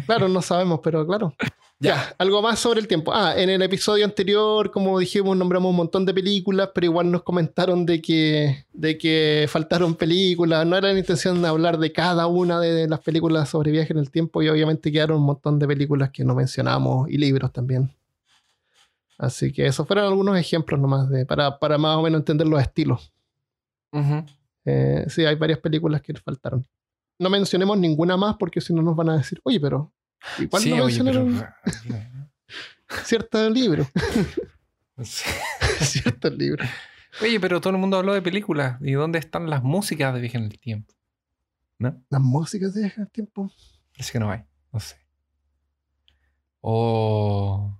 Claro, 0.06 0.28
no 0.28 0.42
sabemos, 0.42 0.80
pero 0.84 1.06
claro. 1.06 1.34
Ya, 1.78 2.16
algo 2.18 2.42
más 2.42 2.60
sobre 2.60 2.80
el 2.80 2.88
tiempo. 2.88 3.12
Ah, 3.14 3.34
en 3.36 3.50
el 3.50 3.62
episodio 3.62 4.06
anterior, 4.06 4.72
como 4.72 4.98
dijimos, 4.98 5.36
nombramos 5.36 5.72
un 5.72 5.76
montón 5.76 6.06
de 6.06 6.14
películas, 6.14 6.70
pero 6.74 6.86
igual 6.86 7.12
nos 7.12 7.24
comentaron 7.24 7.86
de 7.86 8.02
que, 8.02 8.66
de 8.72 8.98
que 8.98 9.46
faltaron 9.50 9.96
películas. 9.96 10.66
No 10.66 10.78
era 10.78 10.94
la 10.94 10.98
intención 10.98 11.42
de 11.42 11.50
hablar 11.50 11.78
de 11.78 11.92
cada 11.92 12.28
una 12.28 12.62
de 12.62 12.88
las 12.88 13.02
películas 13.02 13.50
sobre 13.50 13.72
viaje 13.72 13.92
en 13.92 14.00
el 14.00 14.10
tiempo 14.10 14.42
y 14.42 14.48
obviamente 14.48 14.90
quedaron 14.90 15.18
un 15.18 15.26
montón 15.26 15.60
de 15.60 15.68
películas 15.68 16.12
que 16.12 16.24
no 16.24 16.34
mencionamos 16.34 17.10
y 17.10 17.18
libros 17.18 17.52
también. 17.52 17.94
Así 19.18 19.52
que 19.52 19.66
esos 19.66 19.86
fueron 19.86 20.06
algunos 20.06 20.38
ejemplos 20.38 20.80
nomás 20.80 21.10
de, 21.10 21.26
para, 21.26 21.60
para 21.60 21.78
más 21.78 21.98
o 21.98 22.02
menos 22.04 22.20
entender 22.20 22.48
los 22.48 22.62
estilos. 22.62 23.12
Ujú. 23.92 24.26
Eh, 24.66 25.06
sí, 25.08 25.24
hay 25.26 25.36
varias 25.36 25.60
películas 25.60 26.02
que 26.02 26.14
faltaron. 26.16 26.66
No 27.20 27.30
mencionemos 27.30 27.78
ninguna 27.78 28.18
más 28.18 28.36
porque 28.38 28.60
si 28.60 28.74
no 28.74 28.82
nos 28.82 28.96
van 28.96 29.10
a 29.10 29.18
decir, 29.18 29.40
oye, 29.44 29.60
pero 29.60 29.94
Igual 30.40 30.64
Sí, 30.64 30.70
no 30.72 30.76
pero- 30.76 30.86
mencionaron 30.88 31.50
ciertos 33.04 33.52
libros. 33.52 33.88
Sí. 35.04 35.30
ciertos 35.82 36.34
libros. 36.38 36.68
Oye, 37.22 37.38
pero 37.40 37.60
todo 37.60 37.74
el 37.74 37.80
mundo 37.80 37.98
habló 37.98 38.14
de 38.14 38.22
películas. 38.22 38.78
¿Y 38.82 38.94
dónde 38.94 39.20
están 39.20 39.50
las 39.50 39.62
músicas 39.62 40.14
de 40.14 40.22
Viaje 40.22 40.38
en 40.38 40.46
el 40.46 40.58
Tiempo? 40.58 40.94
¿No? 41.80 42.02
Las 42.10 42.22
músicas 42.22 42.74
de 42.74 42.82
Viaje 42.82 42.96
en 43.02 43.04
el 43.04 43.12
tiempo. 43.12 43.52
Parece 43.92 44.12
que 44.14 44.20
no 44.20 44.32
hay. 44.32 44.44
No 44.72 44.80
sé. 44.80 44.96
O. 46.62 47.78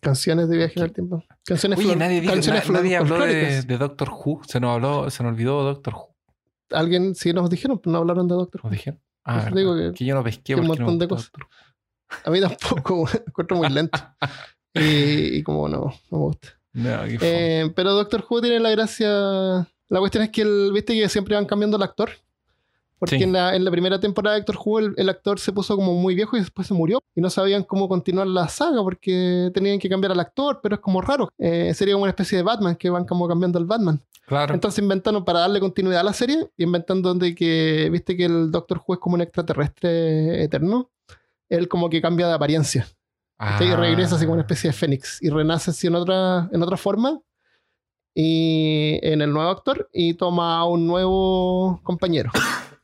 Canciones 0.00 0.48
de 0.48 0.56
viaje 0.58 0.78
en 0.78 0.84
el 0.84 0.92
tiempo. 0.92 1.24
Canciones, 1.46 1.78
Oye, 1.78 1.94
nadie, 1.96 2.20
dijo, 2.20 2.32
canciones 2.32 2.68
na- 2.68 2.78
nadie 2.80 2.96
habló 2.96 3.18
de, 3.20 3.62
de 3.62 3.78
Doctor 3.78 4.08
Who. 4.10 4.42
Se 4.46 4.58
nos 4.60 4.74
habló, 4.74 5.08
se 5.10 5.22
nos 5.22 5.32
olvidó 5.32 5.62
Doctor 5.62 5.94
Who. 5.94 6.14
Alguien, 6.72 7.14
si 7.14 7.32
nos 7.32 7.48
dijeron, 7.48 7.80
no 7.84 7.98
hablaron 7.98 8.26
de 8.26 8.34
Doctor 8.34 8.62
¿Nos 8.64 8.70
Who. 8.70 8.76
dijeron? 8.76 9.00
Ah, 9.24 9.36
Eso 9.36 9.44
verdad. 9.46 9.56
digo 9.58 9.76
que- 9.76 9.92
que, 9.98 10.04
yo 10.04 10.14
no 10.14 10.24
pesqué 10.24 10.42
que 10.54 10.60
un 10.60 10.62
no 10.62 10.74
montón 10.74 10.98
de 10.98 11.08
cosas. 11.08 11.30
Doctor 11.32 11.48
A 12.24 12.30
mí 12.30 12.40
tampoco, 12.40 13.04
me 13.12 13.20
encuentro 13.26 13.56
muy 13.56 13.68
lento. 13.70 13.98
Y, 14.74 15.38
y 15.38 15.42
como 15.42 15.68
no, 15.68 15.78
no 16.10 16.18
me 16.18 16.18
gusta. 16.18 16.48
No. 16.74 16.90
Eh, 17.06 17.72
pero 17.74 17.92
Doctor 17.94 18.22
Who 18.28 18.42
tiene 18.42 18.60
la 18.60 18.68
gracia. 18.70 19.08
La 19.88 19.98
cuestión 20.00 20.24
es 20.24 20.28
que 20.30 20.42
el, 20.42 20.70
viste 20.74 20.92
que 20.92 21.08
siempre 21.08 21.34
van 21.34 21.46
cambiando 21.46 21.78
el 21.78 21.82
actor. 21.82 22.10
Porque 22.98 23.18
Sí. 23.18 23.22
en, 23.24 23.32
la, 23.32 23.54
en 23.54 23.64
la 23.64 23.70
primera 23.70 24.00
temporada 24.00 24.36
de 24.36 24.40
Doctor 24.42 24.56
Who 24.64 24.78
el, 24.78 24.94
el 24.96 25.08
actor 25.10 25.38
se 25.38 25.52
puso 25.52 25.76
como 25.76 25.92
muy 25.94 26.14
viejo 26.14 26.36
y 26.36 26.40
después 26.40 26.66
se 26.66 26.72
murió. 26.74 26.98
Y 27.14 27.20
no 27.20 27.28
sabían 27.30 27.62
cómo 27.62 27.88
continuar 27.88 28.26
la 28.26 28.48
saga 28.48 28.82
porque 28.82 29.50
tenían 29.52 29.78
que 29.78 29.88
cambiar 29.88 30.12
al 30.12 30.20
actor, 30.20 30.60
pero 30.62 30.76
es 30.76 30.80
como 30.80 31.00
raro. 31.02 31.28
Eh, 31.38 31.72
sería 31.74 31.94
como 31.94 32.04
una 32.04 32.10
especie 32.10 32.38
de 32.38 32.42
Batman 32.44 32.74
que 32.76 32.88
van 32.90 33.04
como 33.04 33.28
cambiando 33.28 33.58
al 33.58 33.66
Batman. 33.66 34.00
claro. 34.26 34.54
Entonces 34.54 34.82
inventaron 34.82 35.24
para 35.24 35.40
darle 35.40 35.60
continuidad 35.60 36.00
a 36.00 36.04
la 36.04 36.12
serie, 36.12 36.50
inventando 36.56 37.14
de 37.14 37.34
que, 37.34 37.88
viste 37.92 38.16
que 38.16 38.24
el 38.24 38.50
Doctor 38.50 38.80
Who 38.86 38.94
es 38.94 39.00
como 39.00 39.14
un 39.14 39.20
extraterrestre 39.20 40.42
eterno. 40.44 40.90
Él 41.48 41.68
como 41.68 41.88
que 41.90 42.00
cambia 42.00 42.26
de 42.28 42.32
apariencia. 42.34 42.86
¿cachai? 43.38 43.68
Y 43.68 43.70
Ah. 43.72 43.76
regresa 43.76 44.16
así 44.16 44.24
como 44.24 44.32
una 44.34 44.42
especie 44.42 44.70
de 44.70 44.72
fénix 44.74 45.22
y 45.22 45.28
renace 45.28 45.70
así 45.70 45.86
en 45.86 45.94
otra, 45.96 46.48
en 46.50 46.62
otra 46.62 46.76
forma 46.78 47.20
y 48.14 48.98
en 49.02 49.20
el 49.20 49.30
nuevo 49.32 49.50
actor 49.50 49.88
y 49.92 50.14
toma 50.14 50.58
a 50.58 50.64
un 50.64 50.86
nuevo 50.86 51.80
compañero. 51.82 52.30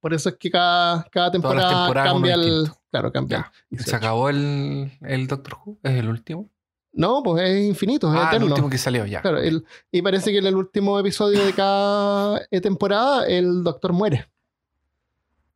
Por 0.00 0.14
eso 0.14 0.30
es 0.30 0.36
que 0.36 0.50
cada, 0.50 1.04
cada 1.10 1.30
temporada 1.30 1.92
cambia 1.92 2.34
el. 2.34 2.68
Claro, 2.90 3.12
cambia. 3.12 3.52
Ya. 3.70 3.76
el 3.78 3.84
¿Se 3.84 3.94
acabó 3.96 4.28
el, 4.30 4.90
el 5.02 5.26
Doctor 5.26 5.58
Who? 5.64 5.78
¿Es 5.82 5.92
el 5.92 6.08
último? 6.08 6.48
No, 6.92 7.22
pues 7.22 7.48
es 7.48 7.66
infinito, 7.68 8.08
es 8.12 8.18
Ah, 8.18 8.22
el 8.22 8.26
eterno. 8.28 8.46
último 8.48 8.68
que 8.70 8.78
salió, 8.78 9.06
ya. 9.06 9.20
Claro, 9.22 9.38
el- 9.38 9.64
y 9.92 10.02
parece 10.02 10.32
que 10.32 10.38
en 10.38 10.46
el 10.46 10.56
último 10.56 10.98
episodio 10.98 11.44
de 11.44 11.52
cada 11.52 12.40
eh, 12.50 12.60
temporada 12.60 13.26
el 13.26 13.62
doctor 13.62 13.92
muere. 13.92 14.28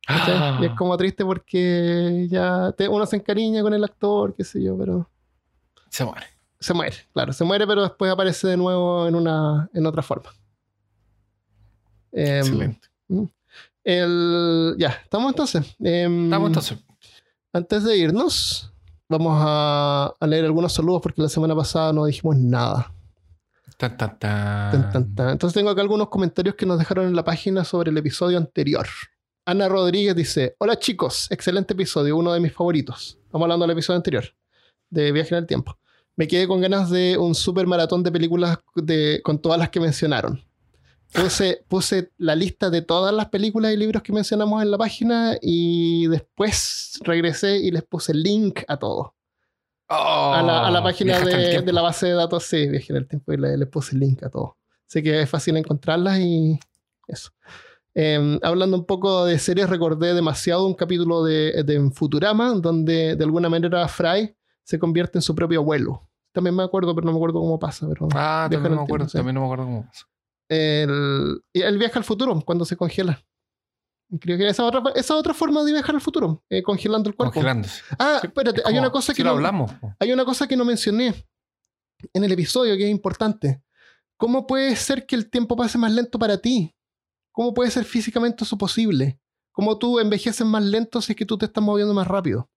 Ah. 0.07 0.59
Y 0.61 0.65
es 0.67 0.71
como 0.73 0.95
triste 0.95 1.25
porque 1.25 2.27
ya 2.29 2.71
te- 2.77 2.87
uno 2.87 3.05
se 3.05 3.15
encariña 3.17 3.63
con 3.63 3.73
el 3.73 3.83
actor, 3.83 4.33
qué 4.35 4.43
sé 4.43 4.63
yo, 4.63 4.77
pero 4.77 5.09
Se 5.89 6.05
muere. 6.05 6.27
se 6.59 6.73
muere, 6.73 6.95
claro, 7.11 7.33
se 7.33 7.43
muere, 7.43 7.65
pero 7.67 7.81
después 7.81 8.09
aparece 8.11 8.47
de 8.47 8.55
nuevo 8.57 9.07
en 9.07 9.15
una 9.15 9.67
en 9.73 9.85
otra 9.87 10.03
forma. 10.03 10.29
Em, 12.13 12.37
Excelente. 12.37 12.87
El, 13.85 14.75
ya, 14.77 14.89
estamos 15.03 15.31
entonces. 15.31 15.75
Em, 15.79 16.25
Estamos 16.25 16.47
entonces. 16.47 16.77
Antes 17.53 17.83
de 17.85 17.97
irnos, 17.97 18.73
vamos 19.07 19.37
a, 19.39 20.13
a 20.19 20.27
leer 20.27 20.43
algunos 20.43 20.73
saludos 20.73 21.01
porque 21.01 21.21
la 21.21 21.29
semana 21.29 21.55
pasada 21.55 21.93
no 21.93 22.05
dijimos 22.05 22.35
nada. 22.35 22.91
Tan, 23.77 23.97
tan. 23.97 25.29
Entonces 25.29 25.53
tengo 25.53 25.69
acá 25.69 25.81
algunos 25.81 26.09
comentarios 26.09 26.55
que 26.55 26.65
nos 26.65 26.79
dejaron 26.79 27.07
en 27.07 27.15
la 27.15 27.23
página 27.23 27.63
sobre 27.63 27.91
el 27.91 27.97
episodio 27.97 28.37
anterior. 28.37 28.87
Ana 29.45 29.67
Rodríguez 29.69 30.15
dice, 30.15 30.55
hola 30.59 30.79
chicos, 30.79 31.27
excelente 31.29 31.73
episodio, 31.73 32.17
uno 32.17 32.33
de 32.33 32.39
mis 32.39 32.53
favoritos. 32.53 33.19
Estamos 33.25 33.45
hablando 33.45 33.63
del 33.63 33.73
episodio 33.73 33.97
anterior, 33.97 34.23
de 34.89 35.11
Viaje 35.11 35.35
en 35.35 35.39
el 35.39 35.45
Tiempo. 35.45 35.77
Me 36.15 36.27
quedé 36.27 36.47
con 36.47 36.61
ganas 36.61 36.89
de 36.89 37.17
un 37.17 37.35
super 37.35 37.67
maratón 37.67 38.01
de 38.01 38.11
películas 38.11 38.59
de, 38.75 39.21
con 39.23 39.39
todas 39.39 39.59
las 39.59 39.69
que 39.69 39.81
mencionaron. 39.81 40.41
Puse, 41.15 41.63
puse 41.67 42.11
la 42.17 42.35
lista 42.35 42.69
de 42.69 42.81
todas 42.81 43.13
las 43.13 43.29
películas 43.29 43.71
y 43.73 43.77
libros 43.77 44.03
que 44.03 44.11
mencionamos 44.11 44.61
en 44.61 44.69
la 44.71 44.77
página 44.77 45.37
y 45.41 46.07
después 46.07 46.99
regresé 47.03 47.57
y 47.57 47.71
les 47.71 47.83
puse 47.83 48.11
el 48.11 48.21
link 48.21 48.61
a 48.67 48.77
todo 48.77 49.15
a, 49.87 50.41
la, 50.45 50.67
a 50.67 50.71
la 50.71 50.79
Oh, 50.79 50.83
página 50.83 51.19
de, 51.19 51.61
de 51.61 51.71
la 51.73 51.81
base 51.81 52.07
de 52.07 52.13
datos, 52.13 52.43
sí, 52.43 52.67
viajé 52.67 52.91
en 52.93 52.97
el 52.97 53.07
tiempo 53.07 53.31
y 53.33 53.37
le, 53.37 53.55
le 53.57 53.65
puse 53.67 53.93
el 53.95 53.99
link 54.01 54.23
a 54.23 54.29
todo. 54.29 54.57
Así 54.89 55.01
que 55.03 55.21
es 55.21 55.29
fácil 55.29 55.55
encontrarlas 55.57 56.19
y 56.19 56.59
eso. 57.07 57.31
Eh, 57.93 58.39
hablando 58.43 58.75
un 58.77 58.85
poco 58.85 59.25
de 59.25 59.39
series, 59.39 59.69
recordé 59.69 60.13
demasiado 60.13 60.65
un 60.67 60.73
capítulo 60.73 61.23
de, 61.23 61.63
de 61.63 61.91
Futurama, 61.91 62.49
donde 62.55 63.15
de 63.15 63.23
alguna 63.23 63.47
manera 63.47 63.87
Fry 63.87 64.35
se 64.63 64.77
convierte 64.79 65.17
en 65.19 65.21
su 65.21 65.33
propio 65.35 65.59
abuelo. 65.61 66.09
También 66.33 66.55
me 66.55 66.63
acuerdo, 66.63 66.93
pero 66.93 67.05
no 67.05 67.11
me 67.13 67.17
acuerdo 67.19 67.39
cómo 67.39 67.57
pasa. 67.59 67.87
Pero 67.87 68.09
Ah, 68.15 68.47
también 68.51 68.73
no 68.73 68.79
me 68.79 68.83
acuerdo. 68.83 69.05
tiempo, 69.05 69.11
sí. 69.11 69.17
También 69.17 69.35
no 69.35 69.41
me 69.41 69.45
acuerdo 69.45 69.63
cómo 69.65 69.85
pasa. 69.85 70.05
El, 70.49 71.41
y 71.53 71.61
él 71.61 71.77
viaja 71.77 71.99
al 71.99 72.05
futuro 72.05 72.39
cuando 72.41 72.65
se 72.65 72.75
congela. 72.77 73.23
Creo 74.19 74.37
que 74.37 74.47
esa 74.47 74.63
otra, 74.63 74.83
esa 74.95 75.15
otra 75.15 75.33
forma 75.33 75.63
de 75.63 75.71
viajar 75.71 75.95
al 75.95 76.01
futuro, 76.01 76.43
eh, 76.49 76.61
congelando 76.61 77.09
el 77.09 77.15
cuerpo. 77.15 77.33
Congelándose. 77.33 77.81
Ah, 77.97 78.19
Sí, 78.21 78.27
espérate, 78.27 78.61
Es 78.61 78.65
hay 78.67 78.73
como- 78.73 78.81
una 78.81 78.91
cosa 78.91 79.13
que 79.13 79.23
lo 79.23 79.31
no- 79.31 79.35
hablamos. 79.37 79.71
hay 79.99 80.11
una 80.11 80.25
cosa 80.25 80.47
que 80.47 80.55
no 80.55 80.63
mencioné 80.63 81.25
en 82.13 82.23
el 82.23 82.31
episodio 82.31 82.77
que 82.77 82.85
es 82.85 82.91
importante. 82.91 83.63
¿Cómo 84.17 84.45
puede 84.47 84.75
ser 84.75 85.05
que 85.05 85.15
el 85.15 85.29
tiempo 85.29 85.55
pase 85.55 85.77
más 85.77 85.91
lento 85.91 86.19
para 86.19 86.37
ti? 86.37 86.73
¿Cómo 87.31 87.53
puede 87.53 87.71
ser 87.71 87.83
físicamente 87.83 88.43
eso 88.43 88.57
posible? 88.57 89.19
¿Cómo 89.51 89.77
tú 89.79 89.99
envejeces 89.99 90.45
más 90.45 90.63
lento 90.63 91.01
si 91.01 91.13
es 91.13 91.15
que 91.17 91.25
tú 91.25 91.37
te 91.37 91.45
estás 91.45 91.63
moviendo 91.63 91.93
más 91.93 92.07
rápido? 92.07 92.49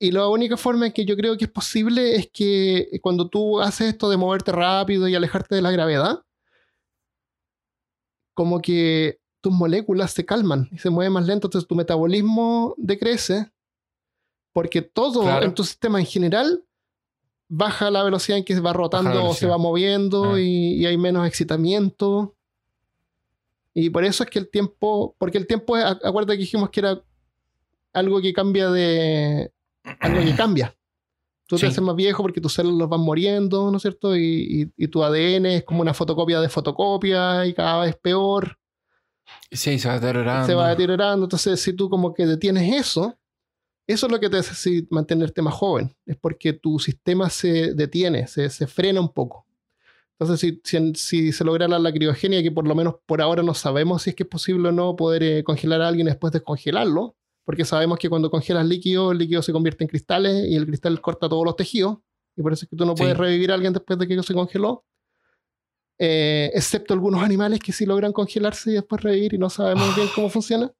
Y 0.00 0.12
la 0.12 0.28
única 0.28 0.56
forma 0.56 0.86
en 0.86 0.92
que 0.92 1.04
yo 1.04 1.16
creo 1.16 1.36
que 1.36 1.46
es 1.46 1.50
posible 1.50 2.14
es 2.14 2.30
que 2.32 2.88
cuando 3.02 3.28
tú 3.28 3.60
haces 3.60 3.88
esto 3.88 4.08
de 4.08 4.16
moverte 4.16 4.52
rápido 4.52 5.08
y 5.08 5.14
alejarte 5.14 5.54
de 5.56 5.62
la 5.62 5.72
gravedad, 5.72 6.22
como 8.34 8.60
que 8.60 9.18
tus 9.40 9.52
moléculas 9.52 10.12
se 10.12 10.24
calman 10.24 10.68
y 10.72 10.78
se 10.78 10.90
mueven 10.90 11.12
más 11.12 11.26
lento, 11.26 11.48
entonces 11.48 11.66
tu 11.68 11.74
metabolismo 11.74 12.74
decrece 12.76 13.50
porque 14.52 14.82
todo 14.82 15.22
Claro. 15.22 15.46
en 15.46 15.54
tu 15.54 15.64
sistema 15.64 15.98
en 16.00 16.06
general 16.06 16.64
baja 17.48 17.90
la 17.90 18.02
velocidad 18.04 18.38
en 18.38 18.44
que 18.44 18.54
se 18.54 18.60
va 18.60 18.72
rotando 18.72 19.24
o 19.26 19.34
se 19.34 19.46
va 19.46 19.58
moviendo 19.58 20.34
Ah. 20.34 20.40
y, 20.40 20.74
y 20.74 20.86
hay 20.86 20.96
menos 20.96 21.26
excitamiento. 21.26 22.34
Y 23.74 23.90
por 23.90 24.04
eso 24.04 24.22
es 24.24 24.30
que 24.30 24.38
el 24.38 24.50
tiempo, 24.50 25.14
porque 25.18 25.38
el 25.38 25.46
tiempo, 25.46 25.76
acuérdate 25.76 26.34
que 26.34 26.42
dijimos 26.42 26.70
que 26.70 26.80
era 26.80 27.02
algo 27.92 28.20
que 28.20 28.32
cambia 28.32 28.70
de, 28.70 29.50
algo 30.00 30.20
que 30.20 30.34
cambia. 30.34 30.74
Tú 31.46 31.56
Sí. 31.56 31.62
te 31.62 31.68
haces 31.68 31.82
más 31.82 31.96
viejo 31.96 32.22
porque 32.22 32.40
tus 32.40 32.52
células 32.52 32.88
van 32.88 33.00
muriendo, 33.00 33.70
¿no 33.70 33.76
es 33.76 33.82
cierto? 33.82 34.14
Y, 34.16 34.70
y- 34.76 34.84
y 34.84 34.88
tu 34.88 35.02
ADN 35.02 35.46
es 35.56 35.64
como 35.64 35.80
una 35.80 35.94
fotocopia 35.94 36.40
de 36.40 36.48
fotocopia 36.50 37.46
y 37.46 37.54
cada 37.54 37.84
vez 37.84 37.96
peor 37.96 38.58
Sí, 39.50 39.78
se 39.78 39.88
va 39.88 39.94
deteriorando. 39.98 40.46
se 40.46 40.54
va 40.54 40.68
deteriorando. 40.70 41.24
Entonces, 41.24 41.60
si 41.60 41.72
tú 41.72 41.88
como 41.88 42.12
que 42.12 42.26
detienes 42.26 42.74
eso, 42.74 43.18
eso 43.86 44.06
es 44.06 44.12
lo 44.12 44.20
que 44.20 44.28
te 44.28 44.36
hace 44.38 44.86
mantenerte 44.90 45.40
más 45.40 45.54
joven. 45.54 45.94
Es 46.04 46.16
porque 46.16 46.52
tu 46.52 46.78
sistema 46.78 47.30
se 47.30 47.72
detiene, 47.74 48.26
se, 48.26 48.50
se 48.50 48.66
frena 48.66 49.00
un 49.00 49.12
poco. 49.12 49.46
Entonces, 50.18 50.40
si, 50.40 50.60
si, 50.64 50.94
si 50.96 51.32
se 51.32 51.44
lograra 51.44 51.78
la 51.78 51.92
criogenia, 51.92 52.42
que 52.42 52.50
por 52.50 52.66
lo 52.66 52.74
menos 52.74 52.96
por 53.06 53.22
ahora 53.22 53.42
no 53.42 53.54
sabemos 53.54 54.02
si 54.02 54.10
es 54.10 54.16
que 54.16 54.24
es 54.24 54.28
posible 54.28 54.68
o 54.68 54.72
no 54.72 54.96
poder 54.96 55.22
eh, 55.22 55.44
congelar 55.44 55.80
a 55.80 55.88
alguien 55.88 56.06
después 56.08 56.32
de 56.32 56.42
congelarlo, 56.42 57.14
porque 57.48 57.64
sabemos 57.64 57.98
que 57.98 58.10
cuando 58.10 58.30
congelas 58.30 58.66
líquido, 58.66 59.10
el 59.10 59.16
líquido 59.16 59.40
se 59.40 59.52
convierte 59.54 59.82
en 59.82 59.88
cristales 59.88 60.46
y 60.50 60.54
el 60.54 60.66
cristal 60.66 61.00
corta 61.00 61.30
todos 61.30 61.46
los 61.46 61.56
tejidos, 61.56 61.96
y 62.36 62.42
por 62.42 62.52
eso 62.52 62.66
es 62.66 62.68
que 62.68 62.76
tú 62.76 62.84
no 62.84 62.94
Sí. 62.94 63.00
puedes 63.04 63.16
revivir 63.16 63.50
a 63.50 63.54
alguien 63.54 63.72
después 63.72 63.98
de 63.98 64.06
que 64.06 64.22
se 64.22 64.34
congeló. 64.34 64.84
Eh, 65.98 66.50
excepto 66.52 66.92
algunos 66.92 67.22
animales 67.22 67.58
que 67.60 67.72
sí 67.72 67.86
logran 67.86 68.12
congelarse 68.12 68.70
y 68.70 68.74
después 68.74 69.00
revivir 69.02 69.32
y 69.32 69.38
no 69.38 69.48
sabemos 69.48 69.96
bien 69.96 70.08
cómo 70.14 70.28
funciona. 70.28 70.70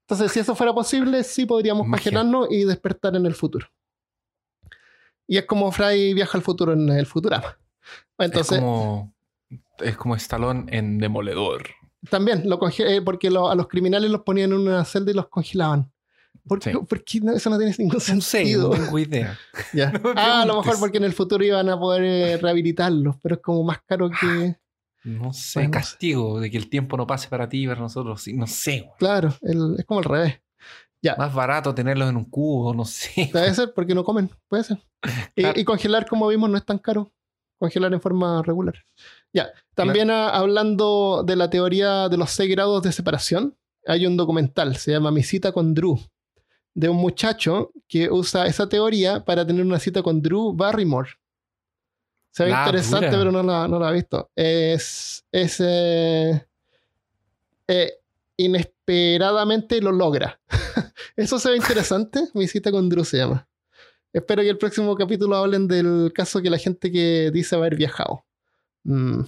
Entonces, 0.00 0.32
si 0.32 0.40
eso 0.40 0.56
fuera 0.56 0.74
posible, 0.74 1.22
sí 1.22 1.46
podríamos 1.46 1.86
Magia. 1.86 2.02
congelarnos 2.10 2.48
y 2.50 2.64
despertar 2.64 3.14
en 3.14 3.24
el 3.24 3.34
futuro. 3.36 3.68
Y 5.28 5.36
es 5.38 5.44
como 5.46 5.70
Fry 5.70 6.12
viaja 6.12 6.36
al 6.38 6.42
futuro 6.42 6.72
en 6.72 6.88
el 6.88 7.06
Futurama. 7.06 7.56
Entonces, 8.18 8.50
es 8.52 8.58
como. 8.58 9.14
Es 9.78 9.96
como 9.96 10.16
Stallone 10.16 10.64
en 10.76 10.98
Demoledor. 10.98 11.68
también 12.10 12.48
lo 12.48 12.58
eh, 12.78 13.00
porque 13.00 13.30
lo- 13.30 13.48
a 13.48 13.54
los 13.54 13.68
criminales 13.68 14.10
los 14.10 14.22
ponían 14.22 14.50
en 14.52 14.58
una 14.58 14.84
celda 14.84 15.12
y 15.12 15.14
los 15.14 15.28
congelaban. 15.28 15.92
¿Por 16.46 16.58
qué? 16.60 16.72
Sí. 16.72 16.78
¿Por 16.88 17.04
qué 17.04 17.20
no? 17.20 17.32
eso 17.32 17.50
no 17.50 17.58
tiene 17.58 17.74
ningún 17.78 18.00
sentido? 18.00 18.70
no 18.70 18.74
tengo 18.84 18.98
idea. 18.98 19.38
Ya. 19.72 19.90
No 20.02 20.14
me 20.14 20.20
ah, 20.20 20.42
a 20.42 20.46
lo 20.46 20.56
mejor 20.56 20.78
porque 20.80 20.98
en 20.98 21.04
el 21.04 21.12
futuro 21.12 21.44
iban 21.44 21.68
a 21.68 21.78
poder 21.78 22.02
eh, 22.04 22.36
rehabilitarlos, 22.38 23.16
pero 23.22 23.36
es 23.36 23.40
como 23.40 23.62
más 23.64 23.78
caro 23.86 24.10
que. 24.10 24.56
No 25.04 25.32
sé, 25.32 25.60
Bueno, 25.60 25.70
castigo 25.70 26.40
de 26.40 26.50
que 26.50 26.56
el 26.56 26.68
tiempo 26.68 26.96
no 26.96 27.06
pase 27.06 27.28
para 27.28 27.48
ti 27.48 27.62
y 27.62 27.66
para 27.68 27.78
nosotros. 27.80 28.20
Sí, 28.22 28.32
No 28.32 28.48
sé. 28.48 28.80
güey. 28.80 28.90
Claro, 28.98 29.32
el- 29.42 29.76
es 29.78 29.84
como 29.84 30.00
al 30.00 30.04
revés. 30.04 30.40
Más 31.16 31.32
barato 31.32 31.72
tenerlos 31.72 32.10
en 32.10 32.16
un 32.16 32.24
cubo, 32.24 32.74
no 32.74 32.84
sé. 32.84 33.30
Debe 33.32 33.54
ser 33.54 33.72
porque 33.72 33.94
no 33.94 34.02
comen, 34.02 34.28
puede 34.48 34.64
ser. 34.64 34.78
Y, 35.36 35.42
Claro. 35.42 35.60
y 35.60 35.64
congelar, 35.64 36.06
como 36.08 36.26
vimos, 36.26 36.50
no 36.50 36.56
es 36.58 36.64
tan 36.64 36.78
caro. 36.78 37.12
Congelar 37.60 37.92
en 37.94 38.00
forma 38.00 38.42
regular. 38.42 38.74
Ya, 39.32 39.48
también 39.76 40.10
ah, 40.10 40.30
hablando 40.30 41.22
de 41.24 41.36
la 41.36 41.48
teoría 41.48 42.08
de 42.08 42.16
los 42.16 42.30
seis 42.30 42.50
grados 42.50 42.82
de 42.82 42.90
separación, 42.90 43.56
hay 43.86 44.04
un 44.06 44.16
documental, 44.16 44.74
se 44.76 44.90
llama 44.90 45.12
Mi 45.12 45.22
cita 45.22 45.52
con 45.52 45.72
Drew, 45.74 45.98
de 46.76 46.90
un 46.90 46.98
muchacho 46.98 47.72
que 47.88 48.10
usa 48.10 48.46
esa 48.46 48.68
teoría 48.68 49.24
para 49.24 49.46
tener 49.46 49.64
una 49.64 49.78
cita 49.78 50.02
con 50.02 50.20
Drew 50.20 50.52
Barrymore. 50.52 51.08
Se 52.30 52.44
ve 52.44 52.50
La 52.50 52.64
interesante, 52.66 53.06
dura. 53.06 53.18
pero 53.18 53.32
no 53.32 53.42
la, 53.42 53.66
no 53.66 53.78
la 53.78 53.90
he 53.90 53.94
visto. 53.94 54.30
Es, 54.36 55.24
es 55.32 55.56
eh, 55.58 56.46
eh, 57.66 57.92
inesperadamente 58.36 59.80
lo 59.80 59.90
logra. 59.90 60.38
Eso 61.16 61.38
se 61.38 61.48
ve 61.48 61.56
interesante. 61.56 62.28
Mi 62.34 62.46
cita 62.46 62.70
con 62.70 62.90
Drew 62.90 63.04
se 63.06 63.16
llama. 63.16 63.48
Espero 64.12 64.42
que 64.42 64.50
el 64.50 64.58
próximo 64.58 64.94
capítulo 64.96 65.34
hablen 65.36 65.66
del 65.66 66.12
caso 66.14 66.42
que 66.42 66.50
la 66.50 66.58
gente 66.58 66.92
que 66.92 67.30
dice 67.32 67.56
haber 67.56 67.74
viajado. 67.76 68.24
Mm, 68.84 69.22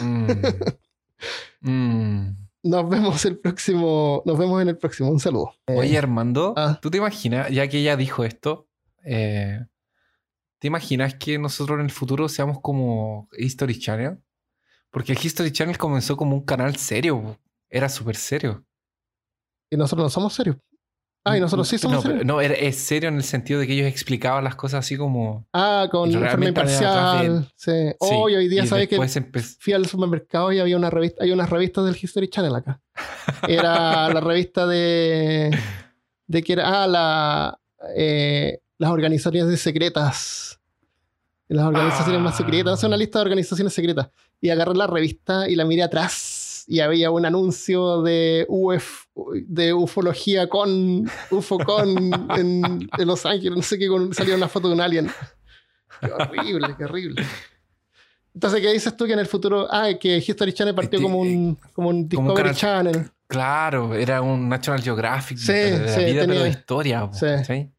Mm. 0.00 0.26
Mm. 1.60 2.43
Nos 2.64 2.88
vemos 2.88 3.24
el 3.26 3.38
próximo. 3.38 4.22
Nos 4.24 4.38
vemos 4.38 4.60
en 4.62 4.68
el 4.68 4.78
próximo. 4.78 5.10
Un 5.10 5.20
saludo. 5.20 5.52
Oye, 5.66 5.96
Armando, 5.96 6.54
ah. 6.56 6.78
¿tú 6.80 6.90
te 6.90 6.98
imaginas, 6.98 7.50
ya 7.50 7.68
que 7.68 7.78
ella 7.78 7.96
dijo 7.96 8.24
esto, 8.24 8.68
eh, 9.04 9.60
¿te 10.58 10.66
imaginas 10.66 11.14
que 11.14 11.38
nosotros 11.38 11.78
en 11.78 11.84
el 11.84 11.90
futuro 11.90 12.28
seamos 12.28 12.60
como 12.60 13.28
History 13.36 13.78
Channel? 13.78 14.18
Porque 14.90 15.12
el 15.12 15.18
History 15.22 15.52
Channel 15.52 15.76
comenzó 15.76 16.16
como 16.16 16.34
un 16.34 16.44
canal 16.44 16.76
serio, 16.76 17.38
era 17.68 17.88
súper 17.88 18.16
serio. 18.16 18.64
Y 19.70 19.76
nosotros 19.76 20.06
no 20.06 20.10
somos 20.10 20.32
serios. 20.32 20.56
Ah, 21.26 21.38
y 21.38 21.40
nosotros 21.40 21.66
sí 21.66 21.78
somos 21.78 21.96
no, 21.96 22.02
serios. 22.02 22.24
no, 22.26 22.40
era- 22.40 22.54
es 22.54 22.76
serio 22.76 23.08
en 23.08 23.16
el 23.16 23.22
sentido 23.24 23.58
de 23.58 23.66
que 23.66 23.72
ellos 23.72 23.86
explicaban 23.86 24.44
las 24.44 24.56
cosas 24.56 24.80
así 24.80 24.96
como... 24.96 25.46
Ah, 25.54 25.88
con 25.90 26.12
forma 26.12 26.46
imparcial. 26.48 27.48
Sí. 27.56 27.72
Sí, 27.72 27.96
Hoy, 28.00 28.34
hoy 28.34 28.48
día, 28.48 28.66
¿sabes 28.66 28.88
que 28.88 28.98
Fui 29.58 29.72
al 29.72 29.86
supermercado 29.86 30.52
y 30.52 30.60
había 30.60 30.76
una 30.76 30.90
revista, 30.90 31.24
hay 31.24 31.32
unas 31.32 31.48
revistas 31.48 31.86
del 31.86 31.96
History 32.00 32.28
Channel 32.28 32.54
acá. 32.54 32.80
Era 33.48 34.08
la 34.12 34.20
revista 34.20 34.66
de. 34.66 35.56
de 36.26 36.42
que 36.42 36.52
era. 36.52 36.84
Ah, 36.84 36.86
la. 36.86 37.58
eh, 37.96 38.60
las 38.78 38.90
organizaciones 38.90 39.60
secretas. 39.60 40.60
Las 41.48 41.66
organizaciones 41.66 42.20
más 42.20 42.36
secretas. 42.36 42.78
Es 42.78 42.84
una 42.84 42.96
lista 42.96 43.18
de 43.18 43.22
organizaciones 43.22 43.72
secretas. 43.72 44.08
Y 44.40 44.50
agarré 44.50 44.74
la 44.74 44.86
revista 44.86 45.48
y 45.48 45.54
la 45.56 45.64
miré 45.64 45.82
atrás. 45.84 46.43
Y 46.66 46.80
había 46.80 47.10
un 47.10 47.26
anuncio 47.26 48.02
de 48.02 48.46
UF, 48.48 49.06
de 49.46 49.72
ufología 49.74 50.48
con 50.48 51.04
UFOCon 51.30 51.90
en, 52.38 52.88
en 52.98 53.06
Los 53.06 53.26
Ángeles. 53.26 53.56
No 53.56 53.62
sé 53.62 53.78
qué, 53.78 53.88
con, 53.88 54.14
salía 54.14 54.34
una 54.34 54.48
foto 54.48 54.68
de 54.68 54.74
un 54.74 54.80
alien. 54.80 55.10
Qué 56.00 56.10
horrible, 56.12 56.74
qué 56.78 56.84
horrible. 56.84 57.24
Entonces, 58.34 58.60
¿qué 58.60 58.72
dices 58.72 58.96
tú 58.96 59.06
que 59.06 59.12
en 59.12 59.18
el 59.20 59.26
futuro. 59.26 59.68
Ah, 59.70 59.90
que 60.00 60.16
History 60.18 60.52
Channel 60.52 60.74
partió 60.74 60.98
Este, 60.98 61.02
como 61.02 61.18
un, 61.20 61.54
como 61.72 61.88
un 61.90 62.08
como 62.08 62.28
un 62.30 62.34
Discovery 62.34 62.36
canal- 62.42 62.56
Channel. 62.56 63.10
Claro, 63.26 63.94
era 63.94 64.20
un 64.22 64.48
National 64.48 64.82
Geographic 64.82 65.38
Sí, 65.38 65.52
de 65.52 65.78
la 65.78 65.88
sí, 65.88 66.04
vida, 66.04 66.20
pero 66.22 66.32
tenía- 66.32 66.42
de 66.44 66.48
historia. 66.50 67.10
Sí. 67.12 67.70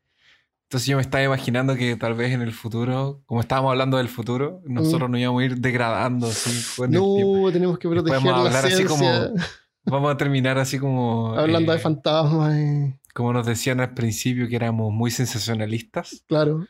Entonces 0.68 0.88
yo 0.88 0.96
me 0.98 1.02
estaba 1.02 1.24
imaginando 1.24 1.76
que 1.76 1.96
tal 1.96 2.16
vez 2.16 2.32
en 2.34 2.42
el 2.42 2.52
futuro, 2.52 3.22
como 3.28 3.40
estábamos 3.42 3.72
hablando 3.72 3.98
del 3.98 4.10
futuro, 4.10 4.62
nosotros 4.66 5.10
nos 5.10 5.20
íbamos 5.20 5.42
a 5.42 5.46
ir 5.46 5.58
degradando 5.58 6.28
así 6.28 6.50
con 6.76 6.86
el 6.86 6.92
tiempo. 7.00 7.38
No, 7.46 7.52
tenemos 7.52 7.78
que 7.80 7.88
proteger 7.88 8.22
la 8.24 8.38
hablar 8.38 8.66
así 8.66 8.84
como- 8.86 9.10
Vamos 9.88 10.12
a 10.12 10.18
terminar 10.18 10.58
así 10.58 10.80
como... 10.80 11.36
Hablando 11.38 11.72
eh, 11.72 11.76
de 11.76 11.82
fantasmas. 11.82 12.56
y- 12.58 12.96
Como 13.14 13.32
nos 13.32 13.46
decían 13.46 13.80
al 13.80 13.94
principio 13.94 14.48
que 14.48 14.56
éramos 14.56 14.92
muy 14.92 15.12
sensacionalistas. 15.12 16.24
Claro, 16.28 16.66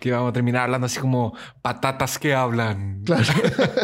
Que 0.00 0.10
vamos 0.10 0.30
a 0.30 0.32
terminar 0.32 0.62
hablando 0.62 0.86
así 0.86 0.98
como 0.98 1.36
patatas 1.60 2.18
que 2.18 2.34
hablan. 2.34 3.02
claro. 3.04 3.24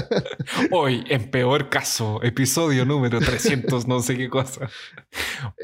Hoy, 0.71 1.05
en 1.09 1.31
peor 1.31 1.69
caso, 1.69 2.21
episodio 2.23 2.87
número 2.87 3.19
300, 3.21 3.87
no 3.87 4.01
sé 4.01 4.17
qué 4.17 4.29
cosa. 4.31 4.69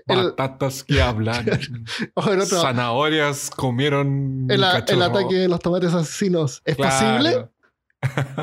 El- 0.06 0.34
Patatas 0.34 0.84
que 0.84 1.00
hablan. 1.00 1.46
Zanahorias 2.46 3.50
comieron 3.50 4.46
el, 4.50 4.62
a- 4.64 4.76
el 4.76 4.84
cachorro. 4.84 5.04
ataque 5.04 5.34
de 5.34 5.48
los 5.48 5.60
tomates 5.60 5.94
asesinos. 5.94 6.60
¿Es 6.66 6.76
Claro. 6.76 7.16
posible? 7.16 7.48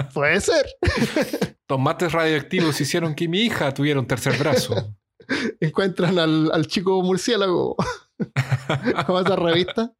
Puede 0.13 0.41
ser. 0.41 0.65
Tomates 1.67 2.11
radioactivos 2.11 2.81
hicieron 2.81 3.13
que 3.13 3.27
mi 3.27 3.41
hija 3.41 3.71
tuviera 3.73 3.99
un 3.99 4.07
tercer 4.07 4.37
brazo. 4.39 4.95
Encuentran 5.59 6.17
al, 6.17 6.51
al 6.51 6.65
chico 6.65 6.99
murciélago. 7.03 7.75
Como 9.05 9.19
esa 9.19 9.35
revista. 9.35 9.91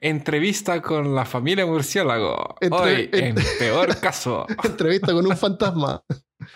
Entrevista 0.00 0.80
con 0.82 1.14
la 1.14 1.24
familia 1.24 1.66
murciélago. 1.66 2.56
Entre- 2.60 2.78
Hoy, 2.80 3.08
en- 3.12 3.38
en 3.38 3.44
peor 3.58 3.96
caso. 3.98 4.46
Entrevista 4.64 5.12
con 5.12 5.26
un 5.26 5.36
fantasma. 5.36 6.02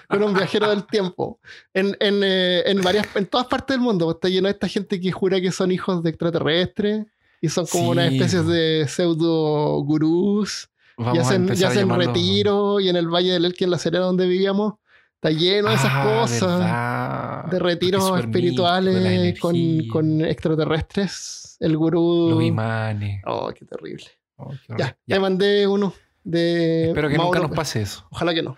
Con 0.09 0.23
un 0.23 0.33
viajero 0.35 0.69
del 0.71 0.87
tiempo. 0.87 1.41
En, 1.75 1.97
en, 2.01 2.21
eh, 2.23 2.63
en 2.67 2.81
varias, 2.83 3.07
en 3.17 3.27
todas 3.27 3.47
partes 3.47 3.75
del 3.77 3.81
mundo 3.81 4.07
pues, 4.07 4.17
está 4.17 4.29
lleno 4.29 4.47
de 4.49 4.53
esta 4.53 4.69
gente 4.69 5.01
que 5.01 5.11
jura 5.13 5.41
que 5.41 5.51
son 5.51 5.73
hijos 5.73 6.03
de 6.03 6.11
extraterrestres. 6.11 7.07
Y 7.41 7.49
son 7.49 7.67
como 7.67 7.85
Sí. 7.87 7.91
unas 7.91 8.13
especies 8.13 8.47
de 8.47 8.87
pseudo 8.89 9.83
gurús. 9.83 10.69
Vamos 10.97 11.17
y 11.17 11.21
hacen, 11.21 11.49
y 11.53 11.65
hacen 11.65 11.89
retiro. 11.91 12.79
Y 12.79 12.89
en 12.89 12.97
el 12.97 13.09
Valle 13.09 13.33
del 13.33 13.45
Elqui, 13.47 13.65
en 13.65 13.71
la 13.71 13.79
Serena 13.79 14.05
donde 14.05 14.27
vivíamos, 14.29 14.75
está 15.17 15.31
lleno 15.31 15.71
de 15.71 15.75
esas 15.75 15.91
Ah, 15.91 16.05
cosas. 16.21 16.59
verdad. 16.59 17.45
De 17.51 17.59
retiros 17.59 18.21
espirituales 18.21 19.41
con, 19.41 19.57
con 19.89 20.25
extraterrestres. 20.25 21.42
El 21.63 21.77
gurú. 21.77 22.31
Los 22.31 22.43
imanes. 22.43 23.23
Oh, 23.27 23.53
qué 23.57 23.65
terrible. 23.65 24.05
Oh, 24.37 24.51
qué 24.51 24.75
Ya, 24.79 24.99
te 25.07 25.21
mandé 25.21 25.67
uno 25.67 25.95
de. 26.25 26.89
Espero 26.89 27.09
que 27.09 27.17
Mauro. 27.17 27.33
nunca 27.39 27.49
nos 27.49 27.57
pase 27.57 27.83
eso. 27.83 28.07
Ojalá 28.11 28.35
que 28.35 28.43
no. 28.43 28.57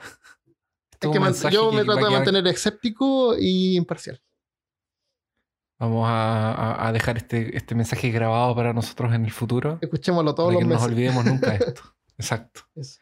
Este 0.90 1.06
Es 1.08 1.12
que 1.12 1.20
man- 1.20 1.34
yo 1.50 1.70
que 1.70 1.76
me 1.76 1.84
trato 1.84 2.04
de 2.06 2.10
mantener 2.10 2.46
escéptico 2.46 3.36
y 3.38 3.76
imparcial. 3.76 4.20
Vamos 5.78 6.06
a, 6.08 6.90
dejar 6.94 7.16
este, 7.18 7.56
este 7.56 7.74
mensaje 7.74 8.10
grabado 8.10 8.54
para 8.54 8.72
nosotros 8.72 9.12
en 9.12 9.24
el 9.24 9.32
futuro. 9.32 9.78
Escuchémoslo 9.82 10.34
todos 10.34 10.54
para 10.54 10.54
los 10.54 10.60
que 10.60 10.66
no 10.68 10.74
nos 10.74 10.82
meses. 10.82 10.92
olvidemos 10.92 11.24
nunca 11.26 11.50
de 11.50 11.56
esto. 11.66 11.82
Exacto. 12.16 12.60
Eso. 12.76 13.00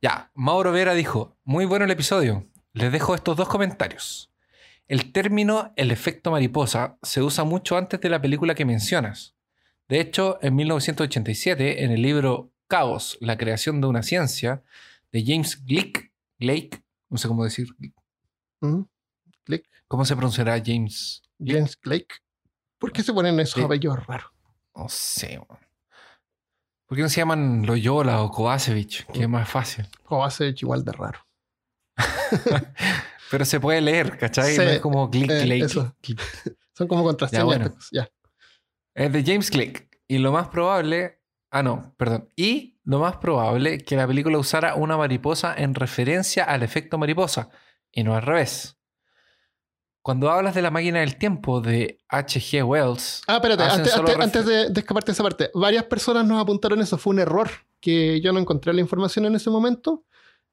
Ya, 0.00 0.30
Mauro 0.34 0.72
Vera 0.72 0.94
dijo, 0.94 1.36
muy 1.44 1.64
bueno 1.66 1.84
el 1.84 1.90
episodio. 1.90 2.46
Les 2.72 2.90
dejo 2.92 3.14
estos 3.14 3.36
dos 3.36 3.48
comentarios. 3.48 4.32
El 4.88 5.12
término 5.12 5.72
el 5.76 5.90
efecto 5.90 6.30
mariposa 6.30 6.96
se 7.02 7.22
usa 7.22 7.44
mucho 7.44 7.76
antes 7.76 8.00
de 8.00 8.08
la 8.08 8.20
película 8.22 8.54
que 8.54 8.64
mencionas. 8.64 9.34
De 9.88 10.00
hecho, 10.00 10.38
en 10.42 10.54
1987, 10.56 11.84
en 11.84 11.90
el 11.90 12.02
libro 12.02 12.52
Caos, 12.66 13.18
la 13.20 13.36
creación 13.36 13.80
de 13.80 13.86
una 13.88 14.02
ciencia, 14.02 14.62
de 15.10 15.24
James 15.26 15.62
Glick, 15.64 16.10
Blake, 16.38 16.82
no 17.10 17.18
sé 17.18 17.28
cómo 17.28 17.44
decir, 17.44 17.68
Mm. 18.60 18.82
Click. 19.44 19.68
¿cómo 19.88 20.04
se 20.04 20.14
pronunciará 20.14 20.62
James? 20.64 21.20
James 21.44 21.76
Blake. 21.82 22.14
¿Por 22.78 22.92
qué 22.92 23.02
se 23.02 23.12
ponen 23.12 23.38
esos 23.40 23.62
apellidos 23.62 24.06
raros? 24.06 24.30
No 24.74 24.88
sé. 24.88 25.40
¿Por 26.86 26.96
qué 26.96 27.02
no 27.02 27.08
se 27.08 27.16
llaman 27.20 27.66
Loyola 27.66 28.22
o 28.22 28.30
Kovacevic? 28.30 29.06
Que 29.12 29.22
es 29.22 29.28
más 29.28 29.48
fácil. 29.48 29.86
Ser 30.30 30.54
igual 30.60 30.84
de 30.84 30.92
raro. 30.92 31.26
Pero 33.30 33.44
se 33.44 33.60
puede 33.60 33.80
leer, 33.80 34.18
¿cachai? 34.18 34.52
Sí, 34.52 34.58
no 34.58 34.64
es 34.64 34.80
como 34.80 35.08
Glick, 35.08 35.30
eh, 35.30 35.44
Glake. 35.44 35.68
Son 35.68 36.88
como 36.88 37.02
contraseñas. 37.02 37.40
Ya, 37.40 37.44
bueno. 37.44 37.74
Ya. 37.90 38.08
Es 38.94 39.12
de 39.12 39.22
James 39.24 39.50
Click. 39.50 39.88
Y 40.08 40.18
lo 40.18 40.32
más 40.32 40.48
probable. 40.48 41.20
Ah, 41.50 41.62
no, 41.62 41.94
perdón. 41.96 42.28
Y 42.36 42.78
lo 42.84 42.98
más 42.98 43.16
probable 43.16 43.78
que 43.78 43.96
la 43.96 44.06
película 44.06 44.38
usara 44.38 44.74
una 44.74 44.96
mariposa 44.96 45.54
en 45.56 45.74
referencia 45.74 46.44
al 46.44 46.62
efecto 46.62 46.98
mariposa. 46.98 47.48
Y 47.90 48.04
no 48.04 48.14
al 48.14 48.22
revés. 48.22 48.76
Cuando 50.02 50.30
hablas 50.30 50.54
de 50.54 50.62
la 50.62 50.70
máquina 50.70 50.98
del 51.00 51.16
tiempo 51.16 51.60
de 51.60 52.00
H.G. 52.08 52.64
Wells. 52.64 53.22
Ah, 53.28 53.36
espérate, 53.36 53.62
antes, 53.62 53.94
antes- 53.96 54.44
de, 54.46 54.70
de 54.70 54.80
escaparte 54.80 55.12
de 55.12 55.14
esa 55.14 55.22
parte, 55.22 55.50
varias 55.54 55.84
personas 55.84 56.26
nos 56.26 56.40
apuntaron 56.42 56.80
eso, 56.80 56.98
fue 56.98 57.12
un 57.12 57.20
error, 57.20 57.48
que 57.80 58.20
yo 58.20 58.32
no 58.32 58.40
encontré 58.40 58.72
la 58.72 58.80
información 58.80 59.26
en 59.26 59.36
ese 59.36 59.48
momento, 59.48 60.04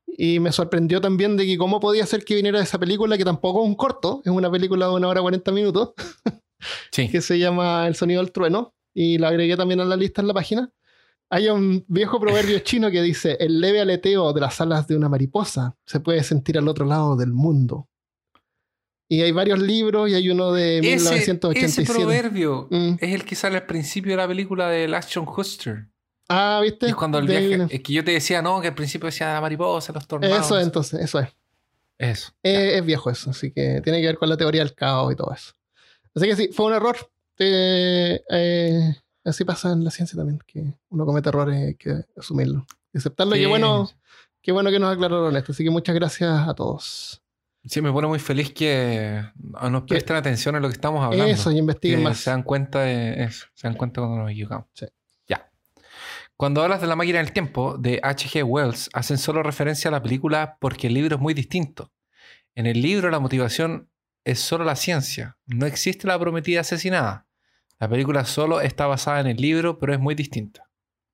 y 0.06 0.40
me 0.40 0.52
sorprendió 0.52 1.02
también 1.02 1.36
de 1.36 1.48
que 1.48 1.58
cómo 1.58 1.80
podía 1.80 2.06
ser 2.06 2.24
que 2.26 2.36
viniera 2.36 2.60
de 2.60 2.66
esa 2.66 2.78
película, 2.78 3.18
que 3.18 3.26
tampoco 3.26 3.64
es 3.64 3.68
un 3.70 3.76
corto, 3.76 4.22
es 4.24 4.32
una 4.32 4.52
película 4.52 4.86
de 4.86 4.92
una 4.94 5.08
hora 5.08 5.22
40 5.22 5.52
minutos, 5.52 5.94
Sí. 6.92 7.10
que 7.10 7.22
se 7.22 7.40
llama 7.40 7.88
El 7.88 7.96
sonido 7.96 8.22
del 8.22 8.32
trueno, 8.32 8.74
y 8.94 9.18
la 9.18 9.30
agregué 9.30 9.56
también 9.56 9.80
a 9.82 9.86
la 9.86 9.96
lista 9.96 10.22
en 10.22 10.28
la 10.28 10.34
página. 10.34 10.72
Hay 11.30 11.48
un 11.48 11.86
viejo 11.88 12.20
proverbio 12.20 12.60
chino 12.64 12.90
que 12.92 13.02
dice, 13.02 13.38
el 13.40 13.60
leve 13.62 13.80
aleteo 13.82 14.34
de 14.34 14.42
las 14.42 14.60
alas 14.62 14.88
de 14.88 14.96
una 14.98 15.10
mariposa 15.10 15.76
se 15.86 16.00
puede 16.00 16.24
sentir 16.24 16.58
al 16.58 16.68
otro 16.68 16.86
lado 16.86 17.16
del 17.16 17.32
mundo. 17.34 17.88
Y 19.12 19.22
hay 19.22 19.32
varios 19.32 19.60
libros 19.60 20.10
y 20.10 20.14
hay 20.14 20.30
uno 20.30 20.52
de 20.52 20.80
Ese, 20.80 20.86
1987. 21.10 21.82
ese 21.82 21.94
proverbio 21.94 22.68
Mm. 22.70 22.94
es 23.00 23.14
el 23.14 23.26
que 23.26 23.36
sale 23.36 23.58
al 23.58 23.66
principio 23.66 24.12
de 24.12 24.18
la 24.18 24.28
película 24.28 24.70
de 24.70 24.86
Ashton 24.96 25.26
Kutcher. 25.26 25.88
Ah, 26.28 26.60
¿viste? 26.62 26.86
Y 26.86 26.90
es 26.90 26.96
cuando 26.96 27.18
el 27.18 27.26
De 27.26 27.40
viaje. 27.48 27.76
Es 27.76 27.82
que 27.82 27.94
yo 27.94 28.04
te 28.04 28.12
decía, 28.12 28.44
no, 28.44 28.62
que 28.62 28.68
al 28.68 28.76
principio 28.76 29.08
decía 29.08 29.34
la 29.34 29.42
mariposa, 29.42 29.92
los 29.94 30.08
tornados. 30.08 30.46
Eso 30.46 30.60
es, 30.60 30.64
entonces, 30.66 31.00
eso 31.00 31.20
es. 31.20 31.30
Eso. 31.98 32.32
Eh, 32.44 32.78
es 32.78 32.86
viejo 32.86 33.10
eso, 33.10 33.32
así 33.32 33.52
que 33.52 33.82
tiene 33.84 34.00
que 34.00 34.06
ver 34.08 34.18
con 34.20 34.30
la 34.30 34.38
teoría 34.38 34.62
del 34.62 34.76
caos 34.76 35.12
y 35.12 35.16
todo 35.16 35.34
eso. 35.34 35.54
Así 36.16 36.26
que 36.28 36.36
sí, 36.36 36.50
fue 36.54 36.66
un 36.68 36.74
error. 36.74 36.96
Eh, 37.38 38.22
eh, 38.30 38.96
así 39.24 39.46
pasa 39.46 39.72
en 39.72 39.84
la 39.84 39.92
ciencia 39.92 40.18
también, 40.18 40.40
que 40.46 40.74
uno 40.90 41.06
comete 41.06 41.30
errores 41.30 41.60
y 41.60 41.64
hay 41.64 41.76
que 41.76 42.06
asumirlo. 42.18 42.66
y 42.94 42.98
Aceptarlo. 42.98 43.36
Y 43.36 43.40
Sí. 43.40 43.44
qué 43.44 43.48
bueno, 43.50 43.90
qué 44.42 44.52
bueno 44.52 44.72
que 44.72 44.80
nos 44.80 44.94
aclararon 44.94 45.36
esto. 45.36 45.52
Así 45.52 45.64
que 45.64 45.70
muchas 45.70 45.96
gracias 45.96 46.48
a 46.48 46.54
todos. 46.54 47.22
Sí, 47.66 47.82
me 47.82 47.92
pone 47.92 48.08
muy 48.08 48.20
feliz 48.20 48.54
que 48.54 49.22
nos 49.70 49.84
presten 49.84 50.16
atención 50.16 50.56
a 50.56 50.60
lo 50.60 50.70
que 50.70 50.74
estamos 50.74 51.04
hablando. 51.04 51.26
Eso, 51.26 51.52
y 51.52 51.58
investiguen 51.58 52.02
más. 52.04 52.18
se 52.18 52.30
dan 52.30 52.42
cuenta 52.44 52.82
de 52.82 53.24
eso, 53.24 53.48
se 53.54 53.68
dan 53.68 53.76
cuenta 53.76 54.02
cuando 54.02 54.18
nos 54.24 54.32
equivocamos. 54.32 54.68
Sí. 54.74 54.86
Ya. 55.28 55.52
Cuando 56.38 56.64
hablas 56.64 56.80
de 56.80 56.88
la 56.88 56.96
máquina 56.96 57.20
del 57.20 57.34
tiempo 57.34 57.78
de 57.78 58.00
H.G. 58.02 58.44
Wells, 58.44 58.90
hacen 58.94 59.18
solo 59.18 59.44
referencia 59.44 59.90
a 59.90 59.92
la 59.92 60.02
película 60.02 60.58
porque 60.62 60.88
el 60.88 60.94
libro 60.94 61.18
es 61.18 61.22
muy 61.22 61.34
distinto. 61.34 61.92
En 62.56 62.66
el 62.66 62.82
libro 62.82 63.10
la 63.10 63.20
motivación 63.20 63.89
es 64.32 64.40
solo 64.40 64.64
la 64.66 64.76
ciencia, 64.76 65.38
no 65.48 65.66
existe 65.66 66.08
la 66.08 66.18
prometida 66.20 66.62
asesinada. 66.62 67.26
La 67.80 67.88
película 67.90 68.26
solo 68.26 68.60
está 68.62 68.88
basada 68.88 69.22
en 69.22 69.28
el 69.28 69.38
libro, 69.38 69.80
pero 69.80 69.94
es 69.94 70.00
muy 70.00 70.14
distinta. 70.16 70.64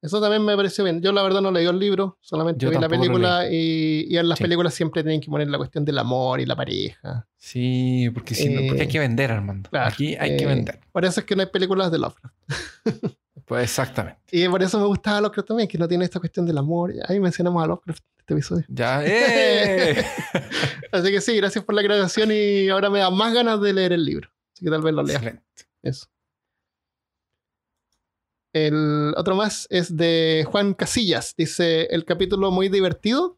Eso 0.01 0.22
también 0.22 0.43
me 0.45 0.55
pareció 0.55 0.84
bien. 0.84 1.01
Yo 1.01 1.11
la 1.11 1.24
verdad 1.24 1.41
no 1.41 1.49
leí 1.51 1.66
el 1.66 1.80
libro, 1.80 2.18
solamente 2.22 2.63
Yo 2.63 2.70
vi 2.70 2.78
la 2.78 2.88
película 2.89 3.47
y, 3.49 4.05
y 4.07 4.18
en 4.18 4.30
las 4.30 4.38
Sí. 4.38 4.43
películas 4.43 4.74
siempre 4.74 5.01
tienen 5.01 5.20
que 5.20 5.30
poner 5.32 5.47
la 5.47 5.57
cuestión 5.57 5.84
del 5.84 5.97
amor 5.97 6.39
y 6.39 6.45
la 6.45 6.55
pareja. 6.55 7.28
Sí, 7.38 8.09
porque, 8.13 8.36
si 8.36 8.49
no- 8.49 8.61
porque 8.68 8.82
hay 8.84 8.88
Eh, 8.88 8.91
que 8.91 8.99
vender, 8.99 9.32
Armando. 9.32 9.70
claro, 9.72 9.88
Aquí 9.88 10.16
hay 10.20 10.38
que 10.38 10.43
eh, 10.43 10.47
vender. 10.47 10.80
Por 10.91 11.05
eso 11.05 11.20
es 11.22 11.26
que 11.26 11.36
no 11.36 11.41
hay 11.41 11.47
películas 11.49 11.91
de 11.91 11.97
Lovecraft. 11.99 12.36
Pues 13.45 13.63
exactamente. 13.63 14.20
Y 14.32 14.47
por 14.47 14.61
eso 14.61 14.80
me 14.80 14.86
gustaba 14.86 15.22
Lovecraft 15.22 15.47
también, 15.47 15.68
que 15.70 15.78
no 15.78 15.88
tiene 15.88 16.05
esta 16.05 16.20
cuestión 16.20 16.45
del 16.45 16.57
amor. 16.57 16.93
Ahí 17.07 17.20
mencionamos 17.20 17.63
a 17.63 17.68
Lovecraft 17.68 18.03
este 18.26 18.34
episodio. 18.34 18.65
Ya, 18.67 19.01
¡eh! 19.05 20.03
Así 20.91 21.11
que 21.11 21.21
sí, 21.21 21.36
gracias 21.38 21.63
por 21.63 21.76
la 21.76 21.84
grabación 21.84 22.32
y 22.32 22.69
ahora 22.69 22.89
me 22.89 22.99
da 22.99 23.11
más 23.11 23.34
ganas 23.34 23.61
de 23.61 23.71
leer 23.73 23.93
el 23.93 24.03
libro. 24.03 24.30
Así 24.53 24.65
que 24.65 24.71
tal 24.71 24.82
vez 24.82 24.93
lo 24.93 25.03
lea. 25.03 25.15
Excelente. 25.17 25.43
Eso. 25.84 26.07
El 28.53 29.13
otro 29.17 29.36
más 29.36 29.67
es 29.69 29.95
de 29.95 30.45
Juan 30.49 30.73
Casillas. 30.73 31.36
Dice, 31.38 31.84
el 31.91 32.05
capítulo 32.05 32.51
muy 32.51 32.69
divertido. 32.69 33.38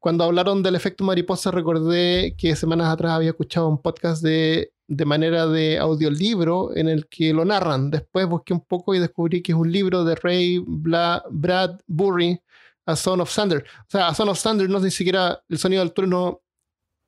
Cuando 0.00 0.24
hablaron 0.24 0.62
del 0.62 0.74
efecto 0.74 1.02
mariposa 1.04 1.50
recordé 1.50 2.34
que 2.36 2.56
semanas 2.56 2.92
atrás 2.92 3.12
había 3.12 3.30
escuchado 3.30 3.68
un 3.68 3.80
podcast 3.80 4.22
de, 4.22 4.72
de 4.86 5.04
manera 5.06 5.46
de 5.46 5.78
audiolibro 5.78 6.76
en 6.76 6.88
el 6.88 7.06
que 7.06 7.32
lo 7.32 7.44
narran. 7.46 7.90
Después 7.90 8.26
busqué 8.26 8.52
un 8.52 8.60
poco 8.60 8.94
y 8.94 8.98
descubrí 8.98 9.40
que 9.42 9.52
es 9.52 9.58
un 9.58 9.70
libro 9.72 10.04
de 10.04 10.16
Ray 10.16 10.58
Bla- 10.58 11.22
Bradbury, 11.30 12.38
A 12.86 12.96
Son 12.96 13.20
of 13.20 13.34
Thunder. 13.34 13.64
O 13.80 13.90
sea, 13.90 14.08
A 14.08 14.14
Son 14.14 14.28
of 14.28 14.42
Thunder 14.42 14.68
no 14.68 14.80
ni 14.80 14.90
siquiera 14.90 15.42
el 15.48 15.58
sonido 15.58 15.82
del 15.82 15.92
trueno 15.92 16.42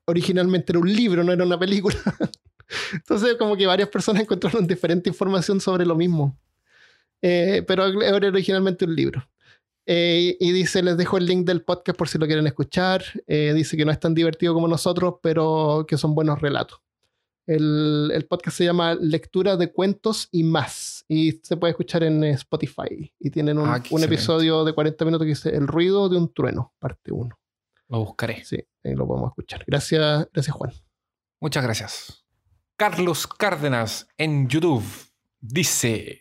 originalmente 0.07 0.73
era 0.73 0.79
un 0.79 0.93
libro, 0.93 1.25
no 1.25 1.33
era 1.33 1.45
una 1.45 1.59
película. 1.59 1.97
Entonces, 2.93 3.37
como 3.37 3.57
que 3.57 3.67
varias 3.67 3.89
personas 3.89 4.23
encontraron 4.23 4.67
diferente 4.67 5.09
información 5.09 5.61
sobre 5.61 5.85
lo 5.85 5.95
mismo. 5.95 6.39
Eh, 7.23 7.65
pero 7.67 7.85
era 8.03 8.29
originalmente 8.29 8.85
un 8.85 8.95
libro. 8.95 9.29
Eh, 9.87 10.37
y 10.41 10.53
dice, 10.53 10.83
les 10.83 10.97
dejo 10.97 11.17
el 11.17 11.27
link 11.27 11.47
del 11.47 11.63
podcast 11.63 11.97
por 11.97 12.09
si 12.09 12.19
lo 12.19 12.27
quieren 12.27 12.47
escuchar. 12.47 13.05
Eh, 13.27 13.53
dice 13.55 13.77
que 13.77 13.85
no 13.85 13.93
es 13.93 14.01
tan 14.01 14.15
divertido 14.15 14.53
como 14.53 14.69
nosotros, 14.69 15.17
pero 15.23 15.85
que 15.89 15.97
son 15.97 16.15
buenos 16.15 16.41
relatos. 16.41 16.81
El, 17.47 18.11
el 18.13 18.27
podcast 18.27 18.57
se 18.57 18.65
llama 18.65 18.95
Lectura 18.95 19.57
de 19.57 19.73
Cuentos 19.73 20.29
y 20.33 20.43
más. 20.43 21.05
Y 21.09 21.33
se 21.43 21.57
puede 21.57 21.71
escuchar 21.71 22.03
en 22.03 22.25
Spotify. 22.25 23.13
Y 23.21 23.31
tienen 23.31 23.59
un, 23.59 23.69
Ah, 23.69 23.83
un 23.91 24.03
episodio 24.03 24.65
de 24.65 24.73
40 24.73 25.05
minutos 25.05 25.25
que 25.25 25.31
dice 25.31 25.51
El 25.51 25.67
ruido 25.67 26.09
de 26.09 26.17
un 26.19 26.33
trueno, 26.33 26.75
parte 26.79 27.13
1. 27.13 27.39
Lo 27.89 27.99
buscaré. 28.01 28.45
Sí, 28.45 28.59
ahí 28.83 28.95
lo 28.95 29.07
podemos 29.07 29.31
escuchar. 29.31 29.65
Gracias, 29.67 30.29
gracias 30.33 30.57
Juan. 30.57 30.73
Muchas 31.41 31.63
gracias. 31.63 32.25
Carlos 32.77 33.27
Cárdenas 33.27 34.09
en 34.19 34.49
YouTube 34.49 34.85
dice: 35.41 36.21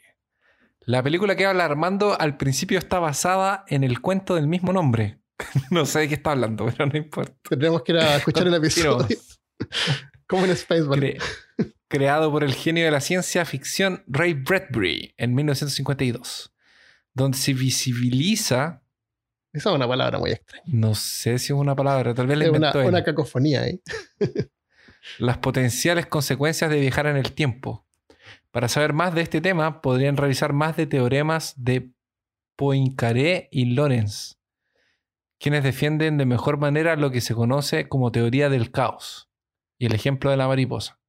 La 0.82 1.02
película 1.02 1.36
que 1.36 1.46
habla 1.46 1.66
Armando 1.66 2.20
al 2.20 2.38
principio 2.38 2.78
está 2.78 3.00
basada 3.00 3.66
en 3.68 3.84
el 3.84 4.00
cuento 4.00 4.36
del 4.36 4.48
mismo 4.48 4.72
nombre. 4.74 5.20
no 5.72 5.86
sé 5.86 6.00
de 6.00 6.08
qué 6.10 6.14
está 6.14 6.32
hablando, 6.32 6.66
pero 6.66 6.86
no 6.86 6.98
importa. 6.98 7.36
Tendremos 7.50 7.82
que 7.82 7.94
ir 7.94 7.98
a 7.98 8.18
escuchar 8.18 8.48
el 8.48 8.54
episodio. 8.54 9.18
Como 10.28 10.46
en 10.46 10.56
Spaceball. 10.56 11.00
Cre- 11.00 11.22
creado 11.88 12.32
por 12.32 12.44
el 12.44 12.54
genio 12.54 12.86
de 12.86 12.92
la 12.92 13.02
ciencia 13.02 13.46
ficción 13.46 14.04
Ray 14.08 14.34
Bradbury 14.34 15.14
en 15.18 15.34
1952, 15.36 16.54
donde 17.14 17.38
se 17.38 17.54
visibiliza, 17.54 18.82
Esa 19.54 19.70
es 19.70 19.76
una 19.76 19.88
palabra 19.88 20.20
muy 20.20 20.32
extraña. 20.32 20.64
no 20.68 20.96
sé 20.96 21.38
si 21.40 21.54
es 21.54 21.60
una 21.60 21.76
palabra, 21.76 22.14
tal 22.14 22.28
vez 22.28 22.38
la 22.38 22.46
Es 22.46 22.50
una, 22.50 22.58
inventó 22.58 22.82
él, 22.82 22.88
una 22.88 23.04
cacofonía 23.04 23.62
ahí. 23.62 23.82
las 25.20 25.38
potenciales 25.38 26.08
consecuencias 26.08 26.70
de 26.70 26.80
viajar 26.80 27.08
en 27.08 27.18
el 27.18 27.32
tiempo. 27.34 27.86
Para 28.52 28.68
saber 28.68 28.94
más 28.94 29.14
de 29.14 29.22
este 29.22 29.42
tema, 29.42 29.82
podrían 29.82 30.18
revisar 30.18 30.54
más 30.54 30.76
de 30.78 30.88
teoremas 30.88 31.54
de 31.58 31.92
Poincaré 32.56 33.48
y 33.52 33.66
Lorenz, 33.74 34.38
quienes 35.40 35.64
defienden 35.64 36.18
de 36.18 36.26
mejor 36.26 36.58
manera 36.58 36.96
lo 36.96 37.12
que 37.12 37.22
se 37.22 37.36
conoce 37.36 37.88
como 37.90 38.12
teoría 38.12 38.50
del 38.50 38.72
caos 38.72 39.30
y 39.78 39.86
el 39.86 39.94
ejemplo 39.94 40.32
de 40.32 40.38
la 40.38 40.48
mariposa, 40.48 41.00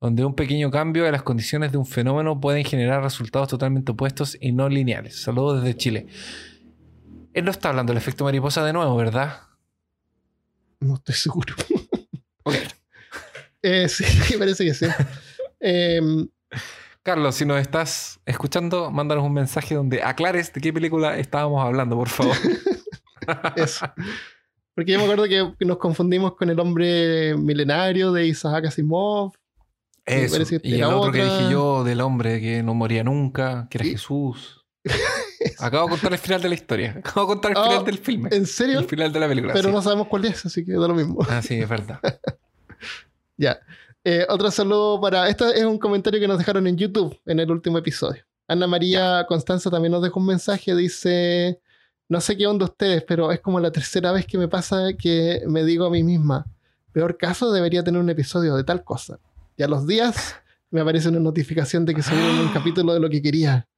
donde 0.00 0.24
un 0.24 0.34
pequeño 0.34 0.70
cambio 0.70 1.04
de 1.04 1.12
las 1.12 1.22
condiciones 1.22 1.72
de 1.72 1.78
un 1.78 1.86
fenómeno 1.86 2.40
pueden 2.40 2.64
generar 2.64 3.02
resultados 3.02 3.48
totalmente 3.48 3.92
opuestos 3.92 4.36
y 4.40 4.52
no 4.52 4.68
lineales. 4.68 5.22
Saludos 5.22 5.62
desde 5.62 5.76
Chile. 5.76 6.06
Él 7.32 7.44
no 7.44 7.50
está 7.50 7.68
hablando 7.68 7.92
del 7.92 7.98
efecto 7.98 8.24
mariposa 8.24 8.64
de 8.64 8.72
nuevo, 8.72 8.96
¿verdad? 8.96 9.40
No 10.80 10.94
estoy 10.94 11.14
seguro. 11.14 11.54
Ok. 12.44 12.54
Eh, 13.62 13.88
sí, 13.88 14.04
parece 14.38 14.64
que 14.64 14.74
sí. 14.74 14.86
Em, 15.58 16.28
Carlos, 17.02 17.34
si 17.34 17.44
nos 17.44 17.60
estás 17.60 18.20
escuchando, 18.24 18.92
mándanos 18.92 19.24
un 19.24 19.32
mensaje 19.32 19.74
donde 19.74 20.04
aclares 20.04 20.52
de 20.52 20.60
qué 20.60 20.72
película 20.72 21.16
estábamos 21.16 21.64
hablando, 21.64 21.96
por 21.96 22.08
favor. 22.08 22.36
eso. 23.56 23.86
Porque 24.76 24.92
yo 24.92 24.98
me 24.98 25.04
acuerdo 25.04 25.24
que 25.24 25.64
nos 25.64 25.78
confundimos 25.78 26.36
con 26.36 26.50
el 26.50 26.60
hombre 26.60 27.34
milenario 27.36 28.12
de 28.12 28.26
Isaac 28.26 28.66
Asimov. 28.66 29.32
Eso. 30.04 30.36
Y 30.62 30.74
el 30.74 30.84
otro 30.84 31.10
que 31.10 31.24
dije 31.24 31.50
yo, 31.50 31.82
del 31.82 32.00
hombre 32.02 32.40
que 32.40 32.62
no 32.62 32.74
moría 32.74 33.02
nunca, 33.02 33.66
que 33.70 33.78
era 33.78 33.86
Y- 33.86 33.90
Jesús. 33.92 34.64
Acabo 35.58 35.86
de 35.86 35.90
contar 35.92 36.12
el 36.12 36.18
final 36.18 36.42
de 36.42 36.48
la 36.50 36.54
historia. 36.54 36.94
Acabo 36.98 37.22
de 37.22 37.26
contar 37.32 37.50
el 37.52 37.56
Ah, 37.58 37.64
final 37.70 37.84
del 37.86 37.98
filme. 37.98 38.28
¿En 38.32 38.46
serio? 38.46 38.78
El 38.80 38.84
final 38.84 39.12
de 39.12 39.18
la 39.20 39.26
película. 39.28 39.52
Pero 39.54 39.70
sí. 39.70 39.74
no 39.74 39.82
sabemos 39.82 40.08
cuál 40.08 40.26
es, 40.26 40.44
así 40.46 40.64
que 40.64 40.72
da 40.72 40.86
lo 40.86 40.94
mismo. 40.94 41.18
Ah, 41.28 41.40
sí, 41.42 41.54
es 41.58 41.68
verdad. 41.68 41.98
Ya. 43.38 43.58
Eh, 44.04 44.24
otro 44.28 44.50
saludo 44.50 45.00
para. 45.00 45.28
Este 45.28 45.44
es 45.58 45.64
un 45.64 45.78
comentario 45.78 46.20
que 46.20 46.28
nos 46.28 46.38
dejaron 46.38 46.66
en 46.66 46.76
YouTube 46.76 47.18
en 47.26 47.40
el 47.40 47.50
último 47.50 47.76
episodio. 47.78 48.22
Ana 48.48 48.66
María 48.66 49.24
Constanza 49.28 49.70
también 49.70 49.92
nos 49.92 50.02
dejó 50.02 50.20
un 50.20 50.26
mensaje. 50.26 50.74
Dice: 50.74 51.60
No 52.08 52.20
sé 52.20 52.36
qué 52.36 52.46
onda 52.46 52.66
ustedes, 52.66 53.02
pero 53.02 53.32
es 53.32 53.40
como 53.40 53.58
la 53.58 53.72
tercera 53.72 54.12
vez 54.12 54.26
que 54.26 54.38
me 54.38 54.48
pasa 54.48 54.92
que 54.98 55.42
me 55.46 55.64
digo 55.64 55.86
a 55.86 55.90
mí 55.90 56.02
misma: 56.02 56.46
Peor 56.92 57.16
caso, 57.16 57.52
debería 57.52 57.82
tener 57.82 58.00
un 58.00 58.10
episodio 58.10 58.54
de 58.56 58.64
tal 58.64 58.84
cosa. 58.84 59.18
Y 59.56 59.62
a 59.62 59.68
los 59.68 59.86
días 59.86 60.36
me 60.70 60.80
aparece 60.80 61.08
una 61.08 61.20
notificación 61.20 61.84
de 61.84 61.94
que 61.94 62.02
subieron 62.02 62.38
un 62.38 62.48
capítulo 62.52 62.94
de 62.94 63.00
lo 63.00 63.10
que 63.10 63.22
quería. 63.22 63.68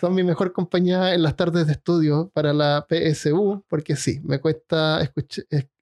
Son 0.00 0.14
mi 0.14 0.22
mejor 0.22 0.52
compañía 0.52 1.14
en 1.14 1.22
las 1.22 1.34
tardes 1.34 1.66
de 1.66 1.72
estudio 1.72 2.30
para 2.34 2.52
la 2.52 2.86
PSU, 2.88 3.64
porque 3.68 3.96
sí, 3.96 4.20
me 4.22 4.38
cuesta 4.38 5.00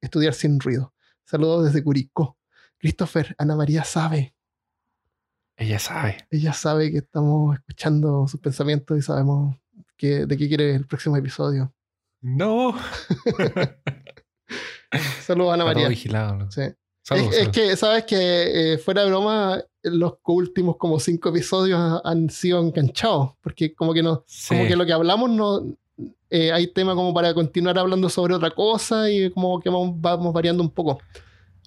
estudiar 0.01 0.32
sin 0.32 0.61
ruido. 0.61 0.94
Saludos 1.24 1.66
desde 1.66 1.82
Curicó. 1.82 2.36
Christopher, 2.78 3.34
Ana 3.36 3.57
María 3.57 3.84
sabe. 3.84 4.34
Ella 5.57 5.78
sabe. 5.78 6.26
Ella 6.30 6.53
sabe 6.53 6.90
que 6.90 6.98
estamos 6.98 7.57
escuchando 7.57 8.26
sus 8.26 8.40
pensamientos 8.40 8.96
y 8.96 9.03
sabemos 9.03 9.57
que, 9.96 10.24
de 10.24 10.36
qué 10.36 10.48
quiere 10.48 10.74
el 10.74 10.86
próximo 10.86 11.16
episodio. 11.16 11.74
No. 12.22 12.74
Saludos, 15.22 15.54
Ana 15.54 15.64
Está 15.64 15.72
todo 15.72 15.74
María. 15.74 15.88
vigilado. 15.88 16.36
¿no? 16.36 16.50
Sí. 16.50 16.62
Saludos, 17.02 17.34
es, 17.36 17.48
que, 17.48 17.76
¿sabes 17.76 18.04
que 18.04 18.78
Fuera 18.84 19.02
de 19.02 19.08
broma, 19.08 19.62
los 19.82 20.14
últimos 20.24 20.76
como 20.76 20.98
cinco 21.00 21.28
episodios 21.30 22.00
han 22.04 22.28
sido 22.30 22.60
enganchados. 22.60 23.32
Porque 23.40 23.74
como 23.74 23.94
que 23.94 24.02
no, 24.02 24.24
Sí. 24.26 24.54
como 24.54 24.66
que 24.68 24.76
lo 24.76 24.84
que 24.86 24.92
hablamos 24.92 25.30
no 25.30 25.62
eh, 26.30 26.52
hay 26.52 26.68
tema 26.68 26.94
como 26.94 27.12
para 27.12 27.34
continuar 27.34 27.78
hablando 27.78 28.08
sobre 28.08 28.34
otra 28.34 28.50
cosa 28.50 29.10
y 29.10 29.30
como 29.30 29.60
que 29.60 29.68
vamos, 29.68 30.00
vamos 30.00 30.32
variando 30.32 30.62
un 30.62 30.70
poco. 30.70 31.00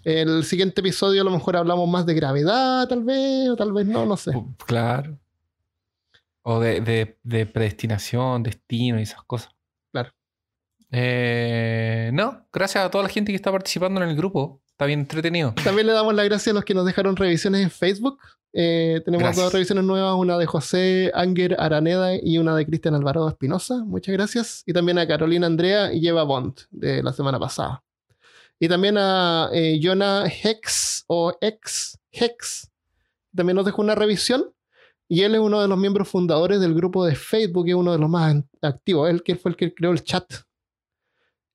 El 0.04 0.44
siguiente 0.44 0.82
episodio 0.82 1.22
a 1.22 1.26
lo 1.26 1.32
mejor 1.32 1.56
hablamos 1.56 1.88
más 1.88 2.06
de 2.06 2.14
gravedad, 2.14 2.88
tal 2.90 3.04
vez, 3.04 3.50
o 3.50 3.56
tal 3.56 3.72
vez 3.72 3.86
no, 3.86 4.06
no 4.06 4.18
sé. 4.18 4.32
Claro. 4.66 5.18
O 6.42 6.60
de, 6.60 6.82
de- 6.82 7.18
de 7.24 7.46
predestinación, 7.46 8.44
destino 8.44 9.00
y 9.00 9.04
esas 9.04 9.24
cosas. 9.24 9.54
Eh, 10.96 12.12
no, 12.14 12.46
gracias 12.54 12.86
a 12.86 12.92
toda 12.92 13.04
la 13.04 13.10
gente 13.10 13.32
que 13.32 13.36
está 13.36 13.52
participando 13.52 14.02
en 14.02 14.10
el 14.10 14.16
grupo. 14.16 14.62
Está 14.70 14.86
bien 14.86 15.02
entretenido. 15.02 15.54
También 15.64 15.88
le 15.88 15.94
damos 15.94 16.14
las 16.14 16.26
gracias 16.26 16.54
a 16.54 16.54
los 16.54 16.64
que 16.64 16.76
nos 16.76 16.86
dejaron 16.86 17.16
revisiones 17.16 17.62
en 17.62 17.72
Facebook. 17.72 18.20
Eh, 18.54 19.02
tenemos 19.04 19.24
Gracias. 19.24 19.46
dos 19.46 19.54
revisiones 19.54 19.84
nuevas, 19.84 20.14
una 20.16 20.38
de 20.38 20.46
José 20.46 21.12
Anger 21.16 21.56
Araneda 21.60 22.16
y 22.22 22.38
una 22.38 22.56
de 22.56 22.68
Cristian 22.68 22.94
Alvarado 22.94 23.28
Espinosa. 23.28 23.84
Muchas 23.84 24.14
gracias. 24.14 24.64
Y 24.68 24.74
también 24.74 25.00
a 25.00 25.08
Carolina 25.08 25.48
Andrea 25.48 25.92
y 25.92 26.08
Eva 26.08 26.24
Bond 26.24 26.60
de 26.70 27.02
la 27.02 27.12
semana 27.12 27.40
pasada. 27.40 27.84
Y 28.60 28.68
también 28.68 28.96
a 29.00 29.50
eh, 29.52 29.80
Jonah 29.82 30.26
Hex 30.28 31.06
o 31.08 31.36
Ex 31.42 31.98
Hex. 32.12 32.70
También 33.36 33.56
nos 33.56 33.66
dejó 33.66 33.82
una 33.82 33.96
revisión. 33.96 34.54
Y 35.10 35.22
él 35.22 35.34
es 35.34 35.42
uno 35.42 35.60
de 35.60 35.68
los 35.68 35.78
miembros 35.78 36.08
fundadores 36.08 36.60
del 36.60 36.74
grupo 36.76 37.06
de 37.06 37.16
Facebook, 37.16 37.68
es 37.68 37.76
uno 37.76 37.92
de 37.92 37.98
los 37.98 38.10
más 38.10 38.36
activos. 38.62 39.10
Él 39.10 39.24
que 39.24 39.36
fue 39.36 39.52
el 39.52 39.58
que 39.58 39.74
creó 39.74 39.92
el 39.92 40.04
chat. 40.04 40.26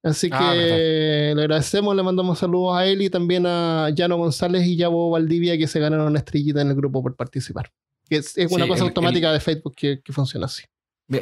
Así 0.03 0.28
que 0.30 0.36
Ah, 0.36 0.53
verdad. 0.55 1.34
le 1.36 1.42
agradecemos, 1.42 1.94
le 1.96 2.03
mandamos 2.03 2.38
saludos 2.38 2.76
a 2.78 2.86
él 2.86 3.03
y 3.03 3.11
también 3.11 3.44
a 3.46 3.90
Llano 3.94 4.16
González 4.16 4.64
y 4.66 4.76
Yabo 4.76 5.11
Valdivia 5.11 5.59
que 5.59 5.66
se 5.66 5.80
ganaron 5.80 6.07
una 6.07 6.18
estrellita 6.20 6.61
en 6.62 6.68
el 6.68 6.76
grupo 6.76 7.03
por 7.03 7.16
participar. 7.16 7.70
Que 8.09 8.16
es, 8.16 8.38
es 8.38 8.51
una 8.53 8.64
Sí, 8.64 8.70
cosa 8.70 8.82
el- 8.84 8.88
automática 8.90 9.32
de 9.32 9.40
Facebook 9.40 9.74
que, 9.76 10.01
que 10.03 10.12
funciona 10.12 10.46
así. 10.46 10.62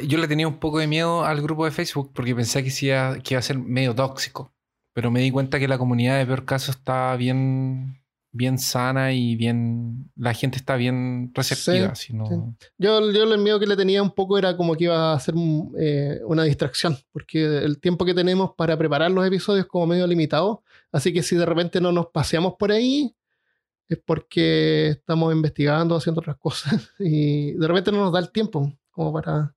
Yo 0.06 0.18
le 0.18 0.28
tenía 0.28 0.46
un 0.48 0.58
poco 0.58 0.78
de 0.78 0.86
miedo 0.88 1.24
al 1.24 1.40
grupo 1.40 1.64
de 1.64 1.70
Facebook 1.70 2.10
porque 2.12 2.34
pensé 2.34 2.62
que, 2.62 2.70
sí 2.70 2.86
iba, 2.86 3.18
que 3.20 3.34
iba 3.34 3.38
a 3.38 3.42
ser 3.42 3.58
medio 3.58 3.94
tóxico. 3.94 4.52
Pero 4.94 5.10
me 5.10 5.20
di 5.20 5.30
cuenta 5.30 5.58
que 5.58 5.68
la 5.68 5.78
comunidad 5.78 6.18
de 6.18 6.26
peor 6.26 6.44
caso 6.44 6.70
está 6.70 7.14
bien, 7.16 8.00
bien 8.37 8.59
sana 8.59 9.12
y 9.12 9.34
bien. 9.37 10.11
La 10.14 10.34
gente 10.34 10.57
está 10.59 10.76
bien 10.76 11.32
receptiva. 11.34 11.95
sí. 11.95 12.14
Yo, 12.78 13.11
yo 13.11 13.24
el 13.24 13.39
miedo 13.39 13.59
que 13.59 13.66
le 13.66 13.76
tenía 13.76 14.03
un 14.03 14.12
poco 14.12 14.39
era 14.39 14.57
como 14.57 14.76
que 14.76 14.84
iba 14.84 15.12
a 15.12 15.20
ser 15.20 15.34
un, 15.34 15.74
eh, 15.78 16.20
una 16.26 16.45
distracción, 16.45 16.97
porque 17.12 17.45
el 17.45 17.80
tiempo 17.80 18.05
que 18.05 18.14
tenemos 18.14 18.53
para 18.57 18.76
preparar 18.76 19.11
los 19.11 19.26
episodios 19.26 19.64
es 19.64 19.70
como 19.70 19.87
medio 19.87 20.07
limitado. 20.07 20.62
Así 20.93 21.12
que 21.12 21.22
si 21.22 21.37
de 21.37 21.47
repente 21.47 21.80
no 21.80 21.93
nos 21.93 22.07
paseamos 22.09 22.55
por 22.59 22.70
ahí, 22.70 23.14
es 23.89 23.99
porque 24.05 24.89
estamos 24.89 25.34
investigando, 25.34 25.97
haciendo 25.97 26.20
otras 26.20 26.37
cosas. 26.37 26.93
Y 26.99 27.53
de 27.53 27.66
repente 27.66 27.91
no 27.91 27.99
nos 27.99 28.12
da 28.12 28.18
el 28.18 28.30
tiempo 28.30 28.72
como 28.91 29.12
para, 29.12 29.55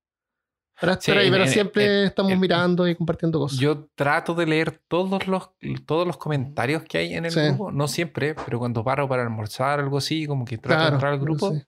para 0.79 0.93
estar 0.93 1.15
Sí, 1.15 1.19
ahí, 1.21 1.29
pero 1.31 1.43
en- 1.43 1.49
siempre 1.49 2.01
en- 2.01 2.05
estamos 2.07 2.31
en- 2.31 2.39
mirando 2.39 2.87
y 2.87 2.95
compartiendo 2.95 3.39
cosas. 3.39 3.59
Yo 3.59 3.87
trato 3.95 4.33
de 4.33 4.45
leer 4.45 4.81
todos 4.87 5.27
los, 5.27 5.49
todos 5.85 6.07
los 6.07 6.17
comentarios 6.17 6.83
que 6.83 6.97
hay 6.99 7.13
en 7.13 7.25
el 7.25 7.31
Sí. 7.31 7.39
grupo. 7.41 7.71
No 7.71 7.87
siempre, 7.87 8.35
pero 8.35 8.59
cuando 8.59 8.83
paro 8.83 9.07
para 9.09 9.23
almorzar 9.23 9.79
algo 9.79 9.97
así, 9.97 10.25
como 10.25 10.45
que 10.45 10.57
trato 10.57 10.75
de 10.79 10.81
Claro, 10.83 10.95
entrar 10.95 11.13
al 11.13 11.19
grupo. 11.19 11.51
sí. 11.53 11.61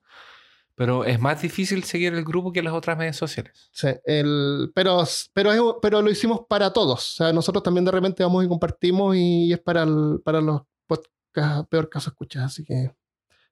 Pero 0.74 1.04
es 1.04 1.20
más 1.20 1.40
difícil 1.42 1.84
seguir 1.84 2.14
el 2.14 2.24
grupo 2.24 2.50
que 2.50 2.62
las 2.62 2.72
otras 2.72 2.96
redes 2.96 3.14
sociales. 3.16 3.68
Sí, 3.72 3.88
el, 4.06 4.72
pero, 4.74 5.04
pero, 5.34 5.52
es- 5.52 5.74
pero 5.82 6.00
lo 6.00 6.10
hicimos 6.10 6.40
para 6.48 6.72
todos. 6.72 7.12
O 7.12 7.14
sea, 7.16 7.32
nosotros 7.32 7.62
también 7.62 7.84
de 7.84 7.90
repente 7.90 8.22
vamos 8.22 8.42
y 8.44 8.48
compartimos 8.48 9.14
y 9.14 9.52
es 9.52 9.60
para, 9.60 9.82
el- 9.82 10.20
para 10.24 10.40
los 10.40 10.62
podcasts 10.86 11.66
peor 11.68 11.90
caso 11.90 12.08
escuchas. 12.10 12.44
Así 12.44 12.64
que 12.64 12.90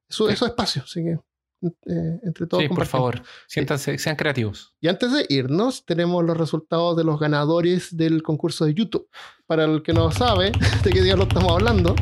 eso, 0.09 0.27
Sí. 0.27 0.33
eso 0.33 0.47
es 0.47 0.51
espacio. 0.51 0.83
Así 0.83 1.05
que 1.05 1.19
eh, 1.63 2.21
entre 2.23 2.47
todos 2.47 2.63
sí, 2.63 2.69
por 2.69 2.87
favor, 2.87 3.23
siéntanse, 3.47 3.99
sean 3.99 4.17
creativos. 4.17 4.75
Y 4.81 4.89
antes 4.89 5.13
de 5.13 5.27
irnos, 5.29 5.85
tenemos 5.85 6.25
los 6.25 6.37
resultados 6.37 6.97
de 6.97 7.05
los 7.05 7.21
ganadores 7.21 7.97
del 7.97 8.23
concurso 8.23 8.65
de 8.65 8.75
YouTube. 8.75 9.09
Para 9.47 9.65
el 9.65 9.83
que 9.83 9.93
no 9.93 10.11
sabe 10.11 10.53
de 10.85 10.91
qué 10.91 11.03
día 11.03 11.17
lo 11.17 11.25
estamos 11.25 11.53
hablando, 11.53 11.95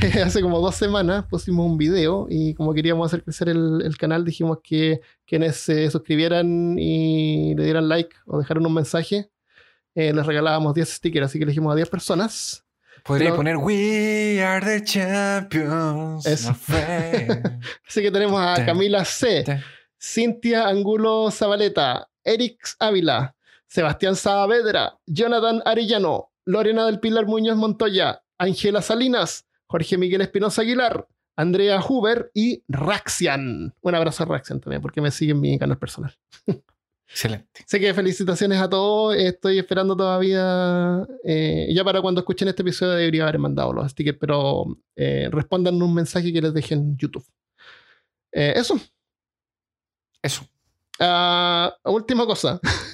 hace 0.24 0.42
como 0.42 0.60
dos 0.60 0.74
semanas 0.74 1.24
pusimos 1.26 1.66
un 1.66 1.78
video 1.78 2.26
y 2.28 2.54
como 2.54 2.74
queríamos 2.74 3.06
hacer 3.06 3.22
crecer 3.24 3.48
el, 3.48 3.82
el 3.82 3.96
canal, 3.96 4.24
dijimos 4.24 4.58
que 4.62 5.00
quienes 5.26 5.56
se 5.56 5.90
suscribieran 5.90 6.78
y 6.78 7.54
le 7.54 7.64
dieran 7.64 7.88
like 7.88 8.14
o 8.26 8.38
dejaran 8.38 8.66
un 8.66 8.74
mensaje, 8.74 9.30
eh, 9.96 10.12
les 10.12 10.26
regalábamos 10.26 10.74
10 10.74 10.88
stickers. 10.88 11.26
Así 11.26 11.38
que 11.38 11.44
elegimos 11.44 11.72
a 11.72 11.76
10 11.76 11.88
personas. 11.88 12.65
Podría 13.06 13.34
poner 13.34 13.56
We 13.56 14.42
are 14.42 14.64
the 14.64 14.84
champions. 14.84 16.26
Eso. 16.26 16.50
my 16.50 16.54
friend". 16.54 17.60
Así 17.86 18.02
que 18.02 18.10
tenemos 18.10 18.40
a 18.40 18.64
Camila 18.64 19.04
C. 19.04 19.44
Cintia 19.98 20.68
Angulo 20.68 21.30
Zabaleta, 21.30 22.08
Erix 22.24 22.76
Ávila, 22.78 23.34
Sebastián 23.66 24.16
Saavedra, 24.16 24.98
Jonathan 25.06 25.62
Arellano, 25.64 26.32
Lorena 26.44 26.86
del 26.86 27.00
Pilar 27.00 27.26
Muñoz 27.26 27.56
Montoya, 27.56 28.22
Ángela 28.38 28.82
Salinas, 28.82 29.46
Jorge 29.66 29.98
Miguel 29.98 30.20
Espinosa 30.20 30.62
Aguilar, 30.62 31.06
Andrea 31.36 31.80
Huber 31.86 32.30
y 32.34 32.62
Raxian. 32.68 33.74
Un 33.80 33.94
abrazo 33.94 34.24
a 34.24 34.26
Raxian 34.26 34.60
también, 34.60 34.82
porque 34.82 35.00
me 35.00 35.10
sigue 35.10 35.32
en 35.32 35.40
mi 35.40 35.58
canal 35.58 35.78
personal. 35.78 36.16
Excelente. 37.08 37.64
Sé 37.66 37.80
que 37.80 37.94
felicitaciones 37.94 38.60
a 38.60 38.68
todos. 38.68 39.16
Estoy 39.16 39.58
esperando 39.58 39.96
todavía. 39.96 41.06
eh, 41.24 41.68
ya 41.72 41.84
para 41.84 42.02
cuando 42.02 42.20
escuchen 42.20 42.48
este 42.48 42.62
episodio 42.62 42.92
debería 42.94 43.22
haber 43.22 43.38
mandado 43.38 43.72
los 43.72 43.90
stickers, 43.90 44.18
pero 44.20 44.66
eh, 44.96 45.28
respondan 45.30 45.80
un 45.80 45.94
mensaje 45.94 46.32
que 46.32 46.42
les 46.42 46.52
deje 46.52 46.74
en 46.74 46.96
YouTube. 46.96 47.24
Eh, 48.32 48.54
eso. 48.56 48.78
Eso. 50.22 50.46
Ah, 50.98 51.74
última 51.84 52.26
cosa. 52.26 52.60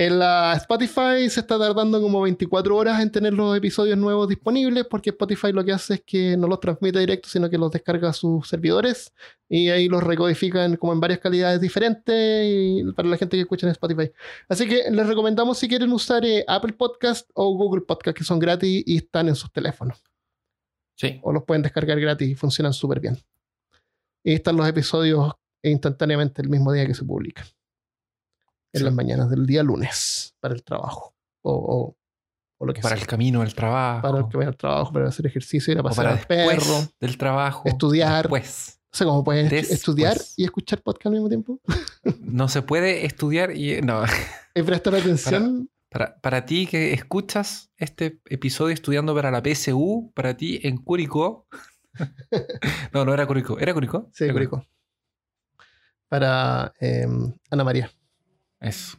en 0.00 0.20
la 0.20 0.54
Spotify 0.54 1.28
se 1.28 1.40
está 1.40 1.58
tardando 1.58 2.00
como 2.00 2.20
24 2.20 2.76
horas 2.76 3.02
en 3.02 3.10
tener 3.10 3.32
los 3.32 3.56
episodios 3.56 3.98
nuevos 3.98 4.28
disponibles 4.28 4.86
porque 4.88 5.10
Spotify 5.10 5.50
lo 5.50 5.64
que 5.64 5.72
hace 5.72 5.94
es 5.94 6.02
que 6.02 6.36
no 6.36 6.46
los 6.46 6.60
transmite 6.60 7.00
directo, 7.00 7.28
sino 7.28 7.50
que 7.50 7.58
los 7.58 7.72
descarga 7.72 8.10
a 8.10 8.12
sus 8.12 8.46
servidores 8.48 9.12
y 9.48 9.70
ahí 9.70 9.88
los 9.88 10.00
recodifican 10.04 10.76
como 10.76 10.92
en 10.92 11.00
varias 11.00 11.18
calidades 11.18 11.60
diferentes 11.60 12.14
y 12.46 12.84
para 12.92 13.08
la 13.08 13.16
gente 13.16 13.36
que 13.36 13.40
escucha 13.40 13.66
en 13.66 13.72
Spotify. 13.72 14.12
Así 14.48 14.68
que 14.68 14.88
les 14.88 15.04
recomendamos 15.04 15.58
si 15.58 15.66
quieren 15.66 15.92
usar 15.92 16.24
eh, 16.24 16.44
Apple 16.46 16.74
Podcast 16.74 17.28
o 17.34 17.52
Google 17.56 17.80
Podcast, 17.80 18.16
que 18.16 18.22
son 18.22 18.38
gratis 18.38 18.84
y 18.86 18.98
están 18.98 19.26
en 19.26 19.34
sus 19.34 19.50
teléfonos 19.50 20.00
Sí. 20.94 21.18
o 21.24 21.32
los 21.32 21.42
pueden 21.42 21.62
descargar 21.62 21.98
gratis 21.98 22.28
y 22.28 22.34
funcionan 22.36 22.72
súper 22.72 23.00
bien. 23.00 23.18
Y 24.22 24.34
están 24.34 24.56
los 24.56 24.68
episodios 24.68 25.32
instantáneamente 25.60 26.40
el 26.40 26.48
mismo 26.50 26.72
día 26.72 26.86
que 26.86 26.94
se 26.94 27.04
publican. 27.04 27.46
En 28.72 28.80
Sí. 28.80 28.84
las 28.84 28.94
mañanas 28.94 29.30
del 29.30 29.46
día 29.46 29.62
lunes 29.62 30.34
para 30.40 30.54
el 30.54 30.62
trabajo. 30.62 31.14
O, 31.42 31.52
o- 31.52 31.96
o 32.60 32.66
lo 32.66 32.74
que 32.74 32.80
Para 32.80 32.96
sea. 32.96 33.02
el 33.02 33.08
camino 33.08 33.40
del 33.40 33.54
trabajo. 33.54 34.02
Para 34.02 34.18
el 34.18 34.24
vaya 34.24 34.48
al 34.48 34.56
trabajo, 34.56 34.92
para 34.92 35.08
hacer 35.08 35.26
ejercicio, 35.26 35.72
ir 35.72 35.78
a 35.78 35.82
para 35.84 36.12
al 36.12 36.26
perro. 36.26 36.88
del 37.00 37.16
trabajo. 37.16 37.62
estudiar. 37.66 38.24
Después. 38.24 38.80
O 38.92 38.96
sea, 38.96 39.06
¿cómo 39.06 39.22
puedes 39.22 39.48
Después. 39.50 39.70
estudiar 39.78 40.16
y 40.36 40.44
escuchar 40.44 40.82
podcast 40.82 41.06
al 41.06 41.12
mismo 41.12 41.28
tiempo? 41.28 41.60
No 42.20 42.48
se 42.48 42.62
puede 42.62 43.04
estudiar 43.06 43.52
y. 43.56 43.80
No. 43.82 44.02
Y 44.54 44.62
prestar 44.62 44.94
atención. 44.96 45.70
Para, 45.90 46.20
para 46.20 46.44
ti 46.44 46.66
que 46.66 46.92
escuchas 46.92 47.70
este 47.78 48.20
episodio 48.26 48.74
estudiando 48.74 49.14
para 49.14 49.30
la 49.30 49.40
PSU, 49.42 50.12
para 50.14 50.36
ti 50.36 50.60
en 50.62 50.76
Curicó. 50.78 51.46
no, 52.92 53.04
no 53.04 53.14
era 53.14 53.26
Curicó. 53.26 53.58
¿Era 53.58 53.72
Curicó? 53.72 54.10
Sí, 54.12 54.24
Era 54.24 54.32
Curico. 54.34 54.66
Para 56.08 56.72
eh, 56.80 57.06
Ana 57.50 57.64
María. 57.64 57.90
Eso. 58.60 58.98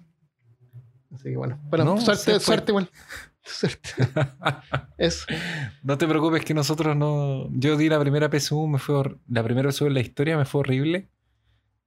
Así 1.14 1.24
que 1.30 1.38
bueno. 1.38 1.60
Bueno, 1.70 1.86
No, 1.86 2.02
suerte, 2.02 2.40
suerte, 2.40 2.72
igual. 2.72 2.90
Suerte. 3.42 3.90
Eso. 4.98 5.26
no 5.82 5.98
te 5.98 6.08
preocupes 6.08 6.44
que 6.46 6.54
nosotros 6.54 6.96
no. 6.96 7.48
Yo 7.52 7.78
di 7.78 7.90
la 7.90 8.00
primera 8.00 8.30
PSU, 8.30 8.68
me 8.68 8.78
fue 8.80 8.96
hor- 8.96 9.20
la 9.28 9.44
primera 9.44 9.72
PSU 9.72 9.88
en 9.88 9.94
la 9.96 10.02
historia, 10.02 10.38
me 10.38 10.46
fue 10.46 10.60
horrible. 10.60 11.10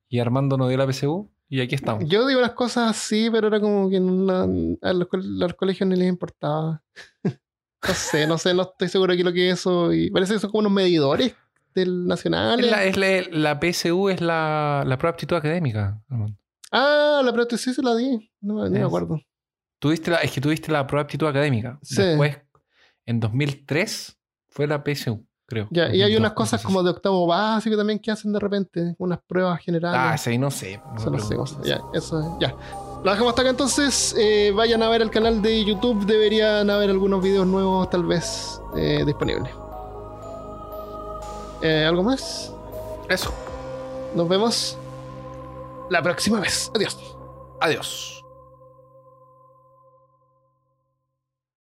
Y 0.09 0.19
Armando 0.19 0.57
no 0.57 0.67
dio 0.69 0.77
la 0.77 0.91
PSU 0.91 1.31
y 1.49 1.61
aquí 1.61 1.75
estamos. 1.75 2.05
Yo 2.09 2.27
digo 2.27 2.41
las 2.41 2.53
cosas 2.53 2.91
así, 2.91 3.29
pero 3.31 3.47
era 3.49 3.61
como 3.61 3.89
que 3.91 4.01
no- 4.01 4.77
a 4.83 4.93
los, 4.93 5.09
co- 5.09 5.19
a 5.19 5.21
los 5.21 5.55
colegios 5.55 5.89
no 5.89 5.95
les 5.97 6.09
importaba. 6.09 6.83
No 7.89 7.95
sé, 7.95 8.27
no 8.29 8.39
sé, 8.39 8.55
no 8.55 8.63
estoy 8.63 8.89
seguro 8.89 9.11
de 9.13 9.17
qué 9.17 9.25
lo 9.25 9.33
que 9.33 9.51
es 9.51 9.59
eso. 9.59 9.93
Y 9.93 10.09
parece 10.13 10.35
que 10.35 10.39
son 10.39 10.51
como 10.53 10.61
unos 10.61 10.73
medidores 10.73 11.35
del 11.75 12.07
nacional. 12.07 12.61
Es 12.61 12.71
la, 12.71 12.85
es 12.85 12.97
la- 12.97 13.55
la 13.55 13.61
PSU 13.61 14.09
es 14.09 14.21
la, 14.21 14.85
la 14.87 14.99
prueba 14.99 15.11
de 15.13 15.17
aptitud 15.17 15.35
académica. 15.37 16.01
Armando. 16.09 16.37
Ah, 16.73 17.21
la 17.25 17.33
prótesis 17.33 17.77
se 17.77 17.83
la 17.83 17.95
di. 17.95 18.31
No, 18.41 18.65
no 18.65 18.71
me 18.71 18.83
acuerdo. 18.83 19.21
Tuviste 19.79 20.11
la, 20.11 20.19
es 20.19 20.31
que 20.33 20.41
tuviste 20.41 20.73
la 20.73 20.87
prueba 20.87 21.03
de 21.03 21.07
aptitud 21.07 21.27
académica. 21.27 21.79
Sí. 21.83 22.01
Después, 22.03 22.39
en 23.05 23.21
2003, 23.21 24.17
fue 24.49 24.67
la 24.67 24.83
PSU, 24.83 25.27
creo. 25.47 25.69
Ya, 25.71 25.87
y 25.89 26.01
hay 26.03 26.13
2002, 26.13 26.19
unas 26.21 26.33
cosas 26.33 26.63
como 26.63 26.83
de 26.83 26.91
octavo 26.91 27.27
básico 27.27 27.77
también 27.77 27.99
que 27.99 28.11
hacen 28.11 28.33
de 28.33 28.39
repente, 28.41 28.95
unas 28.99 29.19
pruebas 29.27 29.59
Ah, 29.59 29.63
generales. 29.63 30.21
ese 30.21 30.31
ahí 30.31 30.39
no 30.39 30.51
sé. 30.51 30.79
no 30.79 30.93
no 31.11 31.19
sé, 31.19 31.29
preguntes. 31.29 31.57
cosa. 31.57 31.61
Ya, 31.65 31.81
eso, 31.95 32.39
ya. 32.41 32.55
Lo 33.05 33.11
dejamos 33.11 33.31
hasta 33.31 33.43
acá 33.43 33.51
entonces. 33.51 34.15
Eh, 34.17 34.53
vayan 34.55 34.83
a 34.85 34.89
ver 34.89 35.03
el 35.03 35.11
canal 35.11 35.43
de 35.43 35.65
YouTube. 35.65 36.07
Deberían 36.07 36.71
haber 36.71 36.89
algunos 36.91 37.21
videos 37.23 37.47
nuevos, 37.47 37.91
tal 37.91 38.05
vez, 38.05 38.61
eh, 38.77 39.03
disponibles. 39.05 39.53
Eh, 41.63 41.85
¿Algo 41.85 42.03
más? 42.05 42.53
Eso. 43.09 43.33
Nos 44.15 44.29
vemos 44.29 44.79
la 45.93 46.03
próxima 46.03 46.41
vez. 46.41 46.71
Adiós. 46.75 46.99
Adiós. 47.61 48.22